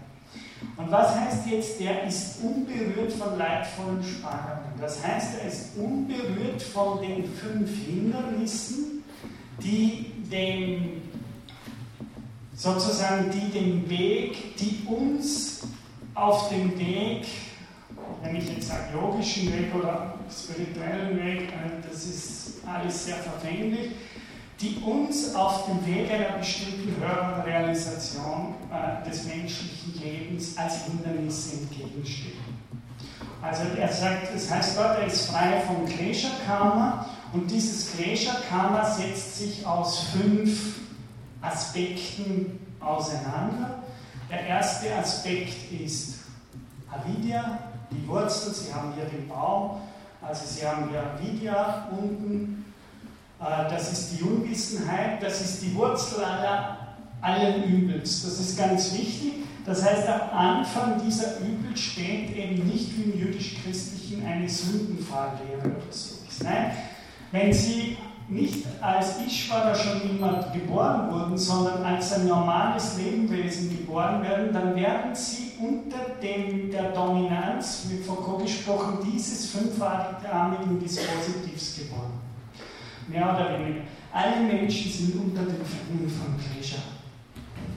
[0.77, 4.79] Und was heißt jetzt, der ist unberührt von leidvollen Spannungen?
[4.81, 8.98] Das heißt, er ist unberührt von den fünf Hindernissen,
[9.63, 11.03] die dem
[12.55, 15.63] sozusagen die den Weg, die uns
[16.15, 17.27] auf dem Weg,
[18.23, 23.93] wenn ich jetzt sage logischen Weg oder spirituellen Weg, äh, das ist alles sehr verfänglich,
[24.61, 31.59] die uns auf dem Weg einer bestimmten höheren Realisation äh, des menschlichen Lebens als Hindernisse
[31.61, 32.59] entgegenstehen.
[33.41, 39.39] Also er sagt, das heißt dort, er ist frei vom Klesha-Karma und dieses Klesha-Karma setzt
[39.39, 40.81] sich aus fünf
[41.41, 43.83] Aspekten auseinander.
[44.31, 46.21] Der erste Aspekt ist
[46.91, 47.59] Avidya,
[47.91, 48.53] die Wurzel.
[48.53, 49.81] Sie haben hier den Baum,
[50.21, 52.59] also Sie haben hier Avidya unten
[53.41, 56.79] äh, das ist die Unwissenheit, das ist die Wurzel aller,
[57.21, 58.23] allen Übels.
[58.25, 59.33] Das ist ganz wichtig.
[59.65, 65.93] Das heißt, am Anfang dieser Übel steht eben nicht wie im jüdisch-christlichen eine Sündenfalllehre oder
[65.93, 66.17] so.
[66.43, 66.71] Nein,
[67.33, 67.97] wenn Sie
[68.29, 74.77] nicht als Ishvara schon immer geboren wurden, sondern als ein normales Lebewesen geboren werden, dann
[74.77, 82.29] werden Sie unter dem, der Dominanz, vor Foucault gesprochen, dieses fünfarmigen Dispositivs geboren
[83.09, 83.81] mehr oder weniger.
[84.13, 86.79] Alle Menschen sind unter den Fängen von Klesha.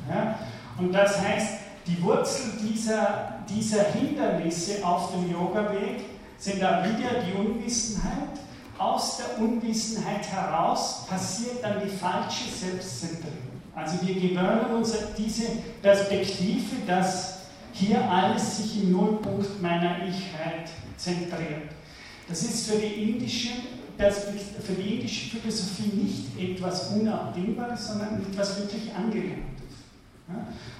[0.10, 0.40] Ja?
[0.78, 6.02] Und das heißt, die Wurzel dieser, dieser Hindernisse auf dem Yoga-Weg
[6.38, 8.40] sind da wieder die Unwissenheit.
[8.82, 13.62] Aus der Unwissenheit heraus passiert dann die falsche Selbstzentrierung.
[13.76, 15.49] Also wir gewöhnen uns diese
[15.84, 17.41] Perspektive, dass
[17.74, 20.68] hier alles sich im Nullpunkt meiner Ichheit
[20.98, 21.70] zentriert.
[22.28, 23.49] Das ist für die indische
[24.66, 29.76] für die indische Philosophie nicht etwas Unabdingbares, sondern etwas wirklich Angelerntes.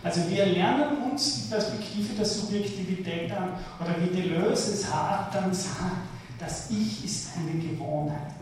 [0.04, 3.50] Also wir lernen uns die Perspektive der Subjektivität an,
[3.80, 6.08] oder wie Deleuze es hart dann sagt,
[6.42, 8.34] das Ich ist eine Gewohnheit.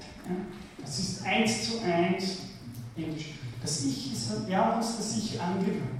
[0.81, 2.37] Das ist eins zu eins
[2.95, 3.31] indisch.
[3.61, 5.99] Das Ich ist, wir haben uns das Ich angewöhnt.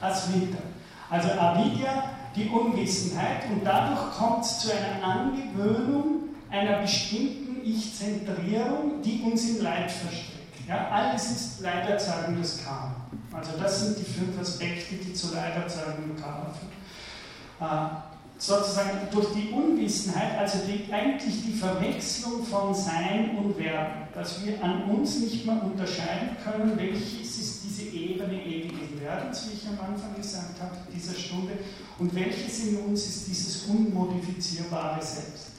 [0.00, 0.62] Als Winter.
[1.10, 9.22] Also Avidya, die Unwissenheit, und dadurch kommt es zu einer Angewöhnung einer bestimmten ich-Zentrierung, die
[9.22, 10.68] uns in Leid verstrickt.
[10.68, 12.94] Ja, alles ist leiderzeugendes Karma.
[13.32, 18.02] Also das sind die fünf Aspekte, die zu leiderzeugendem Karma führen.
[18.40, 24.62] Sozusagen durch die Unwissenheit, also die, eigentlich die Verwechslung von Sein und Werden, dass wir
[24.62, 29.92] an uns nicht mehr unterscheiden können, welches ist diese Ebene ewigen Werdens, wie ich am
[29.92, 31.54] Anfang gesagt habe, dieser Stunde,
[31.98, 35.52] und welches in uns ist dieses unmodifizierbare Selbst.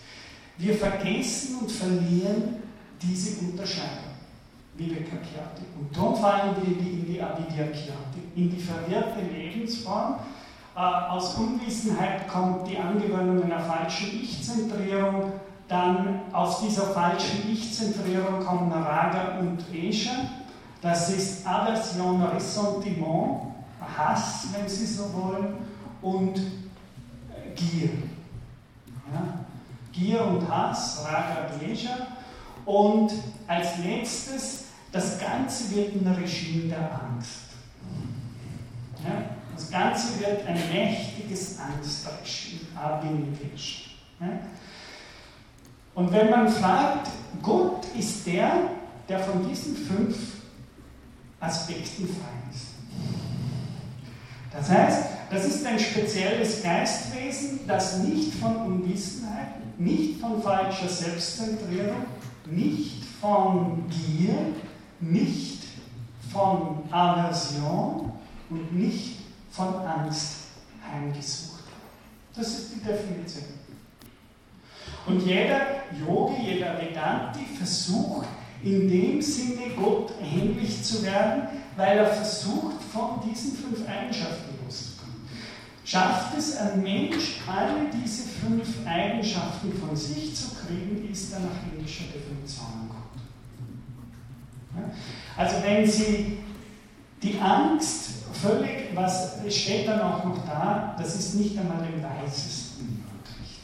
[0.58, 2.56] Wir vergessen und verlieren
[3.02, 4.10] diese Unterscheidung.
[4.80, 5.64] Vivekakyati.
[5.78, 10.16] Und darum fallen wir in die Avidyakyati, in die verwirrte Lebensform.
[10.80, 15.34] Äh, aus Unwissenheit kommt die Angewöhnung einer falschen Ich-Zentrierung.
[15.68, 20.12] Dann aus dieser falschen Ich-Zentrierung kommen Raga und Esha.
[20.82, 23.42] Das ist Aversion, Ressentiment,
[23.98, 25.58] Hass, wenn Sie so wollen,
[26.02, 26.36] und
[27.56, 27.90] Gier.
[29.14, 29.46] Ja?
[29.92, 32.08] Gier und Hass, Raga Dvesha.
[32.66, 33.12] Und
[33.48, 37.50] als letztes, das Ganze wird ein Regime der Angst.
[39.04, 39.39] Ja?
[39.60, 43.98] Das Ganze wird ein mächtiges Angstregime, Abhängigisch.
[44.22, 44.28] Ja?
[45.94, 47.10] Und wenn man fragt,
[47.42, 48.52] Gott ist der,
[49.10, 50.18] der von diesen fünf
[51.42, 52.68] Aspekten frei ist.
[54.54, 62.06] Das heißt, das ist ein spezielles Geistwesen, das nicht von Unwissenheit, nicht von falscher Selbstzentrierung,
[62.46, 64.54] nicht von Gier,
[65.02, 65.64] nicht
[66.32, 68.14] von Aversion
[68.50, 69.19] und nicht
[69.52, 70.36] von Angst
[70.92, 71.64] heimgesucht.
[72.36, 73.46] Das ist die Definition.
[75.06, 75.62] Und jeder
[76.00, 78.28] Yogi, jeder Vedanti versucht
[78.64, 81.44] in dem Sinne Gott ähnlich zu werden,
[81.76, 85.16] weil er versucht, von diesen fünf Eigenschaften loszukommen.
[85.86, 91.74] Schafft es ein Mensch, alle diese fünf Eigenschaften von sich zu kriegen, ist er nach
[91.74, 92.98] indischer Definition Gott.
[95.38, 96.40] Also wenn Sie
[97.24, 103.04] die Angst völlig, was steht dann auch noch da, das ist nicht einmal dem Weisesten
[103.04, 103.60] möglich,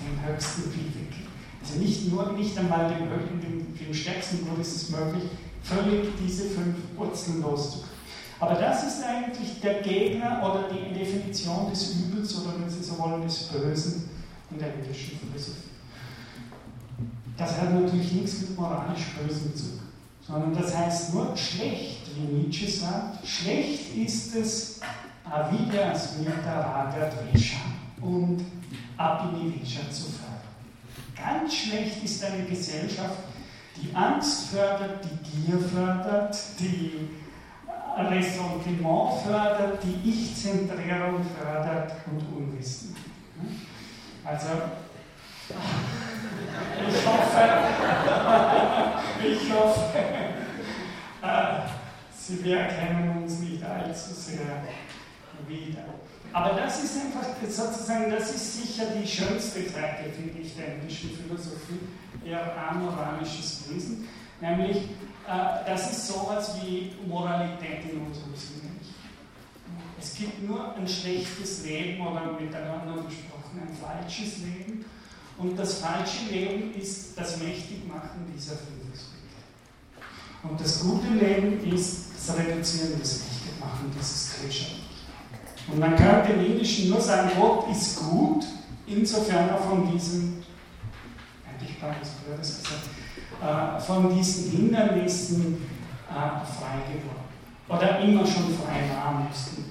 [0.00, 1.14] dem höchsten Vivek.
[1.62, 3.08] Also nicht nur, nicht einmal dem,
[3.40, 5.24] dem, dem stärksten Grund ist es möglich,
[5.62, 8.00] völlig diese fünf Wurzeln loszukriegen.
[8.40, 12.98] Aber das ist eigentlich der Gegner oder die Definition des Übels oder wenn Sie so
[12.98, 14.08] wollen, des Bösen
[14.50, 15.68] in der indischen Philosophie.
[17.36, 19.89] Das hat natürlich nichts mit moralisch Bösen zu tun,
[20.30, 23.26] sondern das heißt nur schlecht, wie Nietzsche sagt.
[23.26, 24.80] Schlecht ist es,
[25.28, 27.58] Avidya Smita Raga Dvesha
[28.00, 28.44] und
[28.96, 30.40] Abhinivecha zu fördern.
[31.16, 33.18] Ganz schlecht ist eine Gesellschaft,
[33.76, 37.08] die Angst fördert, die Gier fördert, die
[37.96, 42.96] Ressentiment fördert, die Ich-Zentrierung fördert und Unwissen.
[44.24, 44.48] Also,
[46.88, 47.48] ich hoffe,
[49.26, 50.19] ich hoffe,
[52.12, 54.62] Sie erkennen uns nicht allzu sehr
[55.46, 55.84] wieder.
[56.32, 61.10] Aber das ist einfach sozusagen, das ist sicher die schönste Seite, finde ich, der indischen
[61.10, 61.80] Philosophie,
[62.24, 64.08] eher amoralisches Wesen,
[64.40, 64.76] nämlich
[65.26, 68.70] äh, das ist sowas wie Moralität in unserem Sinne.
[69.98, 74.84] Es gibt nur ein schlechtes Leben oder miteinander gesprochen ein falsches Leben
[75.36, 78.79] und das falsche Leben ist das Mächtigmachen dieser Aspekte.
[80.42, 84.72] Und das gute Leben ist das Reduzieren des Mächtigmachen dieses Klescher.
[85.68, 88.44] Und man könnte im Indischen nur sagen, Gott ist gut,
[88.86, 90.42] insofern er von diesem,
[91.46, 92.88] eigentlich war das blödes gesagt,
[93.42, 95.58] äh, von diesen Hindernissen
[96.08, 97.20] äh, frei geworden.
[97.68, 99.70] Oder immer schon frei war, müssten wir.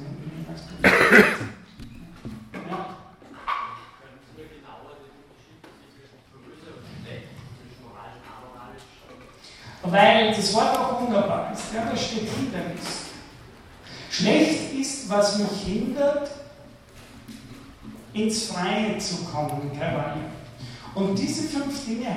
[9.91, 11.73] Weil das Wort auch wunderbar ist.
[11.73, 13.09] Ja, da steht Hindernis.
[14.09, 16.29] Schlecht ist, was mich hindert,
[18.13, 20.21] ins Freie zu kommen, Kavali.
[20.95, 22.07] Und diese fünf Dinge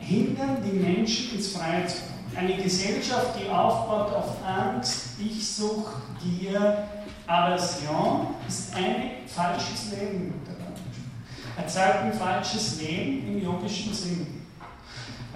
[0.00, 2.18] hindern die Menschen ins Freie zu kommen.
[2.36, 5.92] Eine Gesellschaft, die aufbaut auf Angst, Ich-Sucht,
[6.22, 6.84] Gier,
[7.26, 10.80] Aversion, ist ein falsches Leben miteinander.
[11.56, 14.44] Erzeugt ein falsches Leben im yogischen Sinn.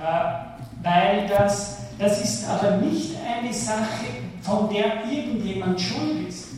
[0.00, 0.51] Äh,
[0.82, 4.06] weil das, das ist aber nicht eine Sache,
[4.42, 6.48] von der irgendjemand schuld ist.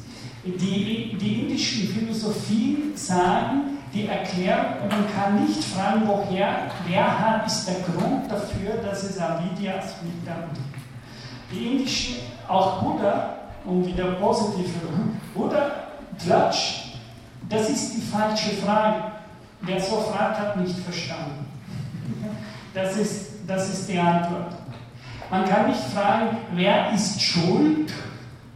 [0.44, 7.66] Die, die indischen Philosophien sagen, die Erklärung, man kann nicht fragen, woher, wer hat, ist
[7.66, 10.48] der Grund dafür, dass es Avidyas mit der
[11.50, 12.16] Die indischen,
[12.48, 14.66] auch Buddha, um wieder positiv
[15.34, 15.70] Buddha,
[16.22, 16.84] Klatsch,
[17.48, 19.12] das ist die falsche Frage.
[19.60, 21.46] Wer so fragt, hat nicht verstanden.
[22.74, 24.52] Das ist, das ist die Antwort.
[25.30, 27.92] Man kann nicht fragen, wer ist schuld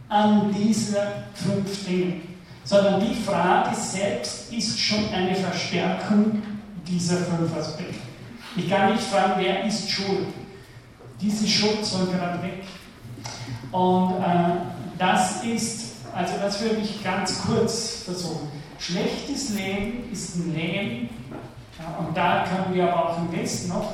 [0.07, 0.95] an diesen
[1.33, 6.41] fünf Dingen, sondern die Frage selbst ist schon eine Verstärkung
[6.87, 7.99] dieser fünf Aspekte.
[8.55, 10.27] Ich kann nicht fragen, wer ist schuld.
[11.21, 12.63] Diese Schuld soll gerade weg.
[13.71, 14.55] Und äh,
[14.97, 18.49] das ist, also das würde ich ganz kurz versuchen.
[18.79, 21.09] Schlechtes Leben ist ein Leben,
[21.77, 23.93] ja, und da können wir aber auch im Westen noch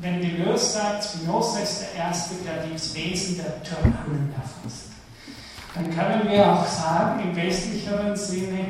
[0.00, 4.90] wenn Deleuze sagt, Spinoza ist der Erste, der das Wesen der Tyrannen erfasst,
[5.74, 8.66] dann können wir auch sagen, im westlicheren Sinne,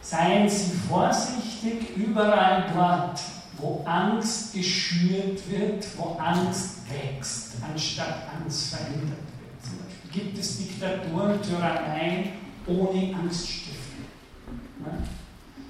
[0.00, 3.20] seien Sie vorsichtig überall dort,
[3.58, 9.62] wo Angst geschürt wird, wo Angst wächst, anstatt Angst verändert wird.
[9.62, 12.32] Zum Beispiel gibt es Diktaturen, Tyranneien
[12.66, 14.04] ohne Angststiftung.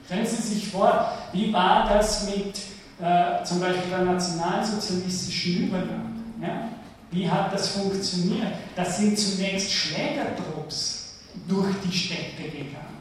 [0.05, 2.59] Stellen Sie sich vor, wie war das mit
[3.00, 6.10] äh, zum Beispiel der nationalsozialistischen Übernahme.
[6.40, 6.68] Ja?
[7.10, 8.52] Wie hat das funktioniert?
[8.76, 11.14] Das sind zunächst Schlägertrupps
[11.46, 12.98] durch die Städte gegangen.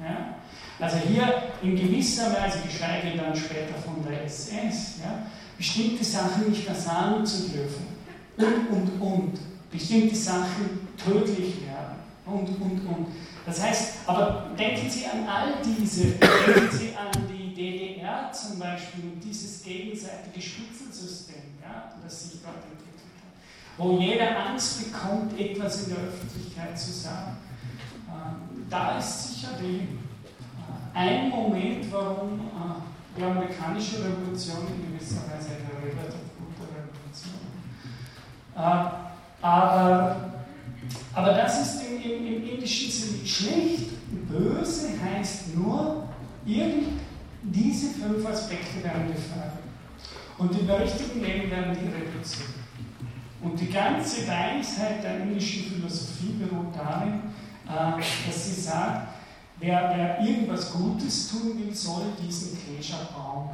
[0.00, 0.34] Ja?
[0.80, 6.66] Also hier in gewisser Weise, geschweige dann später von der SS, ja, bestimmte Sachen nicht
[6.66, 7.86] mehr sagen zu dürfen.
[8.36, 9.38] Und, und, und.
[9.70, 11.96] Bestimmte Sachen tödlich werden.
[12.24, 13.06] Und, und, und.
[13.44, 17.27] Das heißt, aber denken Sie an all diese, denken Sie an
[17.58, 24.46] DDR zum Beispiel und dieses gegenseitige Spitzensystem, ja, das sich dort entwickelt hat, wo jeder
[24.46, 27.36] Angst bekommt, etwas in der Öffentlichkeit zu sagen.
[28.08, 35.50] Ähm, da ist sicher äh, ein Moment, warum, äh, die amerikanische Revolution in gewisser Weise
[35.56, 37.40] eine relativ gute Revolution.
[38.54, 40.44] Äh, aber,
[41.12, 43.88] aber das ist im, im, im indischen Sinne schlecht.
[44.28, 46.08] Böse heißt nur,
[46.46, 47.07] irgend
[47.42, 49.58] diese fünf Aspekte werden gefragt.
[50.38, 52.48] Und im richtigen Leben werden die reduziert.
[53.42, 57.20] Und die ganze Weisheit der indischen Philosophie beruht darin,
[57.66, 59.08] äh, dass sie sagt,
[59.60, 63.50] wer, wer irgendwas Gutes tun will, soll diesen Klesha-Baum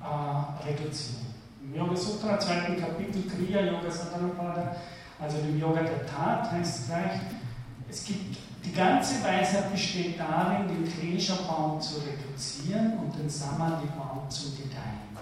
[0.00, 1.26] äh, reduzieren.
[1.62, 4.76] Im Yoga Sutra, zweiten Kapitel, Kriya Yoga Sadhanapada,
[5.20, 7.20] also dem Yoga der Tat, heißt es gleich,
[7.88, 14.52] es gibt, die ganze Weisheit besteht darin, den Klesha-Baum zu reduzieren und den Samadhi-Baum zu
[14.52, 15.16] gedeihen.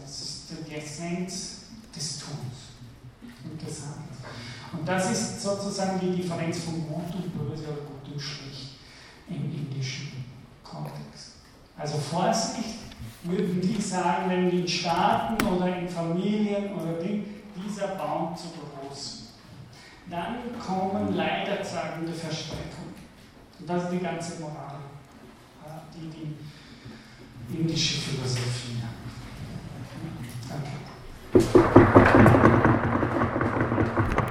[0.00, 1.62] Das ist die Essenz
[1.94, 2.72] des Tuns.
[3.44, 4.06] Interessant.
[4.72, 8.78] Und das ist sozusagen die Differenz von Gut und Böse oder Gut und Schlecht
[9.28, 10.24] im indischen
[10.62, 11.32] Kontext.
[11.76, 12.82] Also Vorsicht,
[13.24, 17.24] würden die sagen, wenn in Staaten oder in Familien oder Ding,
[17.56, 18.71] dieser Baum zu groß.
[20.10, 22.94] Dann kommen leiderzagende Verstreckungen.
[23.58, 24.78] Und das ist die ganze Moral,
[25.94, 28.96] die die indische Philosophie hat.
[30.48, 32.30] Danke.